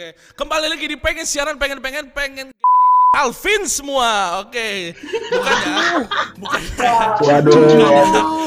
Oke, 0.00 0.16
kembali 0.32 0.72
lagi 0.72 0.88
di 0.88 0.96
pengen 0.96 1.28
siaran 1.28 1.60
pengen 1.60 1.76
pengen 1.76 2.08
pengen 2.16 2.48
Alvin 3.20 3.68
semua. 3.68 4.40
Oke. 4.40 4.96
Bukan 4.96 5.56
ya. 5.60 6.00
Bukan 6.40 6.60
ya. 6.80 6.96
Waduh. 7.20 7.52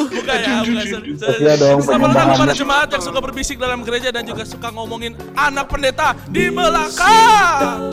Bukan 0.10 0.34
ya. 0.34 0.66
Bukan 0.66 0.82
ya. 0.82 0.98
Iya 1.38 1.54
dong, 1.62 1.86
Selamat 1.86 2.10
datang 2.10 2.34
kepada 2.34 2.54
jemaat 2.58 2.90
yang 2.90 3.04
suka 3.06 3.22
berbisik 3.22 3.62
dalam 3.62 3.86
gereja 3.86 4.10
dan 4.10 4.26
juga 4.26 4.50
suka 4.50 4.74
ngomongin 4.74 5.14
anak 5.38 5.70
pendeta 5.70 6.18
di 6.26 6.50
belakang. 6.50 7.86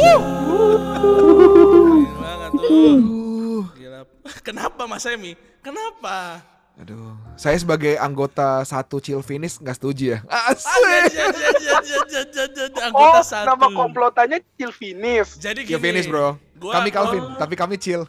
Wuh. 0.00 0.24
Gila. 3.76 4.08
Kenapa 4.40 4.88
Mas 4.88 5.04
Emi? 5.04 5.36
Kenapa? 5.60 6.40
Aduh, 6.76 7.12
saya 7.34 7.54
sebagai 7.54 7.96
anggota 7.96 8.62
satu 8.62 8.98
chill 8.98 9.20
finish 9.20 9.58
nggak 9.58 9.76
setuju 9.76 10.04
ya. 10.14 10.18
Asik. 10.48 11.12
aja, 11.12 11.24
Oh, 12.70 12.82
Anggota 12.82 13.20
satu. 13.22 13.46
nama 13.46 13.66
komplotannya 13.68 14.38
Chill 14.54 14.70
Finish. 14.70 15.36
Jadi 15.36 15.64
Chill 15.64 15.76
gini. 15.76 15.86
finish 15.92 16.06
bro. 16.06 16.36
Gua- 16.54 16.76
kami 16.76 16.88
Calvin, 16.88 17.20
gua- 17.22 17.36
tapi 17.36 17.54
kami 17.54 17.76
chill. 17.76 18.04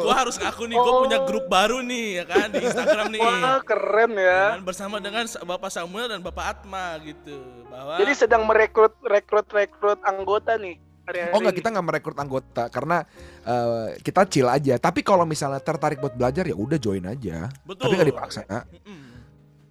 Gua 0.00 0.14
harus 0.14 0.36
ngaku 0.36 0.64
nih, 0.64 0.76
gua 0.76 0.88
Oh. 0.90 1.00
punya 1.04 1.18
grup 1.22 1.44
baru 1.46 1.80
nih 1.80 2.06
ya 2.14 2.24
kan 2.26 2.48
di 2.48 2.58
Instagram 2.58 3.06
nih. 3.10 3.20
Wah, 3.20 3.60
keren 3.62 4.12
ya. 4.14 4.42
Dan 4.50 4.62
bersama 4.62 4.96
dengan 4.96 5.24
Bapak 5.28 5.68
Samuel 5.68 6.08
dan 6.08 6.20
Bapak 6.20 6.44
Atma 6.52 6.96
gitu. 7.00 7.36
Bahwa 7.66 7.96
Jadi 7.96 8.12
sedang 8.14 8.44
merekrut 8.44 8.96
rekrut 9.02 9.48
rekrut 9.48 10.00
anggota 10.02 10.56
nih 10.56 10.80
hari-hari 11.06 11.32
Oh 11.34 11.38
nggak 11.42 11.54
ini. 11.54 11.60
kita 11.62 11.68
nggak 11.74 11.86
merekrut 11.86 12.18
anggota 12.18 12.64
karena 12.70 12.96
eh, 13.42 13.86
kita 14.00 14.20
chill 14.30 14.48
aja. 14.48 14.74
Tapi 14.78 15.00
kalau 15.02 15.24
misalnya 15.26 15.58
tertarik 15.58 15.98
buat 15.98 16.14
belajar 16.14 16.46
ya 16.46 16.56
udah 16.56 16.78
join 16.78 17.04
aja. 17.06 17.50
Betul. 17.66 17.90
Tapi 17.90 17.94
nggak 17.98 18.10
dipaksa. 18.14 18.40
Mm-mm. 18.46 19.02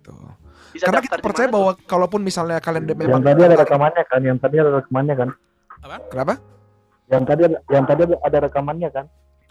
Tuh. 0.02 0.34
Bisa 0.72 0.88
Karena 0.88 1.03
kita 1.03 1.20
percaya 1.20 1.48
bahwa 1.52 1.72
kalaupun 1.84 2.23
misalnya 2.23 2.63
kalian 2.63 2.88
Yang 2.88 2.99
memang 3.03 3.22
tadi 3.22 3.41
ada 3.44 3.58
rekamannya 3.59 4.03
kan, 4.08 4.22
yang 4.23 4.38
tadi 4.39 4.55
ada 4.55 4.72
rekamannya 4.80 5.16
kan, 5.20 5.30
Apa? 5.84 5.98
kenapa? 6.08 6.34
yang 7.12 7.23
tadi 7.27 7.41
ada, 7.44 7.58
yang 7.67 7.84
tadi 7.84 8.02
ada, 8.08 8.16
ada 8.23 8.38
rekamannya 8.47 8.89
kan. 8.95 9.06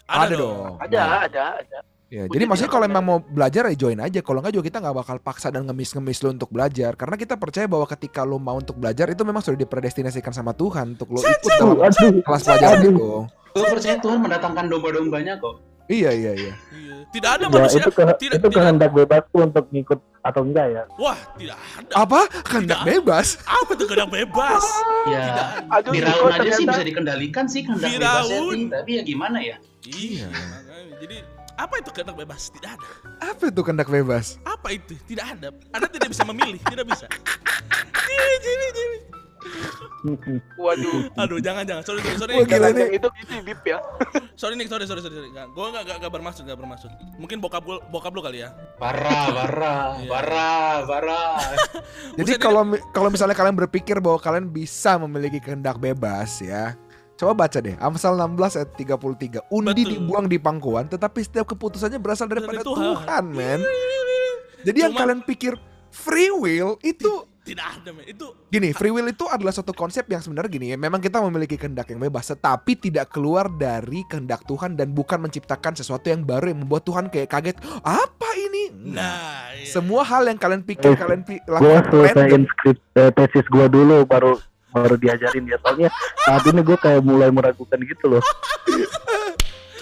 Ada 0.09 0.33
dong. 0.33 0.41
dong. 0.41 0.57
tuh? 0.57 0.75
Ada, 0.81 0.97
Nah, 0.97 1.19
ada, 1.29 1.43
ada. 1.61 1.77
Ya, 2.11 2.27
Udah 2.27 2.35
jadi 2.35 2.43
maksudnya 2.43 2.71
kalau 2.75 2.85
emang 2.91 3.05
mau 3.07 3.19
belajar 3.23 3.71
ya 3.71 3.75
join 3.87 3.95
aja. 4.03 4.19
Kalau 4.19 4.43
nggak 4.43 4.51
juga 4.51 4.67
kita 4.67 4.83
nggak 4.83 4.95
bakal 4.99 5.17
paksa 5.23 5.47
dan 5.47 5.63
ngemis-ngemis 5.63 6.19
lo 6.19 6.35
untuk 6.35 6.51
belajar. 6.51 6.91
Karena 6.99 7.15
kita 7.15 7.39
percaya 7.39 7.71
bahwa 7.71 7.87
ketika 7.87 8.27
lo 8.27 8.35
mau 8.35 8.59
untuk 8.59 8.75
belajar 8.75 9.07
itu 9.07 9.23
memang 9.23 9.39
sudah 9.39 9.55
dipredestinasikan 9.55 10.35
sama 10.35 10.51
Tuhan 10.51 10.99
untuk 10.99 11.07
lo 11.07 11.23
ikut 11.23 11.51
dalam 11.55 11.79
Aduh, 11.79 12.19
kelas 12.19 12.41
pelajaran 12.43 12.79
Aduh. 12.83 12.91
itu. 12.91 13.09
Gue 13.55 13.67
percaya 13.71 13.95
Tuhan 14.03 14.19
mendatangkan 14.19 14.65
domba-dombanya 14.67 15.39
kok. 15.39 15.63
Iya 15.87 16.11
iya 16.11 16.31
iya. 16.35 16.53
Iya. 16.75 16.95
Tidak 17.15 17.31
ada 17.31 17.45
ya, 17.47 17.51
manusia. 17.51 17.79
itu 17.79 17.91
ke, 17.95 18.03
tidak, 18.19 18.35
itu 18.39 18.47
tidak. 18.47 18.55
kehendak 18.59 18.91
bebasku 18.91 19.37
untuk 19.43 19.65
ngikut 19.71 19.99
atau 20.19 20.41
enggak 20.43 20.67
ya. 20.67 20.83
Wah, 20.99 21.19
tidak 21.39 21.57
ada. 21.79 21.91
Apa? 21.95 22.19
Kehendak 22.43 22.79
Tidak. 22.83 22.91
bebas. 22.91 23.27
Apa 23.47 23.71
tuh 23.75 23.85
kehendak 23.87 24.11
bebas? 24.11 24.63
Ya, 25.07 25.23
Aduh, 25.79 25.91
Firaun 25.95 26.27
Niko, 26.27 26.43
aja 26.43 26.49
sih 26.59 26.65
bisa 26.67 26.83
dikendalikan 26.83 27.45
sih 27.47 27.63
kehendak 27.63 27.87
bebasnya 27.87 28.35
Firaun. 28.35 28.59
Tapi 28.67 28.91
ya 28.99 29.01
gimana 29.07 29.37
ya? 29.39 29.55
Iya. 29.87 30.27
Jadi 30.99 31.17
apa 31.61 31.77
itu 31.77 31.89
kehendak 31.93 32.17
bebas? 32.17 32.49
Tidak 32.49 32.69
ada. 32.73 32.87
Apa 33.21 33.43
itu 33.53 33.61
kehendak 33.61 33.89
bebas? 33.89 34.41
Apa 34.41 34.73
itu? 34.73 34.97
Tidak 35.05 35.25
ada. 35.25 35.53
Anda 35.69 35.87
tidak 35.87 36.09
bisa 36.09 36.25
memilih, 36.25 36.57
tidak 36.65 36.85
bisa. 36.89 37.05
Jadi, 38.09 38.35
jadi, 38.41 38.67
jadi. 38.73 38.97
Waduh. 40.57 41.13
Aduh, 41.17 41.37
jangan 41.37 41.61
jangan. 41.65 41.85
Sorry, 41.85 42.01
sorry, 42.01 42.17
sorry. 42.17 42.33
Wah, 42.41 42.45
gila 42.45 42.73
nih. 42.73 42.97
itu 42.97 43.07
itu 43.21 43.33
bip 43.45 43.61
ya. 43.65 43.77
Sorry 44.33 44.57
Nick, 44.57 44.69
sorry, 44.73 44.89
sorry, 44.89 45.01
sorry. 45.05 45.13
sorry. 45.13 45.29
Gua 45.53 45.69
nggak 45.69 45.83
nggak 45.85 45.97
nggak 46.01 46.13
bermaksud, 46.13 46.41
nggak 46.49 46.57
bermaksud. 46.57 46.89
Mungkin 47.21 47.37
bokap 47.37 47.61
gua, 47.61 47.77
bokap 47.93 48.09
lu 48.13 48.21
kali 48.25 48.41
ya. 48.41 48.49
Parah, 48.81 49.29
parah, 49.29 49.85
Iya. 50.01 50.09
parah, 50.09 50.73
parah. 50.89 51.37
Jadi 52.17 52.31
kalau 52.41 52.65
kalau 52.89 53.09
misalnya 53.13 53.37
kalian 53.37 53.53
berpikir 53.53 54.01
bahwa 54.01 54.17
kalian 54.17 54.49
bisa 54.49 54.97
memiliki 54.97 55.37
kehendak 55.37 55.77
bebas 55.77 56.41
ya. 56.41 56.73
Coba 57.21 57.37
baca 57.37 57.53
deh 57.55 57.77
Amsal 57.77 58.17
16 58.17 58.57
ayat 58.57 58.69
33. 58.73 59.45
Undi 59.47 59.69
Betul. 59.77 59.91
dibuang 59.93 60.25
di 60.25 60.41
pangkuan 60.41 60.89
tetapi 60.89 61.21
setiap 61.21 61.45
keputusannya 61.45 62.01
berasal 62.01 62.25
daripada 62.25 62.57
Dari 62.57 62.65
Tuhan. 62.65 62.85
Tuhan, 62.97 63.23
men. 63.29 63.61
Jadi 64.61 64.77
yang 64.79 64.89
Cuma- 64.91 65.01
kalian 65.05 65.21
pikir 65.21 65.53
free 65.87 66.29
will 66.31 66.81
itu 66.81 67.29
Tidak 67.41 67.61
ada, 67.61 67.89
men. 67.89 68.05
Itu 68.05 68.37
Gini, 68.47 68.69
free 68.71 68.89
will 68.89 69.05
itu 69.07 69.25
adalah 69.25 69.49
suatu 69.49 69.69
konsep 69.71 70.05
yang 70.05 70.17
sebenarnya 70.17 70.49
gini 70.51 70.67
ya. 70.69 70.77
Memang 70.77 70.97
kita 70.97 71.17
memiliki 71.19 71.55
kehendak 71.55 71.89
yang 71.89 71.97
bebas, 71.99 72.25
tetapi 72.27 72.73
tidak 72.75 73.09
keluar 73.09 73.49
dari 73.49 74.01
kehendak 74.03 74.41
Tuhan 74.43 74.73
dan 74.73 74.89
bukan 74.91 75.17
menciptakan 75.19 75.73
sesuatu 75.73 76.05
yang 76.05 76.21
baru 76.21 76.49
yang 76.49 76.61
membuat 76.61 76.83
Tuhan 76.83 77.05
kayak 77.07 77.25
kaget. 77.27 77.57
Apa 77.79 78.29
ini? 78.35 78.69
nah, 78.93 79.49
iya. 79.53 79.65
Semua 79.67 80.01
hal 80.01 80.25
yang 80.25 80.37
kalian 80.37 80.61
pikir 80.61 80.85
Eh, 80.87 80.97
kalian 80.97 81.21
pi- 81.21 81.37
Gue 81.39 81.53
lakukan 81.55 81.83
selesaiin 81.87 82.43
skrip 82.47 82.77
eh, 82.93 83.09
tesis 83.11 83.45
gue 83.47 83.65
dulu 83.67 84.05
baru 84.05 84.37
baru 84.71 84.95
diajarin 84.95 85.43
dia 85.45 85.59
soalnya 85.59 85.89
saat 86.23 86.43
ini 86.47 86.63
gue 86.63 86.77
kayak 86.79 87.03
mulai 87.03 87.29
meragukan 87.29 87.77
gitu 87.83 88.17
loh. 88.17 88.23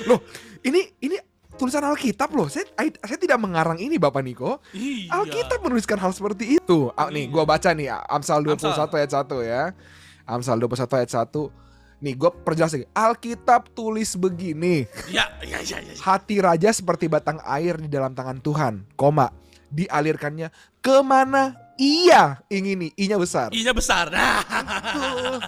Loh, 0.08 0.24
ini 0.64 0.96
ini 1.04 1.20
tulisan 1.60 1.84
Alkitab 1.84 2.32
loh. 2.32 2.48
Saya 2.48 2.64
I- 2.80 2.96
saya 3.04 3.20
tidak 3.20 3.36
mengarang 3.36 3.76
ini 3.76 4.00
Bapak 4.00 4.24
Niko. 4.24 4.64
Iya. 4.72 5.12
Alkitab 5.12 5.60
menuliskan 5.60 6.00
hal 6.00 6.16
seperti 6.16 6.56
itu. 6.56 6.88
Ah, 6.96 7.12
nih, 7.12 7.28
gua 7.28 7.44
baca 7.44 7.76
nih 7.76 7.92
Amsal 8.08 8.40
21 8.48 8.96
ayat 8.96 9.12
1 9.12 9.44
ya. 9.44 9.76
Amsal 10.24 10.56
21 10.56 10.88
ayat 11.04 11.12
1. 11.12 11.52
Nih, 12.00 12.16
gue 12.16 12.32
perjelas 12.32 12.72
lagi. 12.72 12.88
Alkitab 12.96 13.76
tulis 13.76 14.16
begini. 14.16 14.88
Ya, 15.12 15.28
ya, 15.44 15.60
ya, 15.60 15.84
ya. 15.84 15.94
Hati 16.00 16.40
raja 16.40 16.72
seperti 16.72 17.12
batang 17.12 17.44
air 17.44 17.76
di 17.76 17.92
dalam 17.92 18.16
tangan 18.16 18.40
Tuhan, 18.40 18.88
koma, 18.96 19.36
dialirkannya 19.68 20.48
ke 20.80 21.04
mana 21.04 21.69
ia 21.80 22.44
ingini, 22.52 22.92
i-nya 23.00 23.16
besar. 23.16 23.56
I-nya 23.56 23.72
besar. 23.72 24.12
Nah. 24.12 24.44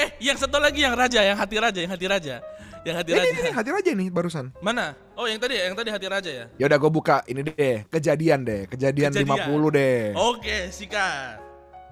eh, 0.00 0.08
yang 0.22 0.38
satu 0.38 0.62
lagi 0.62 0.86
yang 0.86 0.94
raja, 0.94 1.26
yang 1.26 1.34
hati 1.34 1.58
raja, 1.58 1.78
yang 1.82 1.90
hati 1.90 2.06
raja. 2.06 2.38
Yang 2.84 2.96
hati 3.00 3.10
Ini, 3.10 3.18
raja. 3.18 3.30
ini, 3.32 3.40
ini, 3.40 3.50
hati 3.50 3.70
raja 3.72 3.90
nih 3.96 4.08
barusan. 4.12 4.52
Mana? 4.60 4.92
Oh, 5.16 5.24
yang 5.24 5.40
tadi, 5.40 5.56
yang 5.56 5.72
tadi 5.72 5.88
hati 5.88 6.06
raja 6.06 6.30
ya. 6.30 6.44
Ya 6.60 6.64
udah 6.68 6.78
gue 6.78 6.90
buka 6.92 7.24
ini 7.26 7.40
deh, 7.40 7.88
kejadian 7.88 8.44
deh, 8.44 8.68
kejadian, 8.68 9.10
Kejadian. 9.10 9.50
50 9.50 9.72
deh. 9.74 10.00
Oke, 10.12 10.68
sikat. 10.68 11.40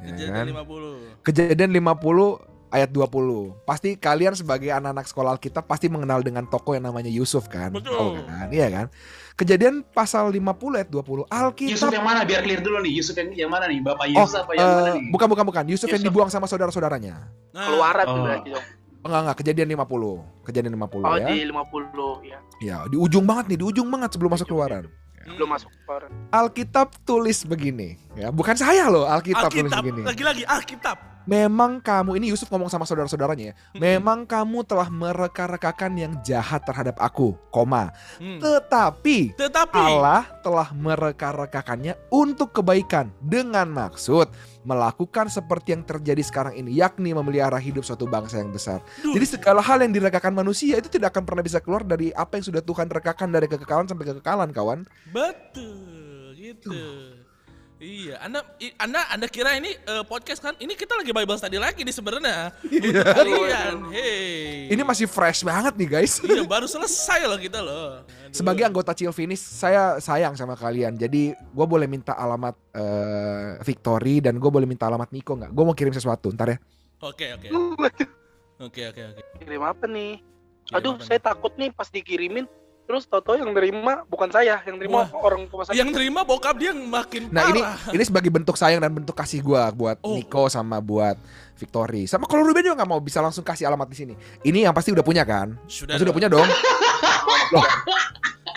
Ya 0.04 0.12
Kejadian 0.12 0.52
kan? 0.52 0.64
50. 0.68 1.24
Kejadian 1.24 1.70
50 1.80 2.51
ayat 2.72 2.88
20. 2.88 3.52
Pasti 3.62 3.94
kalian 3.94 4.32
sebagai 4.32 4.72
anak-anak 4.72 5.04
sekolah 5.04 5.36
Alkitab 5.36 5.64
pasti 5.64 5.86
mengenal 5.86 6.18
dengan 6.18 6.42
tokoh 6.44 6.72
yang 6.72 6.88
namanya 6.88 7.06
Yusuf 7.06 7.46
kan? 7.46 7.68
Betul. 7.70 7.92
Tahu 7.92 8.24
kan? 8.24 8.48
Iya 8.48 8.66
kan? 8.66 8.86
Kejadian 9.32 9.84
pasal 9.86 10.28
50 10.28 10.40
ayat 10.74 10.88
20. 10.88 11.28
Yusuf 11.28 11.28
Alkitab 11.28 11.92
yang 11.92 12.02
mana? 12.02 12.24
Biar 12.24 12.40
clear 12.40 12.58
dulu 12.58 12.80
nih. 12.80 12.92
Yusuf 12.96 13.14
yang, 13.14 13.28
yang 13.36 13.50
mana 13.52 13.68
nih? 13.68 13.78
Bapak 13.78 14.08
Oh, 14.08 14.24
Yusuf 14.24 14.40
apa 14.40 14.52
yang 14.52 14.64
mana 14.64 14.88
eh, 14.88 14.94
nih? 14.96 15.06
bukan 15.12 15.26
bukan 15.28 15.44
bukan. 15.46 15.64
Yusuf, 15.68 15.86
yang 15.86 16.00
Yusuf. 16.00 16.08
dibuang 16.08 16.28
sama 16.28 16.48
saudara-saudaranya. 16.48 17.28
Nah, 17.52 17.64
Keluaran 17.68 18.06
Oh. 18.08 18.24
berarti 18.24 18.48
dong. 18.50 18.66
Enggak 19.02 19.20
enggak, 19.20 19.36
kejadian 19.38 19.68
50. 19.68 20.14
Kejadian 20.42 20.72
50 20.74 21.02
Oh, 21.02 21.16
ya. 21.18 21.26
di 21.28 21.38
50 21.44 22.12
ya. 22.24 22.38
Ya, 22.62 22.76
di 22.86 22.96
ujung 22.96 23.26
banget 23.26 23.50
nih, 23.50 23.58
di 23.58 23.66
ujung 23.66 23.88
banget 23.90 24.14
sebelum 24.14 24.32
masuk 24.32 24.46
keluaran. 24.48 24.86
hmm. 24.86 25.36
Belum 25.36 25.50
masuk 25.50 25.68
keluaran. 25.76 26.10
Alkitab 26.30 26.88
tulis 27.02 27.42
begini, 27.42 27.98
ya. 28.14 28.30
Bukan 28.30 28.54
saya 28.54 28.86
loh, 28.86 29.04
Alkitab, 29.04 29.50
tulis 29.50 29.68
Alkitab, 29.68 29.82
begini. 29.82 30.00
lagi-lagi 30.06 30.42
Alkitab. 30.46 31.11
Memang 31.24 31.78
kamu 31.78 32.18
ini 32.18 32.34
Yusuf 32.34 32.50
ngomong 32.50 32.68
sama 32.68 32.88
saudara-saudaranya 32.88 33.52
ya. 33.52 33.54
Memang 33.76 34.26
kamu 34.26 34.66
telah 34.66 34.88
mereka-rekakan 34.90 35.92
yang 35.94 36.12
jahat 36.26 36.62
terhadap 36.66 36.98
aku, 36.98 37.34
koma. 37.54 37.94
Hmm. 38.18 38.42
Tetapi 38.42 39.38
Tetapi 39.38 39.78
Allah 39.78 40.26
telah 40.42 40.74
mereka-rekakannya 40.74 41.94
untuk 42.10 42.54
kebaikan 42.56 43.14
dengan 43.22 43.70
maksud 43.70 44.30
melakukan 44.62 45.26
seperti 45.26 45.74
yang 45.74 45.82
terjadi 45.82 46.22
sekarang 46.22 46.54
ini, 46.54 46.74
yakni 46.78 47.10
memelihara 47.14 47.58
hidup 47.58 47.82
suatu 47.82 48.06
bangsa 48.06 48.38
yang 48.38 48.54
besar. 48.54 48.78
Duh, 49.02 49.14
Jadi 49.14 49.38
segala 49.38 49.58
hal 49.58 49.82
yang 49.82 49.90
direkakan 49.90 50.34
manusia 50.34 50.78
itu 50.78 50.86
tidak 50.86 51.14
akan 51.14 51.26
pernah 51.26 51.42
bisa 51.42 51.58
keluar 51.58 51.82
dari 51.82 52.14
apa 52.14 52.38
yang 52.38 52.46
sudah 52.46 52.62
Tuhan 52.62 52.86
rekakan 52.90 53.28
dari 53.34 53.50
kekekalan 53.50 53.90
sampai 53.90 54.06
kekekalan, 54.06 54.50
kawan. 54.54 54.86
betul 55.10 56.34
gitu. 56.38 56.74
Iya, 57.82 58.14
Anda 58.22 58.46
i- 58.62 58.70
Anda 58.78 59.02
Anda 59.10 59.26
kira 59.26 59.58
ini 59.58 59.74
eh, 59.74 60.04
podcast 60.06 60.38
kan? 60.38 60.54
Ini 60.54 60.70
kita 60.78 60.94
lagi 60.94 61.10
Bible 61.10 61.34
study 61.34 61.58
lagi 61.58 61.82
nih 61.82 61.90
sebenarnya. 61.90 62.54
Untuk 62.62 63.02
kalian. 63.02 63.90
Hey. 63.90 64.70
Ini 64.70 64.86
masih 64.86 65.10
fresh 65.10 65.42
banget 65.42 65.74
nih, 65.74 65.88
guys. 65.90 66.22
Iya, 66.22 66.46
baru 66.46 66.70
selesai 66.70 67.26
loh 67.26 67.34
kita 67.42 67.58
loh. 67.58 68.06
Aduh. 68.06 68.30
Sebagai 68.30 68.62
anggota 68.62 68.94
Chill 68.94 69.10
Finish, 69.10 69.42
saya 69.42 69.98
sayang 69.98 70.38
sama 70.38 70.54
kalian. 70.54 70.94
Jadi 70.94 71.34
gue 71.34 71.66
boleh 71.66 71.90
minta 71.90 72.14
alamat 72.14 72.54
eh, 72.70 73.58
Victory 73.66 74.22
dan 74.22 74.38
gue 74.38 74.50
boleh 74.54 74.70
minta 74.70 74.86
alamat 74.86 75.10
Nico 75.10 75.34
nggak? 75.34 75.50
Gue 75.50 75.64
mau 75.66 75.74
kirim 75.74 75.90
sesuatu, 75.90 76.30
ntar 76.30 76.54
ya. 76.54 76.58
Oke, 77.02 77.34
oke. 77.34 77.50
Oke, 78.62 78.94
oke, 78.94 79.02
oke. 79.10 79.22
Kirim 79.42 79.62
apa 79.66 79.90
nih? 79.90 80.22
Kirim 80.70 80.78
Aduh, 80.78 80.94
apa 80.94 81.02
saya 81.02 81.18
takut 81.18 81.50
nih 81.58 81.74
pas 81.74 81.90
dikirimin 81.90 82.46
terus 82.82 83.06
toto 83.06 83.32
yang 83.32 83.48
nerima 83.50 84.02
bukan 84.04 84.28
saya, 84.28 84.60
yang 84.62 84.76
nerima 84.76 85.06
Wah. 85.06 85.22
orang 85.22 85.46
rumah 85.48 85.64
sakit. 85.64 85.78
Yang 85.78 85.90
terima 85.94 86.20
bokap 86.22 86.58
dia 86.58 86.74
yang 86.74 86.82
makin 86.84 87.30
Nah 87.30 87.48
ini 87.48 87.60
parah. 87.62 87.94
ini 87.94 88.02
sebagai 88.02 88.30
bentuk 88.30 88.54
sayang 88.54 88.82
dan 88.82 88.92
bentuk 88.92 89.14
kasih 89.14 89.40
gue 89.40 89.62
buat 89.72 89.96
Oh. 90.02 90.12
Nico 90.12 90.50
sama 90.50 90.82
buat 90.82 91.14
Victory. 91.56 92.10
Sama 92.10 92.26
kalau 92.26 92.42
Ruben 92.42 92.62
juga 92.62 92.82
nggak 92.82 92.90
mau 92.90 92.98
bisa 92.98 93.22
langsung 93.22 93.46
kasih 93.46 93.70
alamat 93.70 93.86
di 93.86 93.96
sini. 93.96 94.14
Ini 94.42 94.66
yang 94.66 94.74
pasti 94.74 94.90
udah 94.90 95.02
punya 95.02 95.22
kan? 95.22 95.54
Sudah, 95.64 95.94
udah 95.94 96.04
dong. 96.10 96.16
punya 96.18 96.28
dong. 96.28 96.48
Loh, 97.52 97.64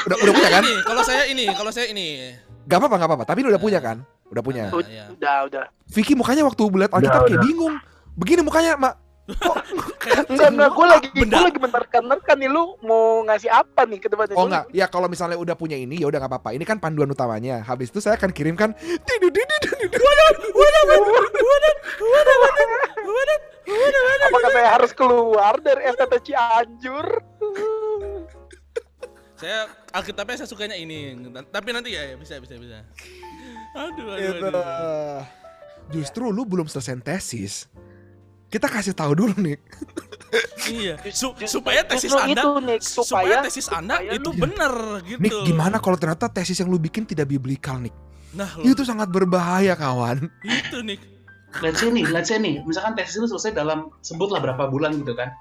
udah 0.07 0.17
udah 0.23 0.33
punya 0.33 0.49
kan? 0.49 0.63
Ini, 0.63 0.75
kalau 0.81 1.03
saya 1.03 1.23
ini, 1.27 1.45
kalau 1.51 1.71
saya 1.71 1.87
ini. 1.91 2.07
Gak 2.65 2.77
apa-apa, 2.81 2.95
gak 2.97 3.07
apa-apa. 3.11 3.23
Tapi 3.29 3.37
ini 3.45 3.47
udah 3.53 3.61
punya 3.61 3.79
kan? 3.79 3.97
Udah 4.33 4.41
punya. 4.41 4.73
Nah, 4.73 4.81
iya. 4.89 5.05
Udah, 5.13 5.37
udah. 5.45 5.63
Vicky 5.85 6.17
mukanya 6.17 6.41
waktu 6.41 6.65
lihat 6.65 6.91
Alkitab 6.91 7.21
Udah, 7.21 7.29
kayak 7.29 7.37
udah. 7.37 7.45
bingung. 7.45 7.75
Begini 8.17 8.41
mukanya, 8.41 8.73
Mak. 8.73 8.93
Kayak 9.25 10.29
Enggak, 10.29 10.49
enggak, 10.53 10.69
gue 10.69 10.85
lagi 10.85 11.07
gue 11.17 11.25
lagi 11.25 11.57
menerka-nerka 11.57 12.31
nih 12.37 12.45
lu 12.45 12.77
mau 12.85 13.25
ngasih 13.25 13.49
apa 13.49 13.81
nih 13.89 13.97
ke 13.97 14.05
depannya? 14.05 14.37
Oh 14.37 14.45
enggak, 14.45 14.69
ya 14.69 14.85
kalau 14.85 15.09
misalnya 15.09 15.33
udah 15.33 15.57
punya 15.57 15.73
ini 15.73 15.97
ya 15.97 16.05
udah 16.05 16.21
nggak 16.21 16.31
apa-apa. 16.37 16.53
Ini 16.53 16.61
kan 16.61 16.77
panduan 16.77 17.09
utamanya. 17.09 17.65
Habis 17.65 17.89
itu 17.89 17.97
saya 18.05 18.21
akan 18.21 18.29
kirimkan 18.29 18.77
Apakah 24.29 24.49
saya 24.53 24.69
harus 24.77 24.91
keluar 24.93 25.57
dari 25.61 25.81
FTT 25.89 26.13
Cianjur? 26.31 27.07
saya 29.35 29.67
Alkitabnya 29.91 30.43
saya 30.43 30.49
sukanya 30.49 30.77
ini. 30.79 31.11
Tapi 31.51 31.69
nanti 31.73 31.91
ya, 31.91 32.13
ya 32.13 32.15
bisa 32.15 32.39
bisa 32.39 32.55
bisa. 32.55 32.85
Aduh, 33.75 34.15
aduh, 34.15 34.21
Gitu. 34.21 34.45
aduh. 34.47 35.21
Justru 35.91 36.29
lu 36.31 36.45
belum 36.47 36.65
selesai 36.69 36.97
tesis. 37.03 37.67
Kita 38.55 38.71
kasih 38.71 38.95
tahu 38.95 39.11
dulu 39.11 39.35
nih. 39.35 39.59
Iya, 40.71 40.95
Su- 41.11 41.35
supaya 41.43 41.83
tesis 41.83 42.07
justru 42.07 42.23
Anda 42.23 42.39
itu, 42.39 42.49
Nick, 42.63 42.81
supaya, 42.81 43.03
supaya- 43.03 43.39
tesis 43.43 43.67
Anda 43.67 43.95
supaya 43.99 44.11
itu 44.15 44.29
benar 44.31 44.73
gitu. 45.03 45.19
Nik, 45.19 45.31
gimana 45.43 45.75
kalau 45.83 45.99
ternyata 45.99 46.31
tesis 46.31 46.55
yang 46.55 46.71
lu 46.71 46.79
bikin 46.79 47.03
tidak 47.03 47.27
biblikal, 47.27 47.75
Nik? 47.75 47.91
Nah, 48.31 48.47
lo, 48.55 48.63
Itu 48.63 48.87
sangat 48.87 49.11
berbahaya, 49.11 49.75
kawan. 49.75 50.31
itu 50.41 50.79
nih. 50.79 50.95
Let's 51.59 51.79
say 51.79 51.91
nih, 51.91 52.07
let's 52.07 52.27
say 52.27 52.39
nih, 52.39 52.63
misalkan 52.63 52.95
tesis 52.95 53.15
lu 53.15 53.27
selesai 53.27 53.51
dalam 53.51 53.91
sebutlah 53.99 54.39
berapa 54.39 54.67
bulan 54.67 54.95
gitu 54.99 55.11
kan. 55.15 55.35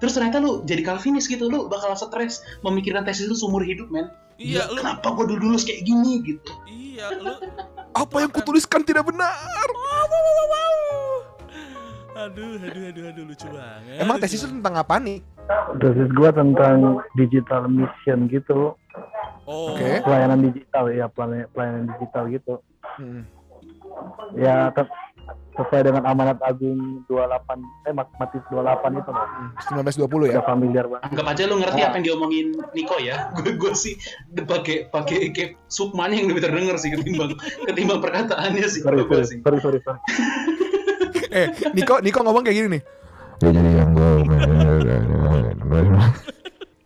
Terus 0.00 0.16
ternyata 0.16 0.40
lu 0.40 0.64
jadi 0.64 0.80
Calvinis 0.84 1.28
gitu, 1.28 1.48
lu 1.48 1.68
bakal 1.68 1.92
stres 1.92 2.40
memikirkan 2.60 3.04
tesis 3.04 3.28
lu 3.28 3.36
seumur 3.36 3.60
hidup, 3.60 3.92
men. 3.92 4.08
Iya, 4.40 4.72
lu 4.72 4.80
Kenapa 4.80 5.12
gua 5.12 5.24
dulu 5.24 5.52
lulus 5.52 5.68
kayak 5.68 5.84
gini 5.84 6.20
gitu. 6.24 6.52
iya, 6.64 7.12
lu 7.20 7.28
Apa 7.92 8.24
yang 8.24 8.32
kutuliskan 8.32 8.80
tidak 8.82 9.04
benar? 9.04 9.36
Aduh, 12.14 12.56
aduh, 12.56 12.84
aduh, 12.88 13.04
aduh, 13.10 13.24
lucu 13.26 13.46
banget. 13.48 13.98
Emang 13.98 14.16
tesis 14.16 14.40
itu 14.40 14.48
tentang 14.48 14.74
apa 14.76 14.94
nih? 14.96 15.18
Tesis 15.76 16.08
gua 16.14 16.30
tentang 16.30 16.76
digital 17.12 17.66
mission 17.66 18.30
gitu, 18.30 18.78
Oh, 19.44 19.76
Oke. 19.76 20.00
pelayanan 20.00 20.40
digital 20.40 20.88
ya, 20.88 21.04
pelayanan, 21.06 21.50
pelayanan 21.52 21.84
digital 21.90 22.22
gitu. 22.32 22.54
Hmm. 22.96 23.28
Ya 24.32 24.72
sesuai 25.54 25.86
dengan 25.86 26.02
amanat 26.04 26.42
agung 26.42 27.06
28 27.06 27.62
eh 27.86 27.94
Mat- 27.94 28.10
Matius 28.16 28.42
28 28.50 28.98
itu 28.98 29.10
loh. 29.10 29.26
1920 29.62 30.26
ya. 30.26 30.32
Udah 30.34 30.46
familiar 30.48 30.84
banget. 30.88 31.06
Anggap 31.06 31.26
aja 31.30 31.42
lu 31.46 31.54
ngerti 31.60 31.78
Ah. 31.78 31.86
apa 31.86 31.94
yang 31.94 32.04
diomongin 32.04 32.46
Niko 32.74 32.96
ya. 32.98 33.16
Gue 33.36 33.54
gue 33.54 33.72
sih 33.74 33.94
pakai 34.34 34.88
pakai 34.88 35.30
kayak 35.30 35.50
sukmanya 35.68 36.18
yang 36.18 36.26
lebih 36.26 36.42
terdengar 36.42 36.74
sih 36.74 36.90
ketimbang 36.90 37.38
ketimbang 37.68 38.00
perkataannya 38.00 38.66
sih. 38.66 38.82
Sorry, 38.82 39.04
sorry, 39.04 39.24
sih. 39.24 39.38
sorry, 39.40 39.58
sorry, 39.60 39.78
sorry. 39.80 40.00
Eh, 41.34 41.46
Niko, 41.72 41.98
Niko 41.98 42.22
ngomong 42.22 42.42
kayak 42.42 42.56
gini 42.56 42.68
nih. 42.70 42.82
ya 43.36 43.50
jadi 43.50 43.70
yang 43.74 43.90
gue 43.90 44.10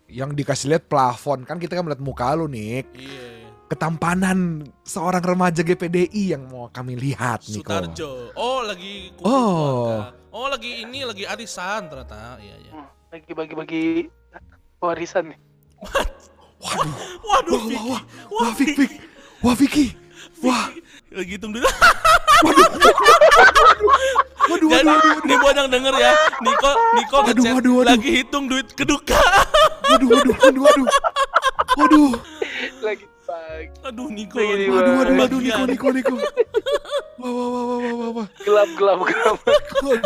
Yang 0.09 0.31
dikasih 0.35 0.67
lihat 0.73 0.85
plafon 0.87 1.45
kan 1.45 1.61
kita 1.61 1.77
kan 1.77 1.85
melihat 1.85 2.00
muka 2.00 2.33
lu, 2.33 2.49
Nik. 2.49 2.89
iya. 2.93 3.37
Ketampanan 3.69 4.65
seorang 4.81 5.21
remaja 5.21 5.61
GPDI 5.61 6.33
yang 6.33 6.49
mau 6.49 6.67
kami 6.67 6.97
lihat, 6.97 7.45
Niko. 7.47 7.69
Sutarjo. 7.69 8.33
Oh, 8.33 8.65
lagi 8.65 9.12
Oh. 9.21 9.29
keluarga. 9.93 10.17
Oh, 10.31 10.47
lagi 10.49 10.71
ini 10.81 11.05
lagi 11.05 11.25
arisan 11.25 11.85
ternyata. 11.87 12.41
Iya, 12.41 12.56
iya. 12.59 12.73
Hmm, 12.73 12.89
Lagi 13.09 13.31
bagi-bagi 13.31 13.85
warisan 14.79 15.29
nih. 15.29 15.39
Waduh, 16.59 16.97
Waduh, 17.23 17.53
wah, 17.53 17.62
Vicky. 17.62 17.77
wah, 17.85 17.85
wah, 17.87 18.03
wah, 18.33 18.53
Vicky, 18.53 18.75
Vicky. 18.75 18.97
wah, 19.39 19.55
Vicky, 19.55 19.87
wah, 20.41 20.65
Lagi 21.08 21.31
hitung 21.34 21.52
dulu. 21.52 21.64
waduh, 22.38 22.66
Jadi, 24.69 24.87
waduh, 24.87 24.94
waduh, 24.94 25.00
nih 25.25 25.37
buat 25.38 25.55
yang 25.55 25.69
denger 25.69 25.94
ya, 25.94 26.12
Niko, 26.40 26.70
Niko 26.94 27.16
Waduh, 27.19 27.26
ngechat 27.34 27.55
waduh, 27.55 27.72
waduh. 27.75 27.88
lagi 27.90 28.10
hitung 28.14 28.44
duit 28.46 28.69
keduka. 28.72 29.19
waduh, 29.87 30.08
waduh, 30.08 30.34
waduh, 30.38 30.62
waduh, 30.62 30.87
waduh, 31.76 32.10
Lagi 32.81 33.05
pagi. 33.25 33.66
Aduh, 33.84 34.08
Niko. 34.08 34.37
Lagi 34.38 34.66
waduh, 34.69 34.93
waduh, 34.94 35.14
waduh, 35.16 35.38
kebagian. 35.38 35.66
Niko, 35.66 35.88
Niko, 35.90 36.14
Niko. 36.14 36.14
Wah, 37.19 37.28
wah, 37.28 37.49
wah, 37.50 37.64
wah, 37.66 37.78
wah, 37.93 38.11
wah. 38.14 38.26
Gelap, 38.38 38.69
gelap, 38.78 38.99
gelap. 39.02 39.37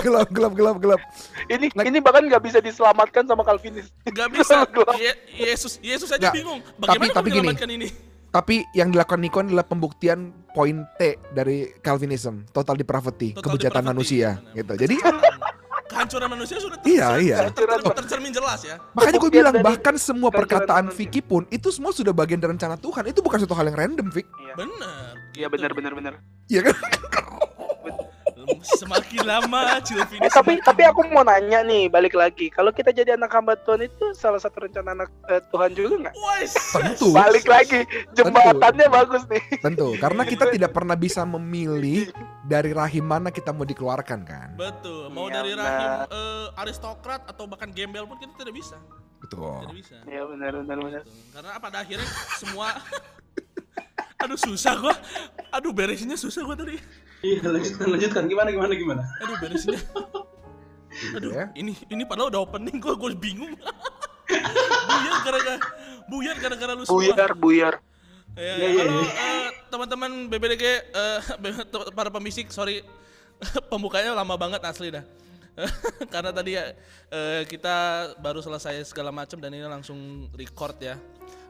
Gelap, 0.00 0.28
gelap, 0.32 0.52
gelap, 0.54 0.76
gelap. 0.80 1.00
Ini 1.46 1.66
Like- 1.70 1.86
ini 1.86 1.98
bahkan 2.00 2.22
nggak 2.24 2.42
bisa 2.42 2.58
diselamatkan 2.58 3.28
sama 3.28 3.44
Calvinis. 3.44 3.92
Gak 4.06 4.32
bisa. 4.32 4.64
Gelap. 4.74 4.96
Ye- 4.96 5.20
Yesus, 5.44 5.76
Yesus 5.78 6.08
aja 6.08 6.30
Nggak, 6.30 6.34
bingung. 6.34 6.60
tapi- 6.64 6.80
Bagaimana 6.80 7.12
tapi 7.12 7.20
mau 7.20 7.28
gini. 7.28 7.36
menyelamatkan 7.44 7.70
ini? 7.70 7.88
Tapi 8.32 8.64
yang 8.72 8.88
dilakukan 8.88 9.20
Niko 9.20 9.44
adalah 9.44 9.62
pembuktian 9.62 10.32
poin 10.50 10.88
T 10.96 11.00
dari 11.30 11.68
Calvinism, 11.78 12.48
total 12.48 12.74
depravity, 12.74 13.36
Total 13.36 13.44
kebejatan 13.44 13.84
depravity, 13.84 13.90
manusia, 13.92 14.28
benar. 14.34 14.56
gitu. 14.56 14.72
Jadi 14.80 14.96
Kehancuran 15.92 16.24
manusia 16.24 16.56
sudah 16.56 16.80
Iya, 16.88 17.08
iya. 17.20 17.36
ter- 17.52 17.68
ter- 17.68 17.84
tercermin 18.00 18.32
jelas 18.32 18.64
ya. 18.64 18.80
makanya 18.96 19.20
gue 19.20 19.28
bilang 19.30 19.52
dari 19.52 19.60
bahkan 19.60 19.92
semua 20.00 20.32
perkataan. 20.32 20.88
Vicky 20.88 21.20
pun 21.20 21.44
itu 21.52 21.68
semua 21.68 21.92
sudah 21.92 22.16
bagian 22.16 22.40
dari 22.40 22.56
rencana 22.56 22.80
Tuhan. 22.80 23.12
Itu 23.12 23.20
bukan 23.20 23.36
suatu 23.36 23.52
hal 23.52 23.68
yang 23.68 23.76
random, 23.76 24.08
Vic. 24.08 24.24
Bener. 24.56 25.12
Iya 25.36 25.46
gitu. 25.46 25.52
benar 25.52 25.70
benar 25.76 25.92
benar. 25.92 26.12
Iya 26.48 26.72
kan? 26.72 26.76
Semakin 28.62 29.22
lama 29.22 29.62
Cilvini 29.80 30.20
Eh, 30.20 30.28
tapi 30.28 30.56
semakin- 30.56 30.64
tapi 30.64 30.82
aku 30.84 31.00
mau 31.08 31.22
nanya 31.22 31.60
nih 31.60 31.86
balik 31.86 32.12
lagi. 32.12 32.48
Kalau 32.48 32.68
kita 32.68 32.90
jadi 32.90 33.14
anak 33.14 33.30
hamba 33.30 33.54
Tuhan 33.56 33.82
itu 33.82 34.12
salah 34.12 34.36
satu 34.36 34.62
rencana 34.62 34.94
anak 34.94 35.10
eh, 35.26 35.42
Tuhan 35.46 35.70
juga 35.72 35.94
nggak? 36.00 36.14
Wais. 36.14 36.52
Tentu. 36.52 37.06
Balik 37.10 37.44
lagi 37.44 37.80
jembatannya 38.12 38.86
bagus 38.88 39.22
nih. 39.26 39.42
Tentu, 39.58 39.94
karena 39.96 40.22
kita 40.22 40.44
tidak 40.48 40.70
pernah 40.70 40.94
bisa 40.94 41.22
memilih 41.22 42.10
dari 42.42 42.70
rahim 42.70 43.04
mana 43.04 43.28
kita 43.28 43.50
mau 43.50 43.62
dikeluarkan 43.62 44.20
kan. 44.22 44.48
Betul. 44.54 45.08
Mau 45.08 45.26
Iya, 45.26 45.34
dari 45.38 45.52
rahim 45.52 45.90
eh, 46.06 46.46
aristokrat 46.56 47.24
atau 47.24 47.46
bahkan 47.46 47.68
gembel 47.68 48.04
pun 48.04 48.16
kita 48.16 48.32
tidak 48.36 48.54
bisa. 48.54 48.76
Betul. 49.18 49.62
Tidak 49.62 49.76
bisa. 49.76 49.96
Iya 50.04 50.26
benar 50.26 50.52
benar 50.58 50.76
benar. 50.78 51.02
Betul. 51.02 51.30
Karena 51.32 51.50
pada 51.56 51.76
akhirnya 51.78 52.08
semua 52.36 52.68
Aduh 54.18 54.38
susah 54.38 54.78
gua. 54.78 54.94
Aduh 55.50 55.70
beresinnya 55.70 56.14
susah 56.14 56.42
gua 56.42 56.54
tadi. 56.54 56.78
Iya, 57.22 57.38
lanjutkan, 57.46 57.86
lanjutkan. 57.86 58.22
Gimana, 58.26 58.48
gimana, 58.50 58.72
gimana? 58.74 59.02
Aduh 59.22 59.36
beresinnya. 59.38 59.80
Aduh, 61.16 61.30
ya. 61.32 61.48
ini 61.56 61.72
ini 61.88 62.02
padahal 62.04 62.28
udah 62.28 62.42
opening 62.44 62.76
gua 62.82 62.94
gua 62.98 63.14
bingung. 63.14 63.54
buyar 64.92 65.16
gara-gara 65.24 65.58
buyar 66.10 66.36
gara-gara 66.36 66.72
lu 66.74 66.82
semua. 66.84 66.98
Buyar 66.98 67.30
buyar. 67.38 67.74
Ya, 68.34 68.42
Iya, 68.42 68.54
ya. 68.56 68.68
iya, 68.68 68.82
Halo 68.88 69.00
iya. 69.00 69.12
eh, 69.12 69.48
teman-teman 69.68 70.10
BBDG 70.28 70.64
eh, 70.64 71.20
para 71.96 72.08
pembisik, 72.08 72.48
sorry 72.50 72.80
pembukanya 73.70 74.16
lama 74.16 74.34
banget 74.36 74.60
asli 74.64 74.90
dah. 74.90 75.04
Karena 76.08 76.32
tadi 76.32 76.56
ya 76.56 76.72
eh, 77.12 77.44
kita 77.44 77.76
baru 78.18 78.40
selesai 78.40 78.88
segala 78.88 79.12
macam 79.12 79.36
dan 79.38 79.52
ini 79.52 79.64
langsung 79.64 80.28
record 80.32 80.76
ya. 80.80 80.96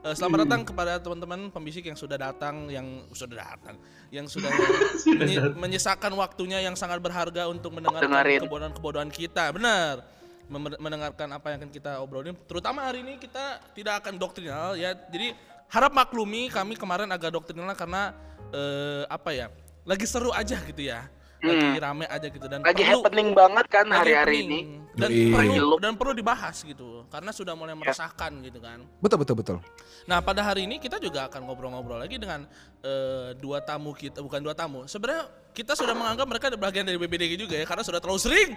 Eh, 0.03 0.19
selamat 0.19 0.39
datang 0.43 0.67
kepada 0.67 0.99
teman-teman 0.99 1.47
pembisik 1.47 1.87
yang 1.87 1.95
sudah 1.95 2.19
datang, 2.19 2.67
yang 2.67 3.07
sudah 3.15 3.39
datang, 3.39 3.79
yang 4.11 4.27
sudah 4.27 4.51
menyi- 5.23 5.55
menyisakan 5.55 6.11
waktunya 6.19 6.59
yang 6.59 6.75
sangat 6.75 6.99
berharga 6.99 7.47
untuk 7.47 7.71
mendengarkan 7.71 8.11
kebodohan-kebodohan 8.43 9.07
kita. 9.15 9.55
Benar. 9.55 10.03
Mem- 10.51 10.75
mendengarkan 10.83 11.31
apa 11.31 11.55
yang 11.55 11.63
akan 11.63 11.71
kita 11.71 12.03
obrolin. 12.03 12.35
Terutama 12.51 12.83
hari 12.83 13.07
ini 13.07 13.15
kita 13.15 13.63
tidak 13.79 14.03
akan 14.03 14.19
doktrinal 14.19 14.75
ya. 14.75 14.91
Jadi 15.07 15.39
harap 15.71 15.95
maklumi 15.95 16.51
kami 16.51 16.75
kemarin 16.75 17.07
agak 17.07 17.39
doktrinal 17.39 17.71
karena 17.79 18.11
eh, 18.51 19.07
apa 19.07 19.31
ya? 19.31 19.55
Lagi 19.87 20.03
seru 20.03 20.35
aja 20.35 20.59
gitu 20.67 20.83
ya. 20.83 21.07
Lagi 21.43 21.79
rame 21.79 22.11
aja 22.11 22.27
gitu 22.27 22.47
dan 22.51 22.59
Lagi 22.67 22.83
perlu 22.83 23.07
happening 23.07 23.31
banget 23.39 23.67
kan 23.71 23.87
hari-hari 23.87 24.43
happening. 24.43 24.67
ini. 24.67 24.82
Dan 24.93 25.09
Yoi. 25.09 25.33
perlu 25.33 25.77
dan 25.81 25.93
perlu 25.97 26.13
dibahas 26.13 26.61
gitu 26.61 27.09
karena 27.09 27.33
sudah 27.33 27.57
mulai 27.57 27.73
meresahkan 27.73 28.29
gitu 28.45 28.61
kan. 28.61 28.85
Betul 29.01 29.19
betul 29.25 29.37
betul. 29.41 29.57
Nah 30.05 30.21
pada 30.21 30.45
hari 30.45 30.69
ini 30.69 30.77
kita 30.77 31.01
juga 31.01 31.33
akan 31.33 31.49
ngobrol-ngobrol 31.49 31.97
lagi 31.97 32.21
dengan 32.21 32.45
eh, 32.85 33.33
dua 33.41 33.65
tamu 33.65 33.97
kita, 33.97 34.21
bukan 34.21 34.41
dua 34.45 34.53
tamu. 34.53 34.85
Sebenarnya 34.85 35.33
kita 35.57 35.73
sudah 35.73 35.97
menganggap 35.97 36.27
mereka 36.29 36.45
ada 36.53 36.59
bagian 36.61 36.85
dari 36.85 37.01
BBDG 37.01 37.41
juga 37.41 37.57
ya 37.57 37.65
karena 37.65 37.85
sudah 37.85 38.01
terlalu 38.01 38.21
sering 38.21 38.51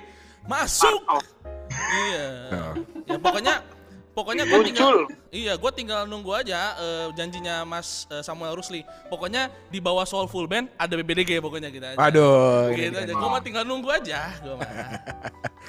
masuk. 0.43 0.99
Oh, 1.07 1.23
Iya. 1.71 2.27
Ya 3.07 3.17
pokoknya 3.17 3.61
pokoknya 4.15 4.43
gue 4.45 4.59
tinggal 4.63 4.87
muncul. 4.87 4.97
iya 5.29 5.53
gue 5.53 5.71
tinggal 5.75 6.07
nunggu 6.07 6.31
aja 6.33 6.73
eh, 6.75 7.07
janjinya 7.13 7.61
Mas 7.61 8.07
eh, 8.07 8.23
Samuel 8.23 8.55
Rusli. 8.55 8.81
Pokoknya 9.05 9.51
di 9.67 9.77
bawah 9.77 10.03
Soulful 10.03 10.47
Band 10.47 10.71
ada 10.75 10.95
BBDG 10.95 11.37
pokoknya 11.37 11.69
kita. 11.69 11.93
aja. 11.93 11.97
Aduh. 12.01 12.71
Gitu 12.71 12.89
kan. 12.89 13.03
aja. 13.03 13.13
Gue 13.13 13.29
mah 13.29 13.43
tinggal 13.43 13.63
nunggu 13.63 13.89
aja, 13.91 14.31
gue 14.39 14.55
mah. 14.55 14.69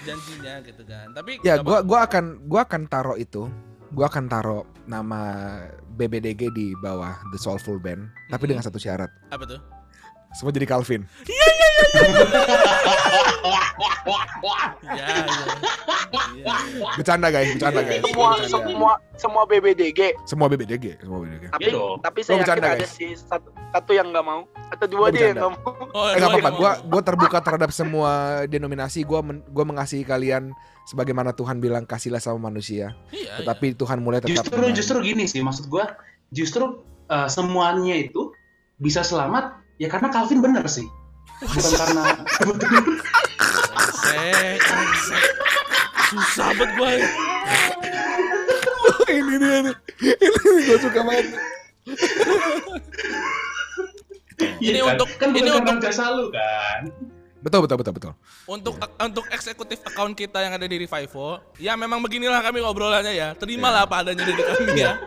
Janjinya 0.02 0.54
gitu 0.62 0.82
kan. 0.84 1.06
Tapi 1.10 1.42
Ya, 1.42 1.58
gua 1.58 1.82
gua 1.82 2.06
akan 2.06 2.46
gua 2.46 2.62
akan 2.62 2.86
taruh 2.86 3.16
itu. 3.16 3.50
Gua 3.88 4.06
akan 4.06 4.24
taruh 4.26 4.62
nama 4.84 5.20
BBDG 5.90 6.52
di 6.52 6.74
bawah 6.76 7.16
The 7.32 7.38
Soulful 7.38 7.78
Band, 7.78 8.06
tapi 8.28 8.44
Mhm. 8.44 8.50
dengan 8.52 8.64
satu 8.64 8.78
syarat. 8.78 9.10
apa 9.28 9.44
tuh? 9.46 9.60
Semua 10.32 10.50
jadi 10.50 10.66
Calvin. 10.66 11.02
Iya, 11.24 11.46
iya. 11.46 11.66
Iya, 14.86 15.10
iya. 16.36 16.88
Bercanda 16.96 17.28
guys, 17.28 17.48
bercanda 17.52 17.80
guys. 17.82 18.02
Semua 18.02 18.28
Bercanda. 18.32 18.48
semua 18.48 18.92
semua 19.16 19.42
BBDG. 19.48 20.00
Semua 20.24 20.46
BBDG, 20.46 20.84
semua 21.00 21.18
BBDG. 21.20 21.44
Tapi 21.50 21.62
Iya 21.64 21.72
dong. 21.74 21.98
tapi 22.00 22.18
Oh, 22.20 22.24
saya 22.24 22.36
yakin 22.38 22.62
ada 22.62 22.86
sih 22.86 23.10
satu, 23.16 23.48
satu 23.72 23.90
yang 23.92 24.08
nggak 24.12 24.24
mau 24.24 24.40
atau 24.70 24.86
dua 24.86 25.08
Oh, 25.08 25.10
dia 25.10 25.32
yang 25.32 25.36
nggak 25.36 25.52
mau. 25.52 25.70
Oh, 25.92 26.06
Eh 26.06 26.20
apa-apa, 26.20 26.50
iya. 26.52 26.56
gua 26.56 26.70
gua 26.84 27.02
terbuka 27.02 27.38
terhadap 27.40 27.70
semua 27.72 28.10
denominasi. 28.46 29.02
Gua 29.02 29.20
men- 29.20 29.44
gua 29.48 29.64
mengasihi 29.64 30.04
kalian 30.04 30.52
sebagaimana 30.86 31.32
Tuhan 31.32 31.58
bilang 31.58 31.84
kasihlah 31.84 32.20
sama 32.20 32.46
manusia. 32.46 32.94
Iya, 33.10 33.42
Tetapi 33.42 33.74
Tuhan 33.74 33.98
mulai 34.00 34.20
tetap 34.22 34.46
Justru 34.46 34.62
justru 34.72 34.96
gini 35.02 35.24
sih 35.26 35.42
maksud 35.42 35.66
gua, 35.66 35.96
justru 36.30 36.80
uh, 37.08 37.28
semuanya 37.28 37.96
itu 37.96 38.30
bisa 38.76 39.00
selamat 39.00 39.65
ya 39.76 39.88
karena 39.88 40.08
Calvin 40.08 40.40
bener 40.40 40.64
sih. 40.66 40.86
Bukan 41.36 41.72
karena. 41.76 42.02
Susah 46.06 46.48
banget 46.54 46.70
gue. 46.76 46.92
ini 49.12 49.34
dia 49.36 49.58
nih. 49.66 49.74
Ini 50.00 50.60
gue 50.64 50.78
suka 50.80 51.00
banget. 51.02 51.26
Ini 54.60 54.76
Iya 54.76 54.82
kan? 54.84 54.92
untuk- 54.96 55.12
kan 55.16 55.28
ini 55.32 55.50
untuk- 55.50 55.80
jasa 55.80 56.12
lu 56.12 56.28
kan. 56.28 56.80
Betul 57.40 57.62
betul 57.62 57.76
betul 57.78 57.92
betul. 57.94 58.12
Untuk 58.48 58.74
untuk 58.80 59.24
eksekutif 59.30 59.78
account 59.86 60.18
kita 60.18 60.42
yang 60.42 60.56
ada 60.56 60.66
di 60.66 60.82
Revivo, 60.82 61.38
ya 61.62 61.78
memang 61.78 62.02
beginilah 62.02 62.42
kami 62.42 62.58
ngobrolannya 62.58 63.14
ya. 63.14 63.28
Terimalah 63.38 63.86
apa 63.86 64.02
adanya 64.02 64.26
dari 64.26 64.42
kami 64.42 64.82
ya. 64.82 64.98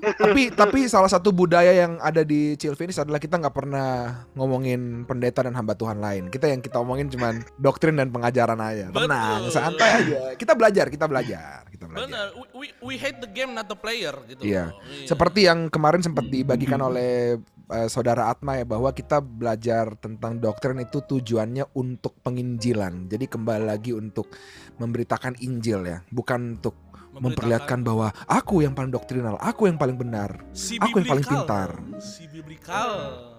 Tapi 0.00 0.48
tapi 0.50 0.88
salah 0.88 1.08
satu 1.08 1.30
budaya 1.30 1.70
yang 1.70 2.00
ada 2.00 2.24
di 2.24 2.56
Chilfinis 2.56 2.98
adalah 2.98 3.20
kita 3.20 3.36
nggak 3.36 3.54
pernah 3.54 4.24
ngomongin 4.32 5.04
pendeta 5.04 5.44
dan 5.44 5.52
hamba 5.54 5.76
Tuhan 5.76 6.00
lain. 6.00 6.32
Kita 6.32 6.48
yang 6.48 6.64
kita 6.64 6.80
omongin 6.80 7.12
cuman 7.12 7.44
doktrin 7.60 7.96
dan 8.00 8.08
pengajaran 8.08 8.58
aja. 8.58 8.88
Tenang, 8.90 9.40
santai 9.52 9.90
aja. 10.04 10.16
Kita 10.34 10.52
belajar, 10.56 10.86
kita 10.88 11.06
belajar, 11.06 11.68
kita 11.68 11.84
belajar. 11.86 12.08
Benar, 12.08 12.26
we, 12.56 12.66
we, 12.80 12.94
hate 12.96 13.20
the 13.20 13.30
game 13.30 13.52
not 13.52 13.68
the 13.68 13.76
player 13.76 14.14
gitu. 14.28 14.42
Iya. 14.44 14.72
loh. 14.72 14.80
Iya. 14.84 15.08
Seperti 15.08 15.46
yang 15.46 15.68
kemarin 15.68 16.00
sempat 16.00 16.28
dibagikan 16.28 16.80
oleh 16.80 17.40
eh, 17.70 17.88
saudara 17.88 18.28
Atma 18.32 18.58
ya 18.58 18.66
bahwa 18.66 18.90
kita 18.90 19.20
belajar 19.20 19.94
tentang 20.00 20.40
doktrin 20.40 20.80
itu 20.82 21.04
tujuannya 21.04 21.70
untuk 21.76 22.16
penginjilan. 22.24 23.08
Jadi 23.08 23.24
kembali 23.28 23.64
lagi 23.68 23.92
untuk 23.92 24.32
memberitakan 24.80 25.36
Injil 25.44 25.84
ya, 25.84 25.98
bukan 26.08 26.60
untuk 26.60 26.89
memperlihatkan 27.14 27.82
bahwa 27.82 28.14
aku 28.30 28.62
yang 28.62 28.74
paling 28.76 28.94
doktrinal, 28.94 29.34
aku 29.42 29.66
yang 29.66 29.76
paling 29.76 29.98
benar. 29.98 30.38
si 30.54 30.78
aku 30.78 31.02
yang 31.02 31.10
paling 31.10 31.24
biblical. 31.26 31.42
pintar. 31.46 31.70
Si 31.98 32.22
biblical. 32.30 32.90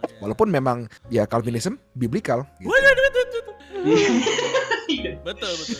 Ya. 0.01 0.19
Walaupun 0.21 0.47
memang 0.51 0.77
ya 1.07 1.23
Calvinism 1.29 1.77
biblikal. 1.95 2.43
gitu. 2.59 2.69
Betul, 5.23 5.51
betul. 5.55 5.77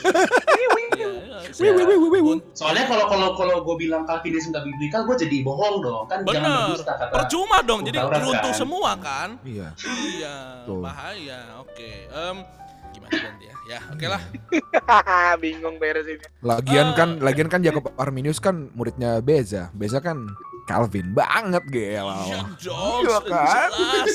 Soalnya 2.56 2.86
kalau 2.88 3.06
kalau 3.12 3.30
kalau 3.36 3.56
gue 3.66 3.76
bilang 3.78 4.08
Calvinisme 4.08 4.56
nggak 4.56 4.66
biblikal, 4.66 5.02
gue 5.06 5.16
jadi 5.28 5.38
bohong 5.44 5.76
dong. 5.84 6.04
Kan 6.08 6.24
jangan 6.26 6.42
Bener. 6.42 6.66
berdusta 6.72 6.94
kata. 6.96 7.14
Percuma 7.14 7.58
dong, 7.62 7.82
jadi 7.84 7.98
runtuh 8.08 8.54
kan? 8.54 8.58
semua 8.58 8.92
kan. 8.98 9.30
Iya. 9.44 9.76
Iya, 9.84 10.36
Betul. 10.64 10.82
bahaya. 10.82 11.40
Oke. 11.62 12.08
Ganti 13.12 13.46
ya? 13.48 13.56
Ya, 13.68 13.80
oke 13.88 14.04
lah. 14.04 14.22
Bingung 15.44 15.80
beres 15.80 16.04
ini. 16.04 16.20
Lagian 16.44 16.92
Ah. 16.92 16.96
kan, 16.96 17.10
lagian 17.20 17.48
kan 17.48 17.64
Jacob 17.64 17.88
Arminius 17.96 18.44
kan 18.44 18.68
muridnya 18.76 19.24
Beza. 19.24 19.72
Beza 19.72 20.04
kan 20.04 20.28
Calvin 20.72 21.12
banget 21.12 21.64
gila. 21.68 22.16
Iya 22.24 22.40
dong, 22.58 23.04
Iya 23.04 23.20
kan? 23.28 23.70
jelas. 23.70 24.14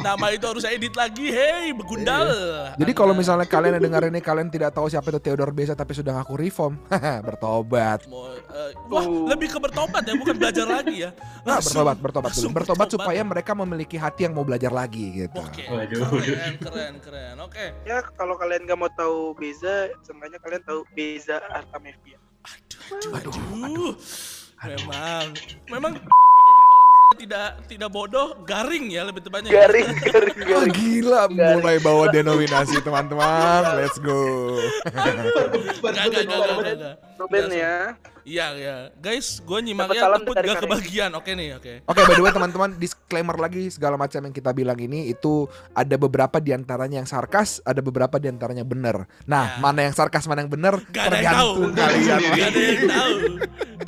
Nama 0.00 0.26
itu 0.30 0.44
harus 0.46 0.62
saya 0.62 0.74
edit 0.74 0.94
lagi, 0.94 1.26
hey, 1.28 1.74
begundal. 1.74 2.30
Jadi 2.78 2.92
kalau 2.94 3.10
misalnya 3.10 3.42
kalian 3.44 3.76
yang 3.76 3.84
dengar 3.84 4.06
ini 4.06 4.22
kalian 4.22 4.46
tidak 4.46 4.70
tahu 4.70 4.86
siapa 4.86 5.10
itu 5.10 5.18
Theodore 5.18 5.50
Beza 5.50 5.74
tapi 5.74 5.90
sudah 5.92 6.14
ngaku 6.16 6.38
reform, 6.38 6.78
bertobat. 7.26 8.06
mau, 8.06 8.30
eh, 8.30 8.70
wah, 8.86 9.02
lebih 9.28 9.50
ke 9.50 9.58
bertobat 9.58 10.02
ya, 10.02 10.14
bukan 10.14 10.34
belajar 10.36 10.64
lagi 10.64 11.02
ya. 11.02 11.10
Nah, 11.40 11.56
Langsung- 11.56 11.72
bertobat, 11.72 11.96
bertobat 11.98 12.30
dulu. 12.32 12.48
Bertobat 12.52 12.88
supaya 12.90 13.20
mereka 13.22 13.56
memiliki 13.56 13.96
hati 13.96 14.28
yang 14.28 14.36
mau 14.36 14.44
belajar 14.44 14.68
lagi 14.68 15.24
gitu. 15.24 15.40
Oke, 15.40 15.64
Waduh. 15.66 16.04
keren, 16.14 16.54
keren, 16.60 16.94
keren. 17.00 17.34
Oke. 17.40 17.72
Ya 17.82 18.04
kalau 18.12 18.36
kalian 18.36 18.62
nggak 18.62 18.76
mau 18.76 18.92
tahu 18.92 19.32
Beza, 19.34 19.88
seenggaknya 20.00 20.36
kalian 20.38 20.62
tahu 20.62 20.84
Beza 20.92 21.40
Artamevia. 21.42 22.20
Aduh, 22.44 23.16
aduh, 23.16 23.32
aduh. 23.58 23.92
Memang, 24.60 25.24
memang 25.72 25.92
kalau 26.04 26.84
misalnya 26.84 27.16
tidak 27.16 27.48
tidak 27.64 27.88
bodoh, 27.88 28.36
garing 28.44 28.92
ya 28.92 29.08
lebih 29.08 29.24
tepatnya. 29.24 29.48
Garing, 29.48 29.88
garing, 30.04 30.36
garing. 30.52 30.72
gila, 30.76 31.22
mulai 31.32 31.80
bawa 31.80 32.12
denominasi 32.12 32.76
teman-teman. 32.84 33.80
Let's 33.80 33.96
go. 33.96 34.20
Ruben 37.20 37.46
ya. 37.52 37.96
Iya, 38.20 38.46
iya. 38.52 38.76
Guys, 39.00 39.40
gue 39.40 39.58
nyimaknya 39.64 40.12
dari 40.36 40.52
gak 40.52 40.68
kebagian. 40.68 41.10
Oke 41.16 41.32
nih, 41.32 41.56
oke. 41.56 41.72
Oke, 41.88 42.00
by 42.04 42.14
the 42.14 42.22
way 42.22 42.32
teman-teman, 42.32 42.76
disclaimer 42.76 43.32
lagi 43.34 43.72
segala 43.72 43.96
macam 43.96 44.20
yang 44.28 44.34
kita 44.36 44.52
bilang 44.52 44.76
ini 44.76 45.08
itu 45.08 45.48
ada 45.72 45.96
beberapa 45.96 46.36
di 46.36 46.52
antaranya 46.52 47.00
yang 47.00 47.08
sarkas, 47.08 47.64
ada 47.64 47.80
beberapa 47.80 48.20
di 48.20 48.28
antaranya 48.28 48.62
benar. 48.62 49.08
Nah, 49.24 49.56
Ya. 49.56 49.58
mana 49.58 49.88
yang 49.88 49.96
sarkas, 49.96 50.28
mana 50.28 50.44
yang 50.44 50.52
benar, 50.52 50.78
tergantung 50.92 51.72
kalian. 51.72 52.20
Gak 52.20 52.48
ada 52.52 52.60
yang 52.60 52.84
tahu. 52.86 53.16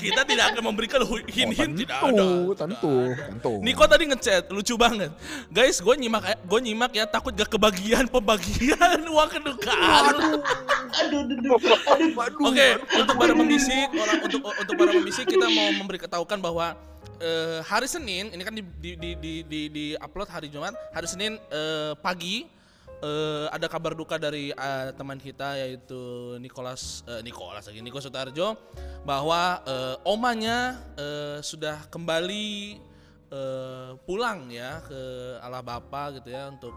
Kita 0.02 0.26
tidak 0.26 0.44
akan 0.50 0.62
memberikan 0.66 1.00
hu- 1.06 1.23
hint-hint 1.30 1.78
tidak 1.78 1.99
ada. 2.02 2.11
Tentu, 2.11 2.30
tentu, 2.59 2.94
tentu. 3.14 3.52
Niko 3.62 3.85
tadi 3.87 4.04
ngechat, 4.11 4.50
lucu 4.50 4.75
banget. 4.75 5.14
Guys, 5.47 5.78
gue 5.78 5.94
nyimak, 5.94 6.35
gue 6.42 6.61
nyimak 6.61 6.90
ya 6.90 7.06
takut 7.06 7.30
gak 7.30 7.47
kebagian 7.47 8.11
pembagian 8.11 8.99
uang 9.14 9.30
kedukaan. 9.30 10.14
Aduh, 10.18 11.23
aduh, 11.23 11.38
aduh. 11.38 12.50
Oke, 12.50 12.66
untuk 12.99 13.14
para 13.14 13.32
pembisik, 13.32 13.87
orang 13.94 14.18
untuk 14.26 14.40
untuk 14.42 14.75
para 14.75 14.90
pembisik 14.90 15.25
kita 15.25 15.47
mau 15.47 15.68
memberi 15.78 15.99
ketahukan 16.02 16.38
bahwa 16.42 16.75
eh, 17.23 17.62
hari 17.62 17.87
Senin 17.87 18.35
ini 18.35 18.42
kan 18.42 18.54
di 18.54 18.62
di 18.82 18.90
di 18.99 19.11
di, 19.14 19.32
di, 19.47 19.61
di 19.71 19.85
upload 20.02 20.26
hari 20.26 20.50
Jumat, 20.50 20.75
hari 20.90 21.06
Senin 21.06 21.38
eh, 21.49 21.94
pagi 22.02 22.50
eh, 23.02 23.47
ada 23.50 23.66
kabar 23.66 23.92
duka 23.92 24.16
dari 24.16 24.54
eh, 24.54 24.88
teman 24.94 25.18
kita 25.18 25.59
yaitu 25.59 26.35
Nicholas 26.38 27.02
eh, 27.11 27.21
Nicholas 27.21 27.66
lagi 27.66 27.82
Niko 27.82 27.99
Sutarjo 27.99 28.54
bahwa 29.02 29.61
eh, 29.66 29.97
omanya 30.06 30.78
eh, 30.94 31.38
sudah 31.42 31.90
kembali 31.90 32.78
eh, 33.28 33.90
pulang 34.06 34.49
ya 34.49 34.80
ke 34.87 35.00
Allah 35.42 35.61
Bapa 35.61 36.14
gitu 36.16 36.30
ya 36.30 36.49
untuk 36.49 36.75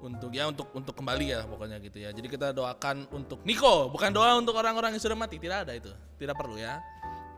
untuk 0.00 0.32
ya 0.32 0.48
untuk 0.48 0.72
untuk 0.72 0.96
kembali 0.96 1.26
ya 1.28 1.44
pokoknya 1.44 1.76
gitu 1.84 2.00
ya. 2.00 2.08
Jadi 2.08 2.24
kita 2.24 2.56
doakan 2.56 3.04
untuk 3.12 3.44
Niko, 3.44 3.92
bukan 3.92 4.08
doa 4.08 4.32
untuk 4.40 4.56
orang-orang 4.56 4.96
yang 4.96 5.02
sudah 5.02 5.12
mati, 5.12 5.36
tidak 5.36 5.68
ada 5.68 5.76
itu. 5.76 5.92
Tidak 6.16 6.32
perlu 6.32 6.56
ya. 6.56 6.80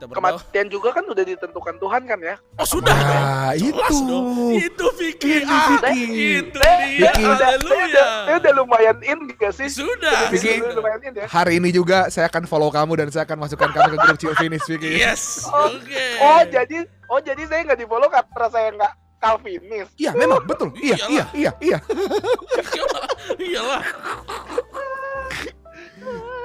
Kita 0.03 0.11
berdoa. 0.11 0.35
Kematian 0.35 0.67
juga 0.67 0.89
kan 0.91 1.03
udah 1.07 1.23
ditentukan 1.23 1.75
Tuhan 1.79 2.01
kan 2.03 2.19
ya. 2.19 2.35
Oh 2.59 2.67
sudah 2.67 2.91
dong. 2.91 3.23
Ah, 3.23 3.51
Jelas 3.55 3.87
itu. 3.87 4.03
dong. 4.03 4.27
Itu 4.51 4.85
Vicky. 4.99 5.31
Itu, 5.39 5.47
Ah, 5.47 5.79
Vicky. 5.79 6.43
itu 6.43 6.59
dia. 6.59 6.75
Vicky. 7.07 7.23
dia 7.23 7.31
udah, 7.31 7.39
dia 7.39 7.47
Haleluya. 7.55 8.05
udah 8.35 8.51
lumayan 8.51 8.97
in 8.99 9.19
gak 9.39 9.55
sih? 9.55 9.71
Sudah. 9.71 10.27
Vicky. 10.27 10.59
Lumayan 10.59 10.99
in 11.07 11.13
ya. 11.15 11.25
Hari 11.25 11.55
ini 11.55 11.71
juga 11.71 12.11
saya 12.11 12.27
akan 12.27 12.43
follow 12.43 12.67
kamu 12.67 12.99
dan 12.99 13.07
saya 13.15 13.23
akan 13.23 13.47
masukkan 13.47 13.71
kamu 13.71 13.95
ke 13.95 13.97
grup 13.97 14.17
Chill 14.19 14.35
Finish, 14.35 14.67
Vicky. 14.67 14.91
Yes. 14.99 15.47
Oh, 15.47 15.71
Oke. 15.71 16.05
Oh 16.19 16.41
jadi, 16.51 16.77
oh 17.07 17.19
jadi 17.23 17.43
saya 17.47 17.63
nggak 17.63 17.79
di 17.79 17.87
follow 17.87 18.11
karena 18.11 18.47
saya 18.51 18.67
nggak 18.75 18.93
Calvinis. 19.23 19.87
Iya, 19.95 20.11
memang 20.19 20.43
betul. 20.43 20.75
Iya, 20.75 20.99
iya, 21.07 21.25
iya, 21.31 21.51
iya. 21.63 21.77
Iyalah. 22.75 23.07
Iyalah. 23.39 23.81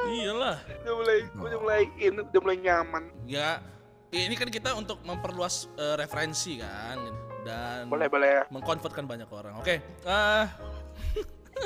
Iyalah. 0.08 0.56
Udah 0.64 0.94
mulai, 0.96 1.18
udah 1.36 1.58
mulai 1.60 1.82
in, 2.00 2.14
udah 2.24 2.40
mulai 2.40 2.58
nyaman. 2.58 3.04
Ya, 3.28 3.60
ini 4.08 4.34
kan 4.34 4.48
kita 4.48 4.72
untuk 4.72 5.04
memperluas 5.04 5.68
eh, 5.76 5.94
referensi 6.00 6.56
kan 6.56 6.96
dan 7.44 7.86
Boleh, 7.92 8.08
boleh. 8.08 8.48
mengkonvertkan 8.48 9.04
banyak 9.04 9.28
orang. 9.28 9.60
Oke. 9.60 9.84
eh, 9.84 10.44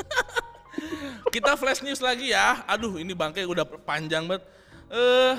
kita 1.35 1.55
flash 1.55 1.81
news 1.87 2.03
lagi 2.03 2.35
ya. 2.35 2.67
Aduh, 2.67 2.99
ini 2.99 3.15
bangke 3.15 3.47
udah 3.47 3.63
panjang 3.87 4.27
banget. 4.27 4.43
Eh, 4.93 5.35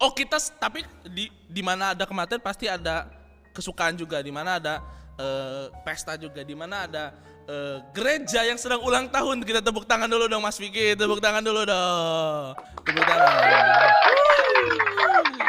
oh 0.00 0.10
kita 0.14 0.38
tapi 0.56 0.86
di 1.10 1.28
di 1.50 1.62
mana 1.66 1.92
ada 1.92 2.06
kematian 2.06 2.40
pasti 2.40 2.70
ada 2.70 3.10
kesukaan 3.50 3.98
juga. 3.98 4.22
Di 4.22 4.30
mana 4.30 4.62
ada 4.62 4.74
eh, 5.18 5.66
pesta 5.82 6.14
juga. 6.14 6.46
Di 6.46 6.54
mana 6.54 6.86
ada 6.86 7.10
eh, 7.46 7.76
gereja 7.90 8.42
yang 8.42 8.56
sedang 8.56 8.78
ulang 8.80 9.06
tahun. 9.06 9.40
Kita 9.40 9.58
tepuk 9.60 9.84
tangan 9.84 10.06
dulu 10.06 10.26
dong 10.26 10.40
Mas 10.40 10.56
Vicky. 10.56 10.92
Tepuk 10.92 11.18
tangan 11.18 11.40
dulu 11.40 11.62
dong. 11.62 12.54
Tepuk 12.82 13.04
tangan. 13.04 13.90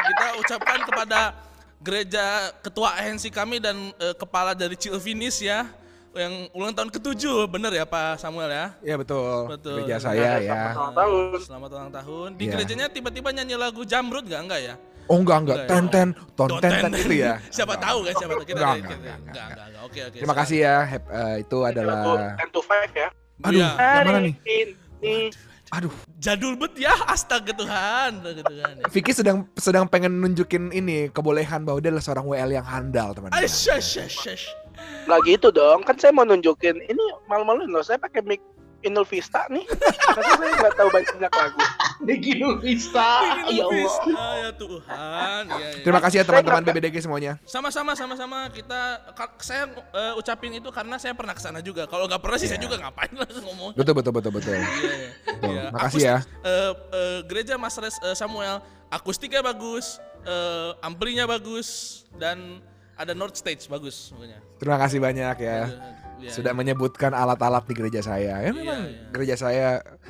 Kita 0.08 0.26
ucapkan 0.38 0.78
kepada 0.82 1.20
gereja 1.78 2.24
ketua 2.58 2.96
ANC 2.96 3.28
kami 3.28 3.58
dan 3.58 3.76
eh, 3.96 4.14
kepala 4.14 4.50
dari 4.52 4.74
Cilvinis 4.74 5.38
ya 5.38 5.66
yang 6.10 6.50
ulang 6.50 6.74
tahun 6.74 6.90
ketujuh 6.90 7.46
bener 7.46 7.70
ya 7.70 7.86
Pak 7.86 8.18
Samuel 8.18 8.50
ya 8.50 8.66
Iya, 8.82 8.96
betul. 8.98 9.46
Betul. 9.46 9.84
Gereja 9.84 10.02
saya 10.02 10.42
ya. 10.42 10.74
Selamat 10.74 10.74
ulang 10.74 10.94
tahun. 10.96 11.38
selamat 11.38 11.70
ulang 11.70 11.92
tahun 11.94 12.28
di 12.34 12.42
Iya. 12.42 12.52
gerejanya 12.56 12.86
tiba-tiba 12.90 13.28
nyanyi 13.30 13.54
lagu 13.54 13.86
Jamrud 13.86 14.26
nggak 14.26 14.42
enggak 14.42 14.60
ya 14.64 14.74
Oh, 15.08 15.18
enggak, 15.18 15.38
enggak. 15.40 15.58
Ya? 15.58 15.66
Ten-ten, 15.66 16.08
ton 16.36 16.48
Don't 16.52 16.60
ten-ten 16.60 16.92
tend. 16.92 17.00
itu 17.00 17.14
ya. 17.16 17.40
siapa 17.48 17.74
tahu 17.76 17.98
kan 18.04 18.14
siapa 18.14 18.32
tahu 18.36 18.44
kita 18.44 18.58
Enggak, 18.60 18.74
enggak, 18.76 19.08
enggak, 19.24 19.82
oke 19.82 19.98
oke 20.04 20.16
Terima 20.20 20.34
kasih 20.36 20.58
ya. 20.60 20.76
Eh, 20.86 21.34
itu 21.42 21.58
adalah 21.64 22.00
10 22.36 22.52
to 22.52 22.60
5 22.60 22.92
ya. 22.92 23.08
Aduh, 23.38 23.56
Iya. 23.56 23.68
yang 23.72 24.06
mana 24.06 24.20
nih? 24.20 24.34
Aduh, 25.68 25.92
Jadul 26.16 26.56
bet 26.56 26.74
ya, 26.80 26.96
astaga 27.04 27.52
Tuhan, 27.52 28.24
ya. 28.24 28.88
Vicky 28.88 29.12
sedang 29.12 29.44
sedang 29.54 29.84
pengen 29.84 30.16
nunjukin 30.16 30.72
ini 30.72 31.08
kebolehan 31.08 31.60
bahwa 31.62 31.76
dia 31.78 31.92
adalah 31.92 32.00
seorang 32.00 32.24
WL 32.24 32.50
yang 32.50 32.64
handal, 32.64 33.12
teman-teman. 33.12 33.36
Aish, 33.36 33.68
aish, 33.68 34.00
aish, 34.00 34.18
aish. 34.26 34.46
Gitu 35.24 35.48
dong, 35.52 35.84
kan 35.84 35.92
saya 36.00 36.08
mau 36.10 36.24
nunjukin 36.24 36.72
ini 36.80 37.04
malu-maluin 37.28 37.68
loh. 37.68 37.84
Saya 37.84 38.00
pakai 38.00 38.24
mic 38.24 38.40
Inul 38.78 39.02
Vista 39.02 39.42
nih. 39.50 39.66
Masa 39.66 40.32
saya 40.38 40.54
nggak 40.54 40.74
tahu 40.78 40.88
banyak 40.94 41.32
lagu. 41.34 41.58
Begini 41.98 42.46
Vista. 42.62 43.10
Ini 43.50 43.58
Ya 43.58 43.64
Allah. 43.66 43.74
bisa, 43.74 44.26
ya 44.38 44.50
Tuhan. 44.54 45.42
Iya, 45.50 45.56
iya. 45.58 45.82
Terima 45.82 45.98
kasih 45.98 46.16
ya 46.22 46.24
teman-teman 46.24 46.62
BBDG 46.62 46.96
semuanya. 47.02 47.32
Sama-sama, 47.42 47.98
sama-sama. 47.98 48.46
Kita, 48.54 49.02
saya 49.42 49.66
eh, 49.74 50.12
ucapin 50.14 50.54
itu 50.54 50.70
karena 50.70 50.94
saya 50.94 51.10
pernah 51.18 51.34
ke 51.34 51.42
sana 51.42 51.58
juga. 51.58 51.90
Kalau 51.90 52.06
nggak 52.06 52.22
pernah 52.22 52.38
sih 52.38 52.46
saya 52.46 52.62
juga 52.62 52.78
ngapain 52.78 53.10
lah 53.18 53.26
ngomong. 53.50 53.74
Betul 53.74 53.94
betul 53.98 54.12
betul 54.14 54.30
betul. 54.30 54.54
Iya, 54.54 54.62
iya. 54.62 55.08
Betul. 55.26 55.50
Iya. 55.50 55.62
Makasih 55.74 56.02
ya. 56.02 56.16
Eh, 56.46 56.72
eh, 56.94 57.18
gereja 57.26 57.54
Mas 57.58 57.74
Res 57.74 57.98
eh, 57.98 58.14
Samuel, 58.14 58.62
akustiknya 58.94 59.42
bagus, 59.42 59.98
eh, 60.22 60.70
amplinya 60.86 61.26
bagus, 61.26 62.02
dan 62.14 62.62
ada 62.94 63.10
North 63.14 63.34
Stage 63.38 63.66
bagus 63.66 64.10
pokoknya. 64.14 64.38
Terima 64.58 64.78
kasih 64.78 64.98
banyak 64.98 65.36
ya. 65.38 65.58
Iya, 66.18 66.34
Sudah 66.34 66.52
iya. 66.52 66.58
menyebutkan 66.58 67.14
alat-alat 67.14 67.64
di 67.70 67.74
gereja 67.78 68.02
saya. 68.02 68.42
Ya 68.42 68.50
Iya, 68.50 68.52
memang 68.54 68.80
iya. 68.90 69.08
gereja 69.14 69.34
saya 69.38 69.68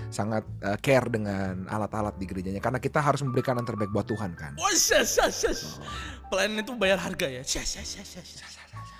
sangat 0.08 0.44
uh, 0.64 0.76
care 0.80 1.08
dengan 1.12 1.68
alat-alat 1.68 2.16
di 2.16 2.24
gerejanya 2.24 2.64
karena 2.64 2.80
kita 2.80 2.98
harus 2.98 3.20
memberikan 3.20 3.60
yang 3.60 3.68
terbaik 3.68 3.92
buat 3.92 4.08
Tuhan 4.08 4.32
kan. 4.32 4.56
Wah, 4.56 4.72
syas, 4.72 5.20
syas, 5.20 5.34
syas. 5.36 5.60
Pelayanan 6.32 6.64
itu 6.64 6.72
bayar 6.74 6.96
harga 6.96 7.28
ya. 7.28 7.44
Syas, 7.44 7.76
syas, 7.76 7.88
syas, 7.92 8.08
syas. 8.08 8.54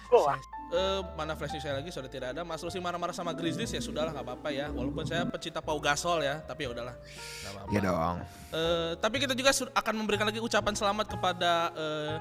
Wah, 0.08 0.40
Eh, 0.68 1.00
mana 1.16 1.32
flash 1.32 1.56
news 1.56 1.64
saya 1.64 1.80
lagi 1.80 1.88
sudah 1.88 2.12
tidak 2.12 2.36
ada. 2.36 2.44
Mas 2.44 2.60
Rusi 2.60 2.76
marah-marah 2.76 3.16
sama 3.16 3.32
Grizzlies 3.32 3.72
ya 3.72 3.80
sudahlah 3.80 4.12
nggak 4.12 4.26
apa-apa 4.28 4.48
ya. 4.52 4.68
Walaupun 4.68 5.00
saya 5.08 5.24
pecinta 5.24 5.64
Pau 5.64 5.80
Gasol 5.80 6.20
ya, 6.20 6.44
tapi 6.44 6.68
ya 6.68 6.76
udahlah. 6.76 6.92
Iya 7.72 7.80
dong. 7.88 8.16
Eh, 8.52 8.92
tapi 9.00 9.16
kita 9.16 9.32
juga 9.32 9.48
akan 9.48 9.94
memberikan 9.96 10.28
lagi 10.28 10.44
ucapan 10.44 10.76
selamat 10.76 11.08
kepada 11.08 11.72
eh, 11.72 12.14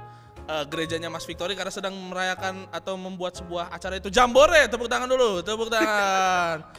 eh, 0.48 0.63
gerejanya 0.66 1.08
Mas 1.08 1.24
Victory 1.24 1.54
karena 1.54 1.70
sedang 1.70 1.94
merayakan 1.94 2.68
atau 2.70 2.96
membuat 2.96 3.36
sebuah 3.36 3.70
acara 3.70 3.96
itu 3.96 4.08
Jambore. 4.08 4.66
Tepuk 4.66 4.88
tangan 4.88 5.06
dulu, 5.06 5.39
tepuk 5.42 5.68
tangan. 5.68 6.63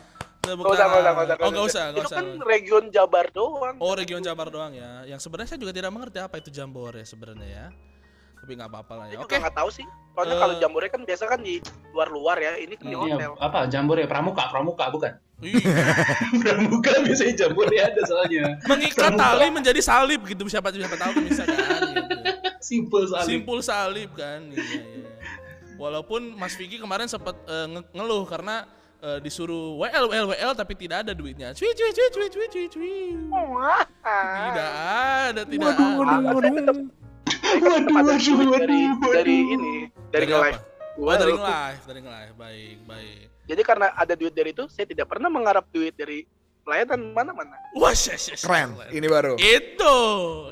Tepuk 0.41 0.65
nggak 0.65 0.73
usah, 0.73 0.87
nggak 0.87 0.97
usah, 0.97 1.05
tangan. 1.05 1.13
nggak 1.13 1.27
usah, 1.29 1.37
Oh 1.39 1.51
nggak 1.51 1.67
usah, 1.67 1.85
Itu 1.91 2.01
usah. 2.03 2.17
kan 2.17 2.27
region 2.43 2.85
Jabar 2.89 3.27
doang. 3.29 3.77
Oh 3.79 3.93
region 3.93 4.21
Jabar 4.21 4.49
doang 4.49 4.73
ya. 4.73 5.05
Yang 5.07 5.21
sebenarnya 5.21 5.49
saya 5.51 5.61
juga 5.61 5.73
tidak 5.73 5.93
mengerti 5.93 6.19
apa 6.19 6.35
itu 6.37 6.49
Jambore 6.49 7.05
sebenarnya 7.05 7.45
ya. 7.45 7.67
Tapi 8.39 8.57
nggak 8.57 8.71
apa-apa 8.71 8.93
lah 8.95 9.07
ya. 9.09 9.19
Oke. 9.19 9.29
juga 9.29 9.45
nggak 9.45 9.57
tahu 9.57 9.69
sih. 9.69 9.85
Soalnya 10.15 10.35
Eh. 10.35 10.41
kalau 10.41 10.55
jambore 10.57 10.87
kan 10.89 11.01
biasa 11.05 11.25
kan 11.27 11.39
di 11.39 11.61
luar-luar 11.93 12.37
ya. 12.39 12.53
Ini 12.57 12.75
kan 12.75 12.85
di 12.87 12.91
Iya, 12.91 12.99
hotel. 13.13 13.31
apa 13.37 13.59
jambore 13.67 14.03
pramuka 14.03 14.43
pramuka 14.49 14.85
bukan 14.89 15.13
Ih, 15.39 15.55
pramuka 16.43 16.93
biasanya 16.99 17.35
jambore 17.37 17.77
ada 17.77 18.03
soalnya 18.03 18.59
Mengikat 18.65 19.15
tali 19.15 19.47
menjadi 19.49 19.79
salib 19.79 20.25
gitu 20.25 20.43
siapa 20.47 20.73
siapa 20.73 20.97
tahu 20.97 21.13
bisa 21.23 21.45
kan 21.45 21.83
gitu. 21.85 22.08
Simple 22.61 23.07
sekali 23.07 23.27
Simpul 23.29 23.59
salib 23.61 24.11
kan. 24.13 24.41
Iya, 24.49 24.63
iya. 24.63 25.07
Walaupun 25.75 26.35
Mas 26.35 26.55
Vicky 26.55 26.77
kemarin 26.77 27.07
sempat 27.07 27.39
eh, 27.45 27.67
nge- 27.69 27.91
ngeluh 27.93 28.27
karena 28.27 28.67
eh, 28.99 29.19
disuruh 29.19 29.79
WL 29.79 30.11
WL 30.11 30.27
WL 30.33 30.53
tapi 30.53 30.75
tidak 30.75 31.07
ada 31.07 31.13
duitnya. 31.13 31.55
Cuy 31.55 31.71
cuy 31.71 31.91
cuy 31.91 32.09
cuy 32.11 32.27
cuy 32.29 32.47
cuy 32.49 32.67
cuy. 32.67 32.97
Wah. 33.31 33.87
Tidak 34.03 34.71
ada, 35.31 35.43
tidak 35.45 35.65
Waduh, 35.65 35.87
ada. 35.87 35.97
waduh, 35.97 36.19
waduh. 36.35 36.55
Ada 36.59 36.73
Waduh, 37.49 38.19
duit 38.19 38.45
waduh, 38.45 38.59
dari 38.61 38.81
waduh. 38.85 39.13
dari 39.15 39.37
ini 39.47 39.75
dari 40.11 40.27
Dari 40.27 40.27
live. 40.29 40.61
Oh, 40.99 41.15
dari 41.15 41.31
live, 41.33 41.83
dari 41.87 42.01
live. 42.03 42.35
Baik, 42.35 42.77
baik. 42.85 43.21
Jadi 43.49 43.63
karena 43.63 43.87
ada 43.95 44.13
duit 44.13 44.35
dari 44.35 44.51
itu, 44.51 44.67
saya 44.69 44.85
tidak 44.85 45.07
pernah 45.09 45.31
mengharap 45.31 45.65
duit 45.71 45.95
dari 45.95 46.27
pelayanan 46.61 47.15
mana-mana. 47.15 47.57
Wah, 47.73 47.95
syes, 47.95 48.29
syes, 48.29 48.43
Keren. 48.45 48.77
Ini 48.91 49.07
baru. 49.07 49.39
Itu, 49.39 49.97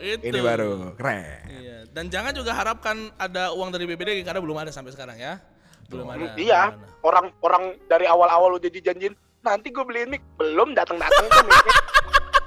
itu. 0.00 0.22
Ini 0.22 0.38
baru. 0.40 0.94
Keren. 0.96 1.44
Iya. 1.50 1.75
Dan 1.96 2.12
jangan 2.12 2.36
juga 2.36 2.52
harapkan 2.52 3.08
ada 3.16 3.56
uang 3.56 3.72
dari 3.72 3.88
BBD 3.88 4.20
karena 4.20 4.36
belum 4.36 4.60
ada 4.60 4.68
sampai 4.68 4.92
sekarang 4.92 5.16
ya. 5.16 5.40
Belum 5.88 6.04
ada. 6.12 6.36
Iya. 6.36 6.76
Orang-orang 7.00 7.80
dari 7.88 8.04
awal-awal 8.04 8.60
udah 8.60 8.68
dijanjin, 8.68 9.16
nanti 9.40 9.72
gue 9.72 9.80
beliin 9.80 10.12
mic, 10.12 10.20
belum 10.36 10.76
datang-datang 10.76 11.24
tuh 11.24 11.48
mic. 11.48 11.64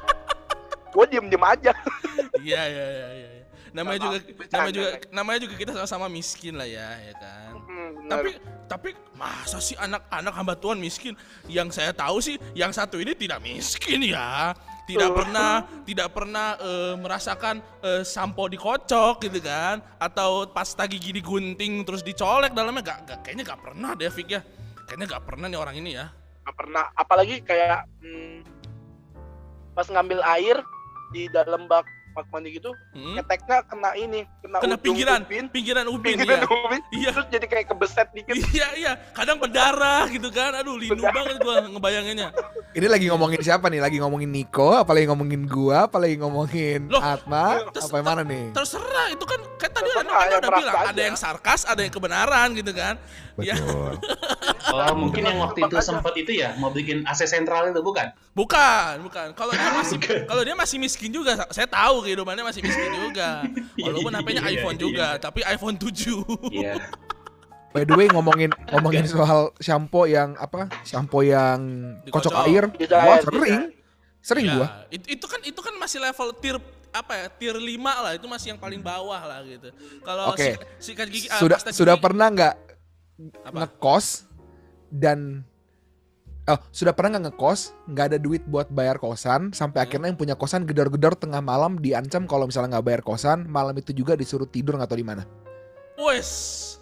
gue 0.93 1.05
diem-diem 1.09 1.41
aja. 1.41 1.73
Iya, 2.45 2.61
iya, 2.61 2.85
iya, 2.93 3.07
iya. 3.09 3.29
iya. 3.33 3.43
Namanya 3.73 3.99
juga 4.05 4.17
namanya 4.53 4.73
juga 4.73 4.89
namanya 5.13 5.39
juga 5.45 5.55
kita 5.57 5.71
sama-sama 5.77 6.05
miskin 6.13 6.53
lah 6.53 6.69
ya, 6.69 6.89
ya 7.09 7.13
kan. 7.17 7.51
Hmm. 7.65 7.91
Tapi 8.05 8.29
tapi 8.69 8.89
masa 9.17 9.57
sih 9.57 9.77
anak-anak 9.81 10.33
hamba 10.33 10.53
Tuhan 10.57 10.77
miskin? 10.77 11.17
Yang 11.49 11.81
saya 11.81 11.89
tahu 11.93 12.21
sih 12.21 12.37
yang 12.53 12.69
satu 12.69 13.01
ini 13.01 13.17
tidak 13.17 13.41
miskin 13.41 14.13
ya. 14.13 14.53
Tidak 14.89 15.11
pernah 15.13 15.51
tidak 15.85 16.09
pernah 16.09 16.47
eh, 16.57 16.93
merasakan 16.97 17.55
eh, 17.85 18.01
sampo 18.01 18.49
dikocok 18.49 19.21
gitu 19.29 19.39
kan 19.45 19.83
atau 20.01 20.49
pasta 20.49 20.89
gigi 20.89 21.13
digunting 21.13 21.85
terus 21.85 22.01
dicolek 22.01 22.57
dalamnya 22.57 22.81
gak, 22.81 22.99
gak- 23.05 23.21
kayaknya 23.21 23.43
gak 23.45 23.61
pernah 23.61 23.91
deh 23.93 24.09
Fik 24.09 24.29
ya. 24.29 24.41
Kayaknya 24.89 25.05
gak 25.05 25.23
pernah 25.29 25.45
nih 25.45 25.59
orang 25.61 25.75
ini 25.77 25.91
ya. 25.93 26.09
Nggak 26.45 26.55
pernah. 26.57 26.85
Apalagi 26.97 27.35
kayak 27.45 27.85
hmm, 28.01 28.41
pas 29.77 29.85
ngambil 29.85 30.19
air 30.37 30.57
di 31.13 31.29
dalam 31.29 31.69
bak 31.69 31.85
bak 32.19 32.27
mandi 32.29 32.49
gitu, 32.53 32.75
Hmm? 32.91 33.15
keteknya 33.15 33.57
kena 33.63 33.91
ini, 33.93 34.21
kena, 34.37 34.57
Kena 34.59 34.75
ujung 34.75 34.83
pinggiran, 34.83 35.19
ubin, 35.25 35.45
pinggiran 35.47 35.85
ubin 35.87 36.13
pinggiran 36.13 36.37
ya. 36.37 36.47
ubin, 36.47 36.81
Iya. 36.91 37.09
terus 37.13 37.27
jadi 37.29 37.45
kayak 37.47 37.65
kebeset 37.67 38.07
dikit. 38.11 38.35
Iya 38.51 38.67
iya, 38.75 38.91
kadang 39.11 39.37
berdarah 39.37 40.05
gitu 40.07 40.27
kan. 40.27 40.51
Aduh, 40.53 40.75
lindu 40.75 40.99
banget 41.01 41.39
gua 41.39 41.63
ngebayanginnya. 41.63 42.29
Ini 42.71 42.85
lagi 42.85 43.05
ngomongin 43.07 43.39
siapa 43.39 43.65
nih? 43.65 43.79
Lagi 43.79 43.97
ngomongin 43.97 44.27
Niko, 44.27 44.75
apa 44.75 44.91
lagi 44.91 45.07
ngomongin 45.07 45.41
gua, 45.45 45.85
apa 45.85 45.97
lagi 45.97 46.15
ngomongin 46.15 46.85
Loh, 46.85 46.99
Atma, 46.99 47.63
terus- 47.69 47.87
apa 47.87 47.95
yang 47.95 48.07
mana 48.07 48.21
nih? 48.21 48.45
Terserah, 48.51 49.07
itu 49.09 49.23
kan 49.23 49.39
kan 49.55 49.69
tadi 49.71 49.89
Anda 49.91 50.13
yang 50.27 50.39
udah 50.39 50.51
bilang 50.53 50.75
ada 50.77 50.91
aja. 50.91 51.01
yang 51.01 51.15
sarkas, 51.15 51.63
ada 51.63 51.79
yang 51.79 51.89
kebenaran 51.89 52.51
gitu 52.53 52.71
kan. 52.71 52.99
Ya, 53.37 53.55
Betul. 53.55 53.95
oh 54.75 54.93
mungkin 54.93 55.23
yang 55.23 55.39
waktu 55.39 55.63
itu 55.63 55.75
sempat 55.79 56.11
itu 56.13 56.31
ya 56.33 56.53
mau 56.55 56.67
bikin 56.69 57.07
AC 57.07 57.23
sentral 57.23 57.67
itu 57.67 57.79
bukan 57.79 58.11
bukan, 58.33 58.99
bukan. 59.01 59.27
Kalau 59.31 59.51
dia 59.51 59.71
masih 59.73 59.97
kalau 59.99 60.41
dia 60.41 60.53
masih 60.53 60.77
miskin 60.77 61.07
juga, 61.09 61.35
saya 61.47 61.65
tahu 61.65 62.03
kehidupannya 62.09 62.41
masih 62.41 62.61
miskin 62.61 62.89
juga. 62.91 63.45
Walaupun 63.85 64.11
HP-nya 64.11 64.41
Iya, 64.41 64.51
iPhone 64.55 64.73
iya. 64.73 64.81
juga, 64.81 65.07
tapi 65.17 65.39
iPhone 65.43 65.77
7. 65.77 66.51
iya 66.51 66.73
By 67.69 67.85
the 67.85 67.93
way 67.93 68.09
ngomongin 68.09 68.49
ngomongin 68.67 69.05
soal 69.05 69.53
shampoo 69.57 70.03
yang 70.03 70.33
apa? 70.35 70.73
Shampoo 70.81 71.21
yang 71.21 71.61
Dikocok. 72.01 72.33
kocok 72.33 72.49
air. 72.49 72.63
Air, 72.81 73.21
sering. 73.23 73.57
Sering 74.19 74.45
Ya, 74.47 74.53
gua. 74.55 74.67
Itu, 74.89 75.05
itu 75.07 75.25
kan 75.25 75.39
itu 75.45 75.59
kan 75.61 75.73
masih 75.77 76.01
level 76.01 76.33
tier 76.35 76.57
apa 76.89 77.13
ya? 77.13 77.25
Tier 77.29 77.53
5 77.53 77.69
lah, 77.77 78.11
itu 78.11 78.25
masih 78.25 78.51
yang 78.51 78.59
paling 78.59 78.81
bawah 78.81 79.21
lah 79.21 79.45
gitu. 79.45 79.69
Kalau 80.01 80.33
Oke. 80.33 80.57
si- 80.81 80.89
sikat 80.89 81.07
gigi 81.07 81.29
ah, 81.29 81.37
Sudah 81.37 81.55
pasta 81.55 81.69
sudah 81.69 81.93
gigi- 81.93 82.03
pernah 82.03 82.27
nggak 82.27 82.55
ngekos 83.47 84.25
dan 84.89 85.45
Oh, 86.49 86.57
sudah 86.73 86.97
pernah 86.97 87.13
nggak 87.13 87.29
ngekos, 87.29 87.77
nggak 87.85 88.05
ada 88.09 88.17
duit 88.17 88.41
buat 88.43 88.73
bayar 88.73 88.97
kosan, 88.97 89.53
sampai 89.53 89.79
Hmm. 89.79 89.85
akhirnya 89.85 90.07
yang 90.09 90.17
punya 90.17 90.33
kosan 90.33 90.65
gedor-gedor 90.65 91.13
tengah 91.13 91.45
malam 91.45 91.77
diancam 91.77 92.25
kalau 92.25 92.49
misalnya 92.49 92.73
nggak 92.77 92.85
bayar 92.89 93.01
kosan, 93.05 93.45
malam 93.45 93.77
itu 93.77 93.93
juga 93.93 94.17
disuruh 94.17 94.49
tidur 94.49 94.73
nggak 94.73 94.89
tahu 94.89 94.97
di 94.97 95.05
mana. 95.05 95.23
Wes. 95.93 96.29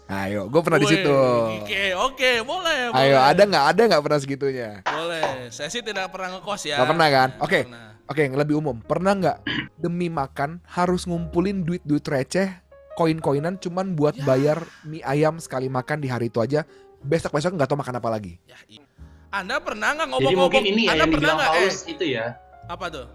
Ayo, 0.08 0.48
gue 0.48 0.62
pernah 0.64 0.80
di 0.80 0.88
situ. 0.88 1.12
Oke, 1.60 1.92
oke, 1.92 2.30
boleh, 2.40 2.88
Ayo, 2.96 3.20
boleh. 3.20 3.28
ada 3.28 3.42
nggak 3.44 3.66
ada 3.76 3.82
nggak 3.92 4.02
pernah 4.08 4.20
segitunya? 4.24 4.70
Boleh. 4.88 5.52
Saya 5.52 5.68
sih 5.68 5.84
tidak 5.84 6.08
pernah 6.08 6.40
ngekos 6.40 6.64
ya. 6.64 6.80
Nggak 6.80 6.88
pernah 6.96 7.08
kan? 7.12 7.28
Oke. 7.44 7.60
Oke, 8.08 8.24
yang 8.24 8.40
lebih 8.40 8.56
umum, 8.56 8.80
pernah 8.80 9.12
nggak 9.12 9.44
demi 9.76 10.08
makan 10.08 10.64
harus 10.64 11.04
ngumpulin 11.04 11.60
duit-duit 11.60 12.00
receh, 12.00 12.48
koin-koinan 12.96 13.60
cuman 13.60 13.92
buat 13.92 14.16
Ya. 14.16 14.24
bayar 14.24 14.64
mie 14.80 15.04
ayam 15.04 15.36
sekali 15.36 15.68
makan 15.68 16.00
di 16.00 16.08
hari 16.08 16.32
itu 16.32 16.40
aja, 16.40 16.64
besok-besok 17.04 17.52
nggak 17.52 17.68
tahu 17.68 17.76
makan 17.76 18.00
apa 18.00 18.08
lagi. 18.08 18.40
Ya, 18.48 18.56
i- 18.72 18.80
Anda 19.28 19.60
pernah 19.60 19.92
nggak 19.92 20.06
jadi 20.06 20.12
ngomong-ngomong? 20.14 20.40
mungkin 20.42 20.62
ini 20.64 20.82
ya 20.84 20.90
Anda 20.90 20.98
yang 20.98 21.10
pernah 21.10 21.28
dibilang 21.28 21.36
nggak? 21.38 21.52
Eh, 21.60 21.92
itu 21.92 22.04
ya 22.08 22.26
apa 22.66 22.86
tuh? 22.88 23.06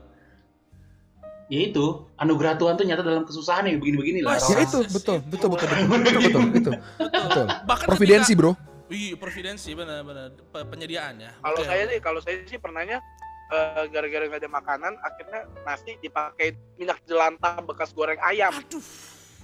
ya 1.46 1.60
itu 1.62 1.86
anugerah 2.16 2.56
Tuhan 2.56 2.74
tuh 2.74 2.86
nyata 2.88 3.04
dalam 3.04 3.24
kesusahan 3.24 3.68
ya 3.68 3.76
begini-begini 3.76 4.20
lah 4.22 4.34
Wah, 4.34 4.42
Ya 4.42 4.58
Yes, 4.58 4.64
itu, 4.66 4.80
betul, 4.90 5.18
betul, 5.24 5.48
betul, 5.52 5.68
betul, 5.70 5.90
betul, 5.92 6.22
betul, 6.24 6.44
itu, 6.56 6.72
betul. 6.98 7.46
Bahkan 7.64 7.86
Providensi 7.86 8.32
bro. 8.34 8.52
ketika- 8.52 8.72
Iya, 8.90 9.14
providensi 9.16 9.70
benar-benar 9.72 10.28
Pe- 10.44 10.66
penyediaan 10.66 11.14
ya. 11.18 11.32
Kalau 11.36 11.58
Oke. 11.58 11.66
saya 11.66 11.84
sih, 11.88 12.00
kalau 12.00 12.20
saya 12.20 12.36
sih 12.44 12.58
pernahnya 12.58 12.98
eh, 13.46 13.86
gara-gara 13.88 14.24
nggak 14.24 14.40
ada 14.40 14.50
makanan, 14.52 14.94
akhirnya 15.00 15.42
nasi 15.62 15.94
dipakai 16.00 16.48
minyak 16.74 16.98
jelantah 17.04 17.58
bekas 17.60 17.90
goreng 17.92 18.18
ayam. 18.20 18.50
Aduh, 18.52 18.82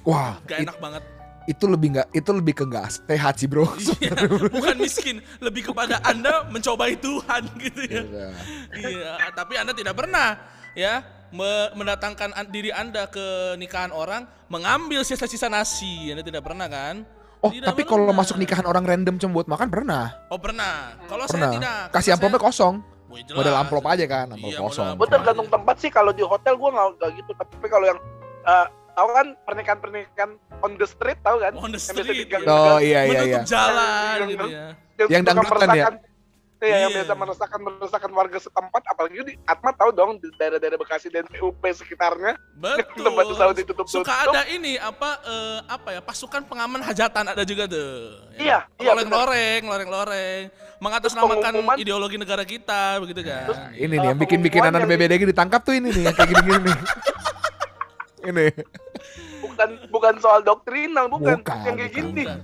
Wah, 0.01 0.39
gak 0.43 0.55
it- 0.55 0.65
enak 0.65 0.77
banget. 0.79 1.03
Itu 1.49 1.65
lebih 1.65 1.87
nggak, 1.91 2.07
itu 2.13 2.29
lebih 2.29 2.53
ke 2.53 2.63
nggak 2.63 2.87
sehat 3.03 3.33
sih 3.35 3.49
bro. 3.49 3.65
Iya, 3.97 4.13
bukan 4.47 4.75
miskin, 4.77 5.15
lebih 5.39 5.65
kepada 5.65 5.97
Anda 6.03 6.45
mencobai 6.45 6.93
Tuhan 6.95 7.41
gitu 7.57 7.81
ya. 7.83 8.01
Iya. 8.05 8.27
Iya, 8.77 9.11
tapi 9.33 9.57
Anda 9.57 9.73
tidak 9.73 9.97
pernah 9.97 10.37
ya 10.71 11.01
me- 11.29 11.73
mendatangkan 11.73 12.31
an- 12.31 12.47
diri 12.47 12.69
Anda 12.69 13.05
ke 13.05 13.25
nikahan 13.55 13.89
orang 13.89 14.29
mengambil 14.45 15.01
sisa-sisa 15.01 15.49
nasi. 15.49 16.09
Anda 16.09 16.21
tidak 16.21 16.45
pernah 16.45 16.69
kan? 16.69 17.01
Oh, 17.39 17.49
Tidak 17.49 17.65
tapi 17.65 17.81
kalau 17.81 18.11
masuk 18.11 18.35
nikahan 18.35 18.63
orang 18.63 18.83
random 18.83 19.15
cuma 19.15 19.31
buat 19.33 19.47
makan 19.47 19.67
pernah, 19.67 20.11
Oh, 20.27 20.35
pernah. 20.35 20.91
Kalau 21.07 21.23
saya 21.23 21.39
pernah. 21.39 21.51
tidak. 21.55 21.81
Kasih 21.89 22.11
amplopnya 22.13 22.37
kosong. 22.37 22.75
saya- 22.77 22.97
Wih, 23.09 23.25
jelas. 23.25 23.37
Model 23.41 23.55
amplop 23.57 23.85
aja 23.87 24.05
kan, 24.05 24.25
amplop 24.29 24.51
Iya, 24.51 24.59
kosong. 24.61 24.85
model 24.85 24.99
Gue 24.99 25.07
tergantung 25.09 25.47
tempat 25.49 25.75
sih 25.79 25.89
kalau 25.89 26.11
di 26.11 26.21
hotel 26.21 26.53
gue 26.53 26.69
nggak 26.69 27.09
gitu 27.15 27.31
tapi 27.33 27.65
kalau 27.65 27.85
yang 27.87 27.97
eh, 28.41 28.65
tahu 28.99 29.07
kan 29.09 29.27
pernikahan 29.41 29.79
pernikahan 29.79 30.31
on 30.59 30.71
the 30.75 30.83
street 30.85 31.19
tahu 31.21 31.37
kan 31.39 31.51
On 31.55 31.67
the 31.67 31.79
Yang 31.79 31.87
biasa 31.89 32.03
street, 32.03 32.19
digang- 32.21 32.43
iya. 32.43 32.51
Oh 32.51 32.77
iya 32.77 32.99
iya 32.99 33.07
Menutup 33.09 33.27
iya. 33.31 33.41
jalan 33.45 34.17
Yang- 34.17 34.29
gitu 34.29 34.45
ya. 34.45 34.65
Yang 34.99 35.07
suka 35.07 35.23
dangdutan 35.25 35.55
ya? 35.55 35.67
meresahkan- 35.79 36.07
Iya, 36.59 36.75
yang 36.77 36.91
Iya. 36.91 36.97
biasa 36.99 37.13
meresahkan 37.15 37.59
meresahkan 37.63 38.11
warga 38.11 38.35
setempat 38.37 38.83
apalagi 38.85 39.15
di 39.23 39.39
Atma 39.45 39.71
tahu 39.71 39.95
dong 39.95 40.19
di 40.19 40.27
daerah-daerah 40.35 40.75
Bekasi 40.75 41.07
dan 41.07 41.23
PUP 41.25 41.55
sekitarnya 41.63 42.35
Betul. 42.53 42.99
tempat 43.07 43.25
usaha 43.25 43.55
ditutup 43.55 43.87
Suka 43.87 44.11
ada 44.27 44.43
ini 44.45 44.75
apa 44.75 45.23
eh, 45.23 45.59
apa 45.65 45.89
ya 45.89 46.01
pasukan 46.03 46.43
pengaman 46.43 46.83
hajatan 46.83 47.31
ada 47.31 47.43
juga 47.43 47.63
tuh. 47.63 48.11
Iya, 48.35 48.67
iya, 48.75 48.91
Loreng-loreng, 48.91 49.61
loreng-loreng, 49.63 50.41
mengatasnamakan 50.83 51.39
pengumuman- 51.55 51.79
ideologi 51.79 52.17
negara 52.17 52.43
kita 52.43 52.99
begitu 52.99 53.23
kan. 53.23 53.47
Terus, 53.47 53.59
Ini 53.77 53.85
Uh, 53.87 53.87
nih 53.95 53.97
yang 54.05 54.19
bikin-bikin 54.19 54.59
pengumuman 54.59 54.75
anak 54.75 54.91
yang- 54.91 54.99
BBDG 54.99 55.21
ditangkap 55.31 55.61
tuh 55.61 55.73
ini 55.73 55.87
nih 55.89 56.03
yang 56.03 56.15
kayak 56.17 56.27
gini-gini 56.29 56.59
nih. 56.65 56.75
ini. 58.25 58.47
bukan 59.39 59.69
bukan 59.91 60.13
soal 60.23 60.39
doktrinal 60.43 61.07
bukan, 61.11 61.39
Bukan, 61.39 61.57
yang 61.67 61.75
kayak 61.75 61.91
bukan, 61.91 62.05
gini 62.11 62.23
bukan. 62.23 62.39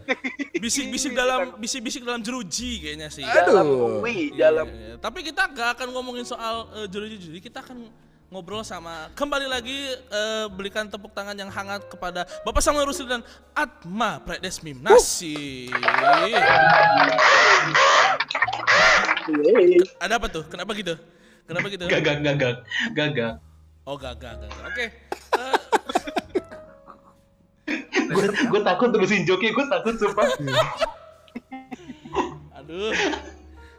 Bisik-bisik 0.60 1.12
dalam 1.16 1.56
bisik-bisik 1.60 2.02
dalam 2.04 2.20
jeruji 2.24 2.84
kayaknya 2.84 3.08
sih. 3.12 3.24
dalam 3.24 3.64
Aduh. 3.68 4.04
wih 4.04 4.32
Iya, 4.36 4.52
dalam 4.52 4.68
iya. 4.72 4.96
Tapi 5.00 5.20
kita 5.24 5.48
gak 5.52 5.80
akan 5.80 5.88
ngomongin 5.96 6.28
soal 6.28 6.68
eh, 6.76 6.88
jeruji-jeruji, 6.92 7.40
kita 7.40 7.64
akan 7.64 7.88
ngobrol 8.34 8.66
sama 8.66 9.08
kembali 9.16 9.48
lagi 9.48 9.76
eh, 9.96 10.46
berikan 10.52 10.90
tepuk 10.92 11.14
tangan 11.16 11.38
yang 11.38 11.48
hangat 11.48 11.88
kepada 11.88 12.28
Bapak 12.44 12.60
Samuel 12.60 12.90
Rusli 12.90 13.08
dan 13.08 13.24
Atma 13.56 14.20
Predesmim 14.24 14.82
Nasi. 14.82 15.72
Ada 20.04 20.20
apa 20.20 20.28
tuh? 20.28 20.44
Kenapa 20.52 20.72
gitu? 20.76 20.96
Kenapa 21.46 21.70
gitu? 21.70 21.86
Gagak, 21.86 22.18
gagak, 22.26 22.56
gagak. 22.98 23.34
Oh 23.86 23.96
gagak, 23.96 24.34
gagak. 24.42 24.64
Oke. 24.66 24.86
Gue 25.36 25.65
gue 28.52 28.62
takut 28.62 28.90
terusin 28.94 29.26
joki, 29.26 29.50
gue 29.50 29.66
takut 29.66 29.94
sumpah. 29.98 30.26
Aduh. 32.62 32.94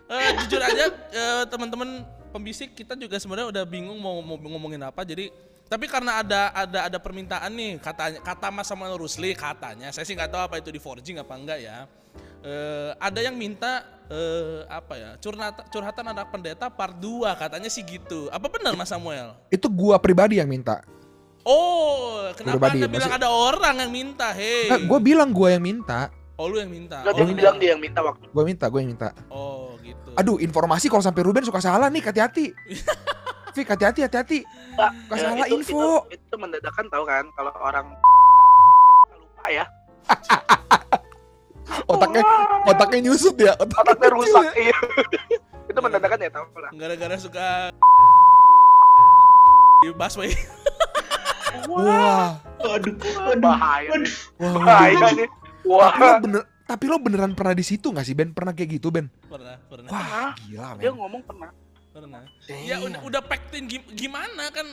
Eh, 0.06 0.30
jujur 0.42 0.62
aja 0.62 0.86
eh, 1.10 1.42
teman-teman 1.50 2.06
pembisik 2.30 2.78
kita 2.78 2.94
juga 2.94 3.18
sebenarnya 3.18 3.50
udah 3.50 3.64
bingung 3.66 3.98
mau, 3.98 4.22
mau 4.22 4.38
ngomongin 4.38 4.86
apa. 4.86 5.02
Jadi 5.02 5.34
tapi 5.66 5.90
karena 5.90 6.22
ada 6.22 6.54
ada 6.54 6.80
ada 6.86 6.98
permintaan 7.02 7.50
nih 7.50 7.82
katanya 7.82 8.22
kata 8.22 8.54
Mas 8.54 8.70
Samuel 8.70 8.94
Rusli 8.94 9.34
katanya 9.34 9.90
saya 9.90 10.06
sih 10.06 10.14
nggak 10.14 10.30
tahu 10.30 10.42
apa 10.46 10.62
itu 10.62 10.70
di 10.70 10.78
forging 10.78 11.18
apa 11.18 11.34
enggak 11.34 11.58
ya. 11.58 11.90
Eh, 12.46 12.90
ada 13.02 13.18
yang 13.18 13.34
minta 13.34 13.82
eh, 14.06 14.62
apa 14.70 14.94
ya 14.94 15.10
curhatan 15.18 15.66
curhatan 15.66 16.06
anak 16.06 16.30
pendeta 16.30 16.70
part 16.70 16.94
2 16.94 17.26
katanya 17.34 17.66
sih 17.66 17.82
gitu. 17.82 18.30
Apa 18.30 18.46
benar 18.46 18.78
Mas 18.78 18.94
Samuel? 18.94 19.34
Itu 19.50 19.66
gua 19.66 19.98
pribadi 19.98 20.38
yang 20.38 20.46
minta. 20.46 20.86
Oh, 21.46 22.26
kenapa 22.34 22.58
Pribadi, 22.58 22.82
Anda 22.82 22.88
bilang 22.90 23.06
maksud- 23.06 23.22
ada 23.22 23.28
orang 23.30 23.74
yang 23.78 23.92
minta? 23.94 24.26
Hei. 24.34 24.66
Nah, 24.66 24.78
gue 24.82 24.98
bilang 24.98 25.30
gua 25.30 25.54
yang 25.54 25.62
minta. 25.62 26.10
Oh, 26.34 26.50
lu 26.50 26.58
yang 26.58 26.68
minta. 26.68 27.00
Nggak, 27.00 27.14
oh, 27.14 27.18
dia 27.22 27.26
bilang 27.32 27.56
dia 27.56 27.70
yang 27.72 27.80
minta 27.80 28.02
waktu 28.02 28.26
Gue 28.28 28.44
minta, 28.44 28.66
gue 28.68 28.80
yang 28.82 28.90
minta. 28.92 29.08
Oh, 29.30 29.72
gitu. 29.80 30.10
Aduh, 30.18 30.36
informasi 30.36 30.90
kalau 30.90 31.00
sampai 31.00 31.22
Ruben 31.22 31.46
suka 31.46 31.62
salah 31.62 31.86
nih, 31.86 32.02
hati-hati. 32.02 32.50
Fik, 33.56 33.72
hati-hati, 33.72 34.04
hati-hati. 34.04 34.38
Pak, 34.76 34.90
Nggak 35.06 35.16
eh, 35.16 35.22
salah 35.22 35.46
itu, 35.46 35.54
info. 35.56 35.80
Itu, 36.10 36.18
itu 36.18 36.34
mendadakan 36.36 36.84
tahu 36.90 37.04
kan 37.06 37.24
kalau 37.32 37.52
orang 37.56 37.86
lupa 39.16 39.46
ya. 39.48 39.64
Otaknya, 41.86 42.22
otaknya 42.64 42.98
nyusut 43.06 43.36
ya. 43.38 43.54
Otak- 43.56 43.86
Otaknya 43.86 44.10
rusak. 44.12 44.44
Iya. 44.54 44.76
itu 45.66 45.78
mendadakan 45.78 46.18
ya 46.18 46.30
tahu 46.30 46.46
lah. 46.56 46.70
gara-gara 46.72 47.16
suka 47.16 47.46
di 49.80 49.88
busway. 49.92 50.30
Wah, 51.66 52.38
Aduh, 52.58 52.94
aduh, 52.96 53.38
Bahaya. 53.38 53.88
aduh. 53.92 54.12
wah. 54.36 54.52
Bahaya 54.58 55.06
nih. 55.12 55.28
Tapi 55.66 55.70
lo 55.98 56.06
Wah. 56.06 56.18
bener, 56.18 56.42
tapi 56.64 56.84
lo 56.86 56.96
beneran 56.96 57.32
pernah 57.32 57.52
di 57.52 57.62
situ 57.62 57.90
nggak 57.90 58.02
sih 58.02 58.14
Ben? 58.14 58.30
Pernah 58.30 58.52
kayak 58.52 58.70
gitu 58.76 58.88
Ben? 58.88 59.06
pernah, 59.22 59.58
pernah, 59.62 59.88
Wah, 59.88 60.02
Hah? 60.02 60.30
gila 60.40 60.68
Dia 60.76 60.90
men. 60.90 60.96
ngomong 60.96 61.22
pernah. 61.22 61.50
pernah. 61.90 62.22
Damn. 62.44 62.60
Ya 62.62 62.76
udah 62.78 63.00
udah 63.02 63.22
pektin 63.22 63.62
gim- 63.64 63.90
gimana 63.90 64.50
kan 64.50 64.66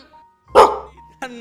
kan 1.17 1.31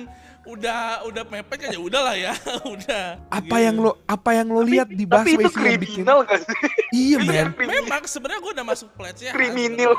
udah 0.45 0.79
udah 1.05 1.23
mepet 1.25 1.59
kan 1.59 1.69
ya 1.69 1.81
udahlah 1.81 2.15
ya, 2.15 2.33
udah. 2.75 3.19
Apa 3.29 3.57
yang 3.59 3.77
lo 3.77 3.99
apa 4.05 4.31
yang 4.33 4.47
lo 4.47 4.63
lihat 4.63 4.87
di 4.89 5.03
Tapi 5.05 5.35
busway 5.35 5.43
itu 5.43 5.59
yang 5.59 5.75
bikin? 5.77 6.03
kriminal 6.07 6.19
gak 6.23 6.39
sih? 6.39 6.57
Iya 6.93 7.17
men. 7.21 7.47
memang 7.59 8.03
sebenarnya 8.05 8.41
gue 8.41 8.53
udah 8.55 8.67
masuk 8.67 8.89
pelecehan. 8.95 9.35
Kriminal. 9.35 9.93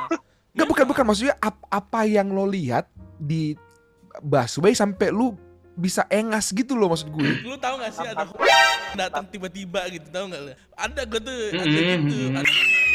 Nggak 0.54 0.68
bukan 0.68 0.86
bukan 0.88 1.04
maksudnya 1.04 1.36
ap- 1.38 1.68
apa 1.68 2.00
yang 2.04 2.30
lo 2.30 2.46
lihat 2.46 2.88
di 3.18 3.60
busway 4.20 4.74
sampai 4.74 5.10
lu 5.10 5.34
bisa 5.74 6.06
engas 6.08 6.54
gitu 6.54 6.78
loh 6.78 6.94
maksud 6.94 7.10
gue. 7.10 7.30
Lu 7.42 7.58
tahu 7.58 7.82
gak 7.82 7.92
sih 7.92 8.06
ada 8.06 8.30
datang 8.94 9.26
tiba-tiba 9.26 9.90
gitu 9.90 10.06
tahu 10.08 10.30
nggak 10.30 10.42
lu? 10.44 10.52
Ada 10.78 11.02
gue 11.02 11.20
tuh, 11.20 11.38
ada 11.50 11.66
Mm-mm. 11.66 12.02
gitu. 12.06 12.16
Ada 12.30 12.52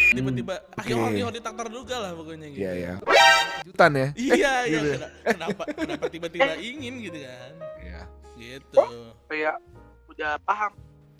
tiba-tiba 0.08 0.54
akhirnya 0.72 1.02
Oke. 1.02 1.18
orang 1.20 1.34
di 1.34 1.42
tak 1.42 1.54
terduga 1.58 1.96
lah 1.98 2.10
pokoknya 2.14 2.46
gitu. 2.54 2.60
Iya 2.62 2.72
ya. 2.72 2.92
Kejutan 3.58 3.90
ya. 3.92 4.08
Iya, 4.14 4.34
iya. 4.38 4.52
gitu 4.72 4.86
ya. 4.86 4.94
kena- 4.94 5.12
Kenapa 5.26 5.62
kenapa 5.68 6.04
tiba-tiba 6.06 6.52
ingin 6.54 6.94
gitu 7.02 7.18
kan? 7.18 7.52
Iya. 7.82 8.00
Gitu. 8.38 8.78
Kayak 9.26 9.56
udah 10.06 10.32
paham. 10.40 10.72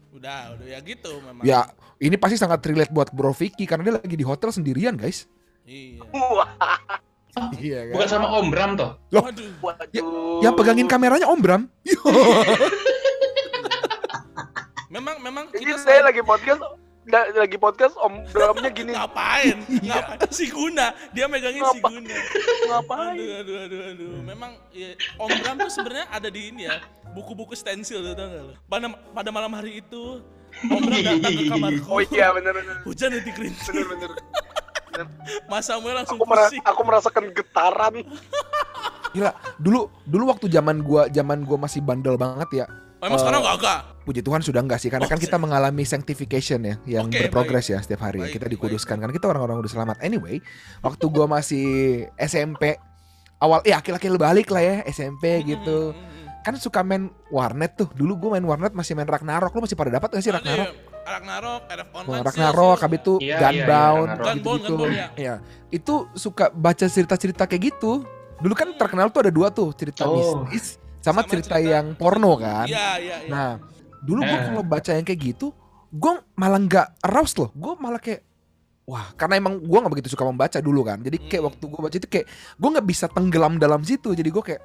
Udah, 0.09 0.57
udah 0.57 0.67
ya 0.73 0.79
gitu 0.81 1.21
memang. 1.21 1.45
Ya, 1.45 1.69
ini 2.01 2.17
pasti 2.17 2.41
sangat 2.41 2.65
relate 2.65 2.89
buat 2.89 3.13
Bro 3.13 3.35
Vicky 3.35 3.69
karena 3.69 3.85
dia 3.85 3.95
lagi 4.01 4.17
di 4.17 4.25
hotel 4.25 4.49
sendirian, 4.49 4.97
guys. 4.97 5.27
Iya. 5.69 6.01
Wah, 7.41 7.51
Iya 7.55 7.79
Bukan 7.91 8.09
sama 8.09 8.27
Om 8.35 8.47
Bram 8.49 8.71
toh? 8.75 8.91
Loh, 9.09 9.23
Waduh. 9.23 9.51
waduh. 9.61 10.41
yang 10.41 10.55
pegangin 10.55 10.87
kameranya 10.87 11.27
Om 11.27 11.39
Bram. 11.39 11.63
Memang 14.89 15.21
memang 15.21 15.45
Ini 15.53 15.61
kita 15.61 15.79
saya 15.79 16.01
selalu- 16.01 16.09
lagi 16.09 16.23
podcast 16.25 16.61
da- 17.05 17.29
lagi 17.31 17.57
podcast 17.57 17.95
Om 17.95 18.25
Bramnya 18.27 18.71
gini. 18.71 18.93
ngapain? 18.93 19.57
Iya. 19.85 20.01
Ngapain 20.01 20.31
si 20.31 20.49
Guna? 20.49 20.87
Dia 21.13 21.29
megangin 21.29 21.61
si 21.67 21.79
Guna. 21.79 22.17
Ngapain? 22.67 23.17
Aduh, 23.21 23.37
aduh, 23.39 23.59
aduh, 23.63 23.81
aduh. 23.87 24.13
Memang 24.25 24.57
ya, 24.73 24.97
Om 25.15 25.29
Bram 25.39 25.55
tuh 25.59 25.69
sebenarnya 25.69 26.09
ada 26.09 26.29
di 26.29 26.49
ini 26.49 26.65
ya, 26.65 26.81
buku-buku 27.13 27.53
stensil 27.53 28.01
tuh 28.03 28.15
tau 28.17 28.27
gak 28.27 28.43
lo? 28.43 28.55
Pada 28.65 28.87
pada 29.13 29.29
malam 29.29 29.53
hari 29.53 29.85
itu 29.85 30.25
Om 30.65 30.81
Bram 30.81 31.01
datang 31.05 31.33
ke 31.37 31.45
kamarku. 31.47 31.85
Oh 31.87 32.01
iya 32.01 32.27
bener-bener. 32.33 32.77
Hujan 32.83 33.09
nanti 33.13 33.31
kerinting. 33.31 33.69
Bener-bener. 33.69 34.11
Mas 35.47 35.65
Samuel 35.65 35.95
langsung 35.97 36.17
Aku, 36.17 36.27
mera- 36.27 36.49
pusing. 36.49 36.63
aku 36.63 36.81
merasakan 36.83 37.25
getaran. 37.31 37.95
Gila, 39.15 39.31
dulu 39.57 39.89
dulu 40.05 40.25
waktu 40.29 40.47
zaman 40.47 40.81
gua 40.81 41.09
zaman 41.09 41.43
gua 41.43 41.59
masih 41.59 41.81
bandel 41.81 42.15
banget 42.15 42.65
ya. 42.65 42.67
Oh, 42.99 43.07
emang 43.07 43.17
Eh, 43.17 43.23
sekarang 43.23 43.41
gak 43.41 43.57
agak? 43.57 43.79
Puji 44.03 44.21
Tuhan 44.21 44.41
sudah 44.41 44.59
enggak 44.59 44.81
sih 44.81 44.89
karena 44.89 45.07
Oh, 45.07 45.11
kan 45.11 45.17
kita 45.17 45.37
mengalami 45.37 45.85
sanctification 45.85 46.61
ya 46.61 46.75
yang 46.85 47.07
Oke, 47.07 47.25
berprogres 47.25 47.69
ya 47.69 47.79
setiap 47.79 48.03
hari. 48.03 48.21
Baik, 48.21 48.35
kita 48.35 48.47
baik, 48.47 48.55
dikuduskan 48.59 48.97
karena 48.99 49.13
kita 49.13 49.27
orang-orang 49.27 49.59
udah 49.59 49.71
selamat. 49.71 49.97
Anyway, 50.01 50.43
waktu 50.81 51.05
gua 51.07 51.27
masih 51.27 51.67
SMP 52.17 52.75
awal 53.39 53.63
ya 53.63 53.79
akhir-akhir 53.79 54.11
balik 54.15 54.49
lah 54.51 54.61
ya 54.61 54.77
SMP 54.85 55.41
gitu. 55.47 55.93
Hmm, 55.93 55.97
hmm, 55.97 56.15
hmm. 56.27 56.43
Kan 56.43 56.55
suka 56.57 56.81
main 56.83 57.07
warnet 57.29 57.77
tuh. 57.77 57.89
Dulu 57.93 58.19
gua 58.19 58.31
main 58.35 58.45
warnet 58.45 58.73
masih 58.73 58.93
main 58.93 59.07
Ragnarok. 59.07 59.53
Lu 59.53 59.63
masih 59.63 59.77
pada 59.77 59.93
dapat 59.93 60.09
gak 60.11 60.21
sih 60.21 60.29
Ada 60.29 60.41
Ragnarok? 60.41 60.69
Ya, 61.09 61.15
Ragnarok, 61.15 61.63
RF 61.67 61.89
Online. 61.95 62.13
Sih, 62.15 62.27
Ragnarok, 62.29 62.77
sih. 62.77 62.83
habis 62.85 62.99
itu 62.99 63.15
Iya, 63.15 63.25
iya, 63.25 63.33
iya, 63.33 63.41
Gunbound, 63.41 64.07
Ragnarok. 64.07 64.27
Gunbound, 64.29 64.37
gitu-gitu. 64.61 64.75
Gunbound, 64.77 64.93
ya. 64.95 65.07
Iya. 65.17 65.35
Itu 65.69 65.95
suka 66.15 66.45
baca 66.49 66.87
cerita-cerita 66.87 67.43
kayak 67.45 67.63
gitu. 67.67 67.93
Dulu 68.39 68.55
kan 68.55 68.69
terkenal 68.73 69.09
tuh 69.09 69.21
ada 69.21 69.33
dua 69.33 69.49
tuh, 69.49 69.73
cerita 69.73 70.05
Oh. 70.05 70.45
mistis 70.47 70.77
sama, 70.99 71.21
Sama 71.21 71.21
cerita, 71.25 71.57
cerita- 71.57 71.65
yang 71.65 71.87
porno 71.95 72.37
kan. 72.37 72.67
Iya, 72.67 72.89
iya, 72.99 73.17
iya. 73.25 73.29
Nah, 73.29 73.51
dulu 73.99 74.21
gua 74.21 74.37
Eh. 74.37 74.45
kalau 74.47 74.63
baca 74.63 74.91
yang 74.93 75.03
kayak 75.03 75.21
gitu, 75.27 75.47
gua 75.91 76.21
malah 76.35 76.61
nggak 76.61 76.87
aroused 77.03 77.37
loh. 77.37 77.51
Gua 77.53 77.75
malah 77.77 77.99
kayak 77.99 78.23
Wah, 78.85 79.13
karena 79.13 79.37
emang 79.37 79.61
gua 79.61 79.85
nggak 79.85 80.01
begitu 80.01 80.09
suka 80.09 80.25
membaca 80.25 80.57
dulu 80.59 80.81
kan. 80.81 80.97
Jadi 80.99 81.21
kayak 81.21 81.45
Hmm. 81.45 81.49
waktu 81.53 81.65
gua 81.67 81.81
baca 81.85 81.97
itu 81.99 82.09
kayak 82.09 82.25
gua 82.57 82.69
nggak 82.73 82.89
bisa 82.89 83.05
tenggelam 83.05 83.61
dalam 83.61 83.85
situ. 83.85 84.17
Jadi 84.17 84.33
gua 84.33 84.41
kayak 84.41 84.65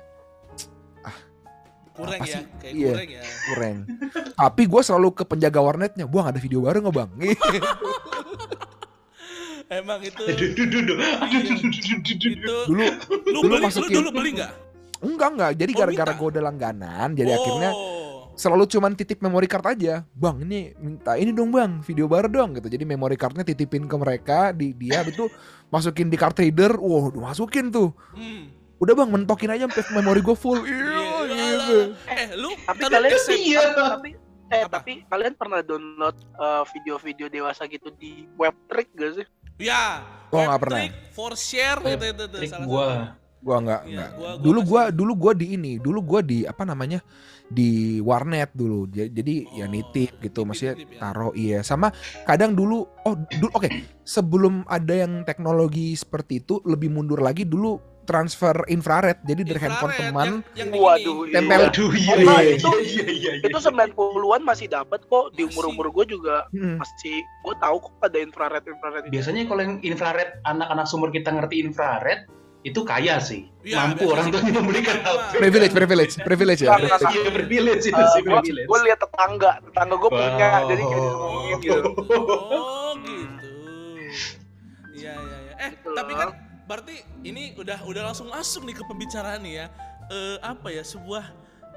kurang 1.93 2.19
apa 2.19 2.25
ya, 2.25 2.35
sih? 2.35 2.43
kayak 2.57 2.73
Iya. 2.73 2.89
kurang 2.89 3.09
ya. 3.09 3.21
kurang. 3.45 3.75
Tapi 4.41 4.61
gua 4.65 4.81
selalu 4.81 5.09
ke 5.13 5.23
penjaga 5.23 5.59
warnetnya. 5.59 6.05
Buang 6.05 6.27
ada 6.27 6.37
video 6.37 6.59
baru 6.59 6.81
nggak 6.81 6.95
bang? 6.95 7.09
Emang 9.71 9.99
itu. 9.99 10.21
Iya. 10.23 10.45
itu 10.49 10.63
dulu 10.63 10.91
lu 12.67 12.85
dulu 13.23 13.39
beli, 13.47 13.63
masukin- 13.63 13.89
lu 13.89 13.99
dulu 14.01 14.09
beli 14.13 14.29
nggak? 14.35 14.51
enggak 15.01 15.29
enggak. 15.31 15.51
Jadi 15.55 15.71
Oh, 15.71 15.77
gara-gara 15.77 16.11
gua 16.13 16.27
udah 16.29 16.43
langganan, 16.43 17.09
jadi 17.11 17.31
akhirnya 17.33 17.71
Oh. 17.71 18.31
selalu 18.33 18.63
cuman 18.67 18.91
titip 18.93 19.19
memory 19.19 19.45
card 19.45 19.65
aja. 19.69 20.05
Bang, 20.11 20.39
ini 20.41 20.71
minta 20.77 21.13
ini 21.13 21.29
dong 21.29 21.49
bang, 21.49 21.81
video 21.81 22.07
baru 22.07 22.27
dong 22.27 22.55
gitu. 22.55 22.67
Jadi 22.67 22.83
memory 22.83 23.13
cardnya 23.13 23.43
titipin 23.43 23.83
ke 23.83 23.95
mereka, 23.95 24.51
di 24.51 24.71
dia 24.71 25.03
itu 25.03 25.27
masukin 25.67 26.07
di 26.07 26.15
card 26.15 26.37
reader. 26.37 26.75
Wow, 26.75 27.09
udah 27.09 27.29
masukin 27.29 27.67
tuh. 27.67 27.91
Hmm. 28.11 28.47
Udah 28.77 28.93
bang, 28.93 29.09
mentokin 29.09 29.47
aja 29.49 29.63
sampai 29.65 29.83
memory 29.93 30.19
gue 30.19 30.35
full. 30.35 30.59
Iya, 30.59 30.75
Iya, 30.75 31.07
gitu. 31.23 31.32
Eh, 32.05 32.27
lu 32.35 32.49
Tapi 32.59 32.81
kalian 32.83 33.11
Iya. 33.33 33.63
tapi 33.91 34.09
eh 34.49 34.63
Apa? 34.63 34.79
tapi 34.79 35.01
kalian 35.03 35.33
pernah 35.33 35.59
download 35.59 36.13
eh, 36.15 36.63
video-video 36.69 37.27
dewasa 37.27 37.65
gitu 37.65 37.89
di 37.93 38.29
web 38.35 38.53
trick 38.65 38.89
gak 38.93 39.11
sih? 39.15 39.25
Ya. 39.59 40.03
Web 40.29 40.45
nggak 40.47 40.61
pernah. 40.61 40.77
trick 40.79 40.93
for 41.11 41.33
share 41.33 41.79
Web 41.79 41.97
itu 41.97 42.05
itu, 42.11 42.25
itu 42.27 42.37
salah 42.47 42.65
gua. 42.65 42.85
Gua 43.39 43.57
nggak 43.59 43.81
Iya, 43.83 43.93
nggak. 43.93 44.09
gua- 44.13 44.23
gua 44.29 44.39
dulu 44.39 44.59
masih- 44.59 44.69
gua 44.69 44.81
dulu 44.89 45.13
gua 45.15 45.33
di 45.33 45.45
ini, 45.51 45.71
dulu 45.75 45.99
gua 46.01 46.21
di 46.21 46.37
apa 46.43 46.63
namanya? 46.63 47.01
di 47.45 47.69
warnet 47.99 48.49
dulu. 48.51 48.89
Ja- 48.89 49.05
Jadi 49.05 49.45
ya 49.53 49.67
Oh, 49.67 49.69
nitip 49.69 50.17
gitu, 50.17 50.41
maksudnya 50.41 50.73
nitip-nitip 50.73 50.97
ya. 50.97 51.01
taruh 51.03 51.33
iya. 51.35 51.59
Sama 51.61 51.93
kadang 52.23 52.51
dulu 52.51 52.81
oh 52.99 53.15
dulu 53.31 53.51
oke, 53.53 53.69
sebelum 54.01 54.65
ada 54.65 54.93
yang 54.95 55.21
teknologi 55.21 55.93
seperti 55.93 56.41
itu 56.41 56.63
lebih 56.63 56.89
mundur 56.89 57.19
lagi 57.19 57.43
dulu 57.43 57.77
transfer 58.03 58.55
infrared. 58.67 59.17
Jadi 59.21 59.41
dari 59.43 59.59
handphone 59.59 59.93
teman 59.93 60.27
yang, 60.53 60.69
Waduh, 60.69 61.23
gini. 61.23 61.33
tempel. 61.33 61.59
Waduh, 61.63 61.89
iya, 61.89 62.11
Oh, 62.11 62.17
iya, 62.17 62.25
Pak, 62.25 62.39
iya, 62.39 62.53
itu- 62.53 62.81
iya, 62.83 63.05
iya, 63.05 63.31
iya. 63.35 63.43
Itu 63.43 63.57
90-an 63.57 64.41
masih 64.41 64.67
dapat 64.67 64.99
kok 65.03 65.31
di 65.31 65.43
umur-umur 65.43 65.87
gue 65.91 66.05
juga 66.09 66.45
Hmm. 66.49 66.77
masih 66.77 67.15
gue 67.41 67.55
tahu 67.57 67.75
kok 67.79 67.93
ada 68.01 68.19
infrared 68.19 68.63
infrared 68.63 69.03
itu. 69.03 69.13
Biasanya 69.13 69.41
kalau 69.45 69.61
yang 69.61 69.75
infrared, 69.81 70.29
anak-anak 70.43 70.85
sumur 70.85 71.09
kita 71.09 71.29
ngerti 71.29 71.55
infrared, 71.61 72.27
itu 72.61 72.79
kaya 72.81 73.19
sih. 73.19 73.51
Iya, 73.61 73.75
Mampu 73.81 74.07
orang 74.07 74.25
sih. 74.25 74.31
tuanya 74.33 74.51
memberikan 74.55 74.95
Iya, 74.95 75.03
HP. 75.05 75.31
privilege, 75.37 75.73
privilege, 75.73 76.13
privilege 76.17 76.61
ya. 76.61 76.69
Privilege. 76.73 77.03
Iya, 77.09 77.29
privilege 77.29 77.83
itu 77.85 78.01
sih, 78.09 78.21
privilege. 78.21 78.65
gue 78.65 78.79
lihat 78.83 78.99
tetangga, 78.99 79.51
tetangga 79.61 79.95
gue 79.97 80.09
punya, 80.09 80.31
Wow. 80.53 80.69
jadi 80.69 80.81
kayak 80.81 81.03
ngomongin 81.03 81.57
gitu. 81.59 81.89
Oh 82.53 82.91
gitu. 82.97 83.49
Iya 84.93 85.11
iya 85.13 85.37
iya. 85.41 85.53
Eh 85.59 85.69
Gitu 85.73 85.89
tapi 85.91 86.13
kan 86.13 86.29
berarti 86.65 87.03
ini 87.23 87.53
udah 87.55 87.79
udah 87.83 88.11
langsung 88.11 88.31
masuk 88.31 88.63
nih 88.67 88.75
ke 88.77 88.83
pembicaraan 88.87 89.41
nih 89.43 89.53
ya. 89.63 89.65
Eh 90.11 90.37
apa 90.43 90.67
ya 90.71 90.83
sebuah 90.83 91.25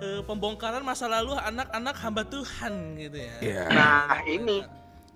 eh, 0.03 0.21
pembongkaran 0.27 0.83
masa 0.83 1.07
lalu 1.07 1.35
anak-anak 1.35 1.97
hamba 1.99 2.23
Tuhan 2.27 2.99
gitu 2.99 3.19
ya. 3.19 3.37
Iya. 3.43 3.65
Nah 3.71 4.21
ini 4.27 4.67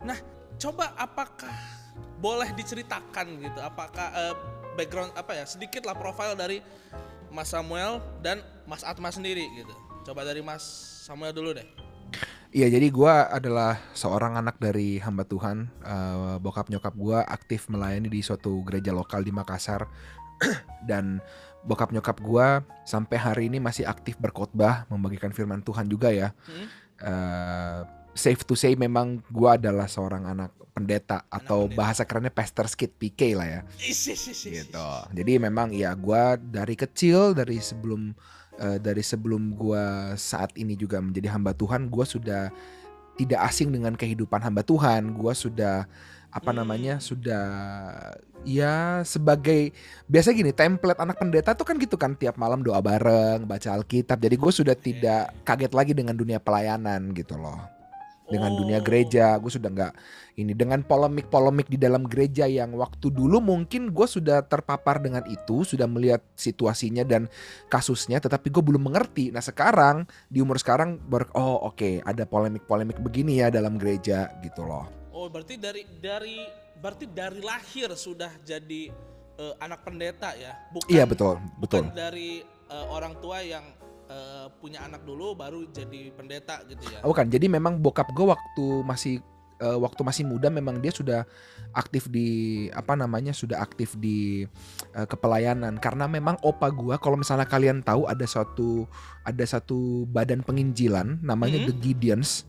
Nah 0.00 0.16
coba 0.56 0.92
apakah 0.96 1.52
boleh 2.20 2.52
diceritakan 2.56 3.26
gitu? 3.40 3.60
Apakah 3.60 4.08
eh, 4.12 4.34
background 4.76 5.12
apa 5.16 5.36
ya 5.36 5.44
sedikit 5.44 5.84
lah 5.84 5.96
profil 5.96 6.32
dari 6.36 6.64
Mas 7.30 7.52
Samuel 7.52 8.00
dan 8.24 8.40
Mas 8.64 8.82
Atma 8.82 9.12
sendiri 9.12 9.44
gitu. 9.56 9.74
Coba 10.04 10.24
dari 10.24 10.40
Mas 10.40 10.64
Samuel 11.04 11.36
dulu 11.36 11.52
deh. 11.52 11.68
Iya, 12.50 12.66
jadi 12.66 12.90
gua 12.90 13.30
adalah 13.30 13.78
seorang 13.94 14.34
anak 14.34 14.58
dari 14.58 14.98
hamba 14.98 15.22
Tuhan. 15.22 15.70
Eh, 15.86 16.36
bokap 16.42 16.66
nyokap 16.66 16.94
gua 16.98 17.22
aktif 17.22 17.70
melayani 17.70 18.10
di 18.10 18.20
suatu 18.26 18.66
gereja 18.66 18.90
lokal 18.90 19.22
di 19.22 19.30
Makassar. 19.30 19.86
Dan 20.90 21.22
bokap 21.62 21.94
nyokap 21.94 22.18
gua 22.18 22.66
sampai 22.82 23.16
hari 23.22 23.42
ini 23.46 23.62
masih 23.62 23.86
aktif 23.86 24.18
berkhotbah, 24.18 24.90
membagikan 24.90 25.30
firman 25.30 25.62
Tuhan 25.62 25.86
juga 25.86 26.10
ya. 26.10 26.34
Hmm? 26.50 26.66
Eh, 26.98 27.80
safe 28.18 28.42
to 28.42 28.58
say 28.58 28.74
memang 28.74 29.22
gua 29.30 29.54
adalah 29.54 29.86
seorang 29.86 30.26
anak 30.26 30.50
pendeta 30.74 31.22
atau 31.30 31.66
pendeta. 31.70 31.78
bahasa 31.78 32.02
kerennya 32.02 32.34
pastor's 32.34 32.74
kid 32.78 32.94
PK 32.98 33.34
lah 33.38 33.46
ya 33.46 33.60
gitu. 34.66 34.90
Jadi 35.14 35.32
memang 35.38 35.70
ya 35.70 35.94
gua 35.94 36.34
dari 36.34 36.74
kecil 36.74 37.30
dari 37.30 37.62
sebelum 37.62 38.10
eh, 38.60 38.78
dari 38.78 39.00
sebelum 39.00 39.56
gua 39.56 40.14
saat 40.20 40.52
ini 40.60 40.76
juga 40.76 41.00
menjadi 41.00 41.32
hamba 41.32 41.56
Tuhan, 41.56 41.88
gua 41.88 42.04
sudah 42.04 42.52
tidak 43.16 43.40
asing 43.48 43.72
dengan 43.72 43.96
kehidupan 43.96 44.40
hamba 44.44 44.60
Tuhan. 44.60 45.16
Gua 45.16 45.32
sudah 45.32 45.88
apa 46.30 46.50
Hmm. 46.54 46.62
namanya? 46.62 47.02
sudah 47.02 47.44
ya 48.46 49.02
sebagai 49.02 49.74
biasa 50.06 50.30
gini, 50.36 50.54
template 50.54 51.00
anak 51.02 51.18
pendeta 51.18 51.56
tuh 51.56 51.66
kan 51.66 51.76
gitu 51.76 51.96
kan 51.98 52.14
tiap 52.14 52.38
malam 52.38 52.62
doa 52.62 52.78
bareng, 52.78 53.44
baca 53.48 53.68
Alkitab. 53.76 54.16
Jadi 54.20 54.36
gue 54.38 54.52
sudah 54.54 54.76
tidak 54.78 55.34
kaget 55.42 55.72
lagi 55.74 55.92
dengan 55.92 56.14
dunia 56.14 56.38
pelayanan 56.38 57.10
gitu 57.12 57.36
loh 57.36 57.79
dengan 58.30 58.54
dunia 58.54 58.78
Oh. 58.80 58.84
gereja. 58.86 59.34
Gue 59.36 59.52
sudah 59.52 59.68
nggak 59.68 59.92
ini. 60.38 60.54
Dengan 60.54 60.80
polemik-polemik 60.86 61.68
di 61.68 61.76
dalam 61.76 62.06
gereja 62.06 62.46
yang 62.46 62.72
waktu 62.78 63.10
dulu 63.10 63.42
mungkin 63.42 63.90
gue 63.90 64.06
sudah 64.06 64.46
terpapar 64.46 65.02
dengan 65.02 65.26
itu 65.26 65.66
sudah 65.66 65.84
melihat 65.90 66.22
situasinya 66.38 67.02
dan 67.02 67.26
kasusnya 67.68 68.22
tetapi 68.22 68.48
gue 68.48 68.62
belum 68.62 68.86
mengerti. 68.86 69.34
Nah 69.34 69.42
sekarang 69.42 70.06
di 70.30 70.40
umur 70.40 70.56
sekarang 70.56 70.96
baru 70.96 71.28
oh 71.34 71.68
oke 71.74 72.00
ada 72.06 72.24
polemik-polemik 72.24 73.02
begini 73.02 73.42
ya 73.42 73.50
dalam 73.50 73.76
gereja 73.76 74.30
gitu 74.40 74.64
loh. 74.64 74.86
Oh, 75.10 75.28
berarti 75.28 75.60
dari 75.60 75.84
dari 76.00 76.40
berarti 76.80 77.04
dari 77.12 77.44
lahir 77.44 77.92
sudah 77.92 78.32
jadi 78.40 78.88
eh, 79.36 79.54
anak 79.60 79.84
pendeta 79.84 80.32
ya? 80.38 80.56
Bukan 80.72 80.88
iya 80.88 81.04
betul 81.04 81.36
betul 81.60 81.84
bukan 81.90 81.98
dari 81.98 82.40
eh, 82.46 82.86
orang 82.88 83.18
tua 83.20 83.44
yang 83.44 83.66
eh, 84.10 84.46
punya 84.58 84.82
anak 84.82 85.06
dulu 85.06 85.38
baru 85.38 85.70
jadi 85.70 86.10
pendeta 86.12 86.66
gitu 86.66 86.82
ya. 86.90 87.00
Oh, 87.06 87.14
bukan 87.14 87.30
jadi 87.30 87.46
memang 87.46 87.78
bokap 87.78 88.10
gue 88.10 88.26
waktu 88.26 88.66
masih 88.82 89.22
eh, 89.60 89.78
waktu 89.78 90.00
masih 90.02 90.24
muda 90.26 90.50
memang 90.50 90.82
dia 90.82 90.90
sudah 90.90 91.22
aktif 91.76 92.10
di 92.10 92.66
apa 92.74 92.98
namanya 92.98 93.30
sudah 93.30 93.62
aktif 93.62 93.94
di 93.94 94.48
eh, 94.96 95.06
kepelayanan 95.06 95.78
karena 95.78 96.10
memang 96.10 96.34
opa 96.42 96.66
gua 96.72 96.98
kalau 96.98 97.14
misalnya 97.14 97.46
kalian 97.46 97.84
tahu 97.84 98.10
ada 98.10 98.26
suatu 98.26 98.88
ada 99.22 99.44
satu 99.46 100.08
badan 100.10 100.42
penginjilan 100.42 101.22
namanya 101.22 101.62
Mhm. 101.62 101.66
The 101.70 101.74
Gideons 101.78 102.48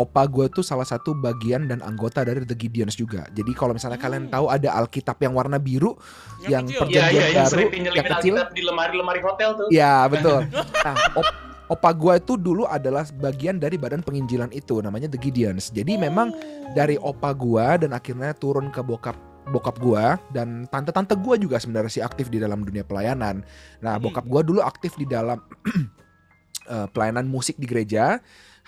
opa 0.00 0.24
gue 0.24 0.48
tuh 0.48 0.64
salah 0.64 0.82
satu 0.82 1.12
bagian 1.12 1.68
dan 1.68 1.84
anggota 1.84 2.24
dari 2.24 2.40
The 2.42 2.56
Gideons 2.56 2.96
juga 2.96 3.28
jadi 3.30 3.52
kalau 3.52 3.76
misalnya 3.76 4.00
kalian 4.00 4.26
Hmm. 4.26 4.32
tahu 4.32 4.46
ada 4.48 4.72
Alkitab 4.74 5.20
yang 5.20 5.36
warna 5.36 5.60
biru 5.60 6.00
yang 6.42 6.64
kecil. 6.64 6.80
perjanjian 6.80 7.12
Iya, 7.12 7.20
iya, 7.20 7.28
yang 7.28 7.36
baru, 7.36 7.52
sering 7.52 7.68
yang 7.68 7.82
nyelipin 7.84 8.04
kecil. 8.08 8.34
Alkitab 8.34 8.48
di 8.50 8.62
lemari-lemari 8.64 9.20
hotel 9.20 9.48
tuh. 9.54 9.66
Ya 9.68 9.94
betul. 10.12 10.48
Nah, 10.80 10.96
op- 11.14 11.34
opa 11.68 11.90
gua 11.92 12.16
itu 12.16 12.34
dulu 12.34 12.64
adalah 12.64 13.04
bagian 13.14 13.56
dari 13.56 13.76
badan 13.76 14.00
penginjilan 14.00 14.48
itu, 14.50 14.80
namanya 14.80 15.06
The 15.06 15.20
Gideons. 15.20 15.68
Jadi 15.68 15.94
memang 15.96 16.32
Oh. 16.32 16.72
dari 16.72 16.96
opa 16.96 17.30
gua 17.30 17.76
dan 17.76 17.92
akhirnya 17.92 18.32
turun 18.32 18.72
ke 18.72 18.80
bokap 18.80 19.14
bokap 19.46 19.76
gua 19.78 20.14
dan 20.30 20.64
tante-tante 20.66 21.12
gua 21.16 21.34
juga 21.34 21.58
sebenarnya 21.58 21.90
sih 21.90 22.00
aktif 22.00 22.26
di 22.26 22.38
dalam 22.38 22.62
dunia 22.62 22.82
pelayanan. 22.82 23.42
Nah, 23.78 23.94
Hmm. 23.94 24.02
bokap 24.02 24.24
gua 24.24 24.40
dulu 24.40 24.60
aktif 24.60 24.94
di 24.94 25.04
dalam 25.04 25.36
eh, 26.70 26.86
pelayanan 26.88 27.26
musik 27.26 27.54
di 27.54 27.66
gereja. 27.66 28.18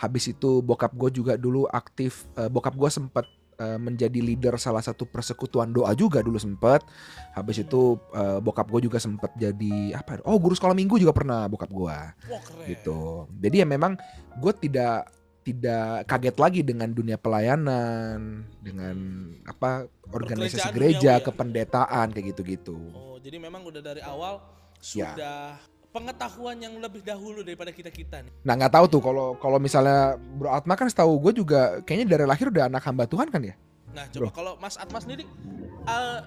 Habis 0.03 0.35
itu 0.35 0.59
bokap 0.59 0.91
gue 0.99 1.23
juga 1.23 1.39
dulu 1.39 1.71
aktif. 1.71 2.27
eh, 2.35 2.51
bokap 2.51 2.75
gua 2.75 2.91
sempat 2.91 3.23
eh, 3.63 3.79
menjadi 3.79 4.19
leader 4.19 4.59
salah 4.59 4.83
satu 4.83 5.07
persekutuan 5.07 5.71
doa 5.71 5.95
juga 5.95 6.19
dulu 6.27 6.43
sempet. 6.43 6.83
Habis 7.39 7.63
itu 7.63 8.03
eh, 8.11 8.39
bokap 8.43 8.67
gue 8.67 8.91
juga 8.91 8.99
sempat 8.99 9.31
jadi 9.39 9.95
apa? 9.95 10.19
Oh 10.27 10.43
guru 10.43 10.59
sekolah 10.59 10.75
minggu 10.75 10.99
juga 10.99 11.15
pernah 11.15 11.47
bokap 11.47 11.71
gue 11.71 11.99
gitu. 12.67 13.31
Jadi 13.39 13.63
ya 13.63 13.67
memang 13.69 13.95
gue 14.43 14.53
tidak 14.59 15.07
tidak 15.43 16.07
kaget 16.07 16.37
lagi 16.39 16.61
dengan 16.63 16.87
dunia 16.95 17.19
pelayanan, 17.19 18.47
dengan 18.63 18.95
apa 19.43 19.91
organisasi 20.15 20.71
gereja, 20.71 21.19
ya? 21.19 21.23
kependetaan 21.23 22.15
kayak 22.15 22.35
gitu-gitu. 22.35 22.79
Oh, 22.95 23.19
jadi 23.19 23.43
memang 23.43 23.67
udah 23.67 23.83
dari 23.83 24.03
awal 24.03 24.39
Ya. 24.83 25.15
sudah 25.15 25.63
pengetahuan 25.93 26.57
yang 26.57 26.75
lebih 26.81 27.05
dahulu 27.05 27.45
daripada 27.45 27.69
kita-kita 27.69 28.25
nih. 28.25 28.33
Nah 28.43 28.57
nggak 28.57 28.73
tahu 28.73 28.87
tuh 28.89 29.01
kalau 29.05 29.37
kalau 29.37 29.61
misalnya 29.61 30.17
Bro 30.17 30.49
Atma 30.49 30.75
kan 30.75 30.89
setahu 30.89 31.21
gue 31.29 31.45
juga 31.45 31.85
kayaknya 31.85 32.17
dari 32.17 32.25
lahir 32.25 32.49
udah 32.49 32.73
anak 32.73 32.83
hamba 32.83 33.05
Tuhan 33.05 33.29
kan 33.29 33.45
ya? 33.45 33.55
Nah, 33.93 34.09
coba 34.09 34.33
kalau 34.33 34.53
Mas 34.57 34.81
Atma 34.81 35.05
sendiri 35.05 35.29
eh, 35.85 36.19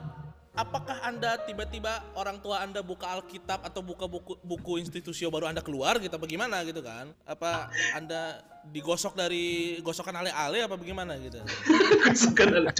apakah 0.53 1.01
Anda 1.01 1.41
tiba-tiba 1.49 2.13
orang 2.13 2.37
tua 2.45 2.61
Anda 2.61 2.85
buka 2.85 3.09
Alkitab 3.17 3.65
atau 3.65 3.81
buka 3.81 4.05
buku 4.05 4.37
buku 4.45 4.77
institusio 4.77 5.33
baru 5.33 5.49
Anda 5.49 5.65
keluar 5.65 5.97
gitu 5.97 6.13
apa 6.13 6.29
gimana 6.29 6.61
gitu 6.61 6.85
kan? 6.85 7.09
Apa 7.25 7.73
Anda 7.97 8.45
digosok 8.69 9.17
dari 9.17 9.77
gosokan 9.81 10.13
ale-ale 10.13 10.61
apa 10.61 10.77
bagaimana 10.77 11.17
gitu? 11.17 11.41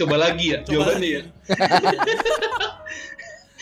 Coba 0.06 0.16
lagi 0.22 0.54
ya 0.54 0.58
Coba 0.62 0.70
jawabannya 0.94 1.08
ya. 1.10 1.22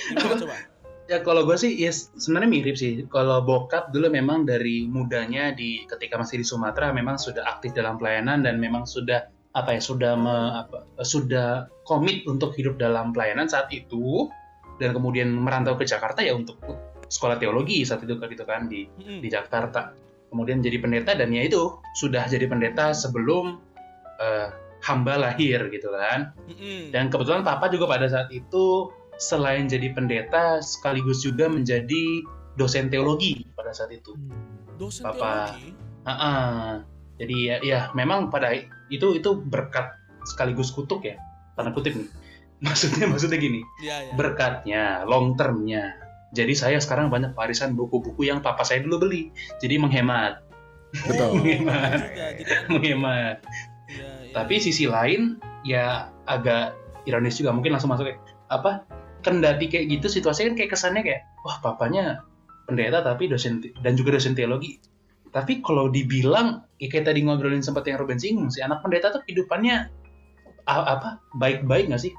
Gimana 0.04 0.36
coba? 0.36 0.73
Ya 1.04 1.20
kalau 1.20 1.44
gue 1.44 1.56
sih 1.60 1.76
ya 1.76 1.92
sebenarnya 1.92 2.48
mirip 2.48 2.76
sih. 2.80 3.04
Kalau 3.12 3.44
bokap 3.44 3.92
dulu 3.92 4.08
memang 4.08 4.48
dari 4.48 4.88
mudanya 4.88 5.52
di 5.52 5.84
ketika 5.84 6.16
masih 6.16 6.40
di 6.40 6.46
Sumatera 6.48 6.96
memang 6.96 7.20
sudah 7.20 7.44
aktif 7.44 7.76
dalam 7.76 8.00
pelayanan 8.00 8.40
dan 8.40 8.56
memang 8.56 8.88
sudah 8.88 9.28
apa 9.54 9.76
ya 9.76 9.82
sudah 9.84 10.16
me- 10.16 10.64
apa, 10.64 10.88
sudah 11.04 11.68
komit 11.84 12.24
untuk 12.24 12.56
hidup 12.56 12.80
dalam 12.80 13.12
pelayanan 13.12 13.46
saat 13.46 13.68
itu 13.70 14.26
dan 14.82 14.96
kemudian 14.96 15.30
merantau 15.30 15.78
ke 15.78 15.86
Jakarta 15.86 16.24
ya 16.24 16.34
untuk 16.34 16.58
sekolah 17.06 17.36
teologi 17.38 17.84
saat 17.84 18.02
itu 18.02 18.16
gitu 18.16 18.44
kan 18.48 18.66
di 18.66 18.88
Mm-mm. 18.88 19.20
di 19.20 19.28
Jakarta. 19.28 19.92
Kemudian 20.32 20.64
jadi 20.64 20.82
pendeta 20.82 21.14
dan 21.14 21.30
ya 21.30 21.46
itu 21.46 21.78
sudah 22.00 22.26
jadi 22.26 22.48
pendeta 22.48 22.90
sebelum 22.96 23.60
eh, 24.18 24.48
hamba 24.82 25.20
lahir 25.20 25.68
gitu 25.68 25.92
kan. 25.92 26.32
Mm-mm. 26.48 26.90
Dan 26.90 27.12
kebetulan 27.12 27.44
papa 27.44 27.70
juga 27.70 27.86
pada 27.86 28.08
saat 28.10 28.32
itu 28.32 28.90
selain 29.16 29.66
jadi 29.66 29.92
pendeta 29.92 30.58
sekaligus 30.60 31.22
juga 31.22 31.46
menjadi 31.46 32.22
dosen 32.54 32.88
teologi 32.88 33.46
pada 33.54 33.70
saat 33.70 33.90
itu. 33.90 34.14
Dosen 34.74 35.06
Papa. 35.06 35.54
teologi. 35.54 35.70
Ah, 36.04 36.84
jadi 37.16 37.36
ya, 37.40 37.56
ya 37.62 37.80
memang 37.92 38.28
pada 38.28 38.52
itu 38.88 39.06
itu 39.16 39.30
berkat 39.40 39.94
sekaligus 40.26 40.70
kutuk 40.70 41.02
ya. 41.02 41.16
Tanda 41.54 41.70
kutip 41.70 41.94
nih. 41.94 42.08
Maksudnya 42.64 43.04
maksudnya 43.10 43.36
gini, 43.36 43.60
Iya, 43.82 44.08
iya. 44.08 44.12
berkatnya, 44.16 44.84
long 45.04 45.36
termnya. 45.36 46.00
Jadi 46.32 46.56
saya 46.56 46.78
sekarang 46.80 47.12
banyak 47.12 47.36
warisan 47.36 47.76
buku-buku 47.76 48.24
yang 48.24 48.40
papa 48.40 48.64
saya 48.64 48.80
dulu 48.80 49.04
beli. 49.04 49.28
Jadi 49.60 49.76
menghemat, 49.76 50.40
Betul. 51.04 51.38
iya. 51.44 51.60
Jadi 52.32 52.42
kan- 52.46 52.66
menghemat. 52.72 53.36
iya, 53.90 54.10
iya. 54.24 54.32
Tapi 54.32 54.54
sisi 54.58 54.88
lain 54.88 55.36
ya 55.62 56.08
agak 56.24 56.72
ironis 57.04 57.36
juga 57.36 57.52
mungkin 57.52 57.76
langsung 57.76 57.92
masuk 57.92 58.08
kayak 58.08 58.20
apa 58.48 58.86
kendati 59.24 59.66
kayak 59.66 59.88
gitu 59.90 60.06
situasinya 60.12 60.52
kan 60.52 60.56
kayak 60.56 60.70
kesannya 60.70 61.02
kayak 61.02 61.20
wah 61.42 61.56
papanya 61.58 62.20
pendeta 62.64 63.00
tapi 63.00 63.26
dosen 63.26 63.58
dan 63.80 63.92
juga 63.94 64.14
dosen 64.14 64.32
teologi 64.32 64.78
tapi 65.32 65.58
kalau 65.60 65.88
dibilang 65.88 66.62
ya 66.76 66.86
kayak 66.86 67.08
tadi 67.08 67.24
ngobrolin 67.24 67.58
sempat 67.58 67.84
yang 67.84 67.98
Ruben 67.98 68.16
singgung 68.16 68.48
sih 68.48 68.60
anak 68.60 68.80
pendeta 68.80 69.10
tuh 69.10 69.24
kehidupannya 69.24 69.88
apa 70.64 71.18
baik-baik 71.34 71.88
nggak 71.88 72.00
sih 72.00 72.12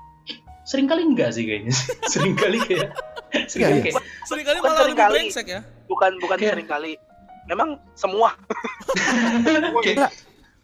sering 0.65 0.85
kali 0.85 1.05
enggak 1.05 1.29
sih 1.31 1.45
kayaknya 1.45 1.73
sering 2.11 2.33
kali 2.33 2.57
kayak 2.59 2.89
sering 3.51 3.65
kali 3.65 3.77
iya. 3.77 3.85
kayak 3.85 3.95
Seringkali 4.25 4.57
Bukan 4.57 4.65
malah 4.67 4.81
sering 4.81 4.97
kali. 4.97 5.13
brengsek 5.21 5.45
ya. 5.47 5.61
bukan 5.85 6.11
bukan 6.17 6.37
Kayak- 6.37 6.53
sering 6.57 6.67
kali 6.67 6.91
memang 7.45 7.69
semua 7.93 8.33
kayak 9.85 10.09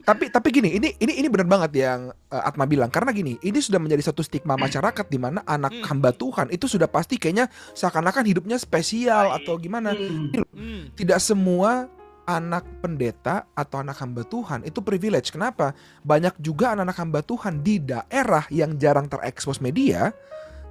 Tapi 0.02 0.34
tapi 0.34 0.48
gini, 0.50 0.76
ini 0.76 0.98
ini 0.98 1.14
ini 1.22 1.28
benar 1.30 1.48
banget 1.48 1.72
yang 1.78 2.10
uh, 2.10 2.44
Atma 2.44 2.66
bilang 2.66 2.90
karena 2.90 3.14
gini, 3.14 3.38
ini 3.42 3.60
sudah 3.62 3.78
menjadi 3.78 4.10
satu 4.10 4.26
stigma 4.26 4.58
masyarakat 4.58 5.06
di 5.08 5.20
mana 5.22 5.46
anak 5.46 5.72
Hmm. 5.72 5.86
hamba 5.88 6.12
Tuhan 6.12 6.52
itu 6.52 6.68
sudah 6.68 6.90
pasti 6.90 7.16
kayaknya 7.16 7.48
seakan-akan 7.78 8.26
hidupnya 8.28 8.58
spesial 8.60 9.32
atau 9.38 9.56
gimana. 9.62 9.94
hmm, 9.96 10.34
Hmm. 10.52 10.84
Tidak 10.98 11.20
semua 11.22 11.88
anak 12.28 12.64
pendeta 12.80 13.50
atau 13.58 13.82
anak 13.82 13.98
hamba 14.00 14.22
Tuhan 14.24 14.64
itu 14.64 14.80
privilege. 14.80 15.34
Kenapa? 15.34 15.74
Banyak 16.06 16.38
juga 16.40 16.78
anak-anak 16.78 16.98
hamba 17.02 17.20
Tuhan 17.26 17.60
di 17.66 17.82
daerah 17.82 18.46
yang 18.54 18.78
jarang 18.78 19.10
terekspos 19.10 19.60
media, 19.60 20.14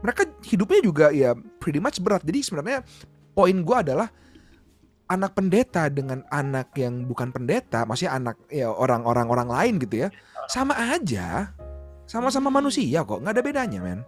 mereka 0.00 0.24
hidupnya 0.46 0.80
juga 0.80 1.06
ya 1.12 1.34
pretty 1.58 1.82
much 1.82 1.98
berat. 2.00 2.22
Jadi 2.24 2.40
sebenarnya 2.40 2.80
poin 3.34 3.56
gua 3.60 3.82
adalah 3.84 4.08
anak 5.10 5.34
pendeta 5.34 5.90
dengan 5.90 6.22
anak 6.30 6.70
yang 6.78 7.04
bukan 7.04 7.34
pendeta, 7.34 7.82
maksudnya 7.82 8.14
anak 8.14 8.36
ya 8.46 8.70
orang-orang 8.70 9.26
orang 9.26 9.48
lain 9.50 9.74
gitu 9.82 10.06
ya, 10.06 10.08
sama 10.46 10.78
aja, 10.78 11.50
sama-sama 12.06 12.48
Hmm. 12.48 12.62
manusia 12.62 13.02
kok, 13.02 13.18
nggak 13.18 13.34
ada 13.34 13.42
bedanya, 13.42 13.80
men. 13.82 14.00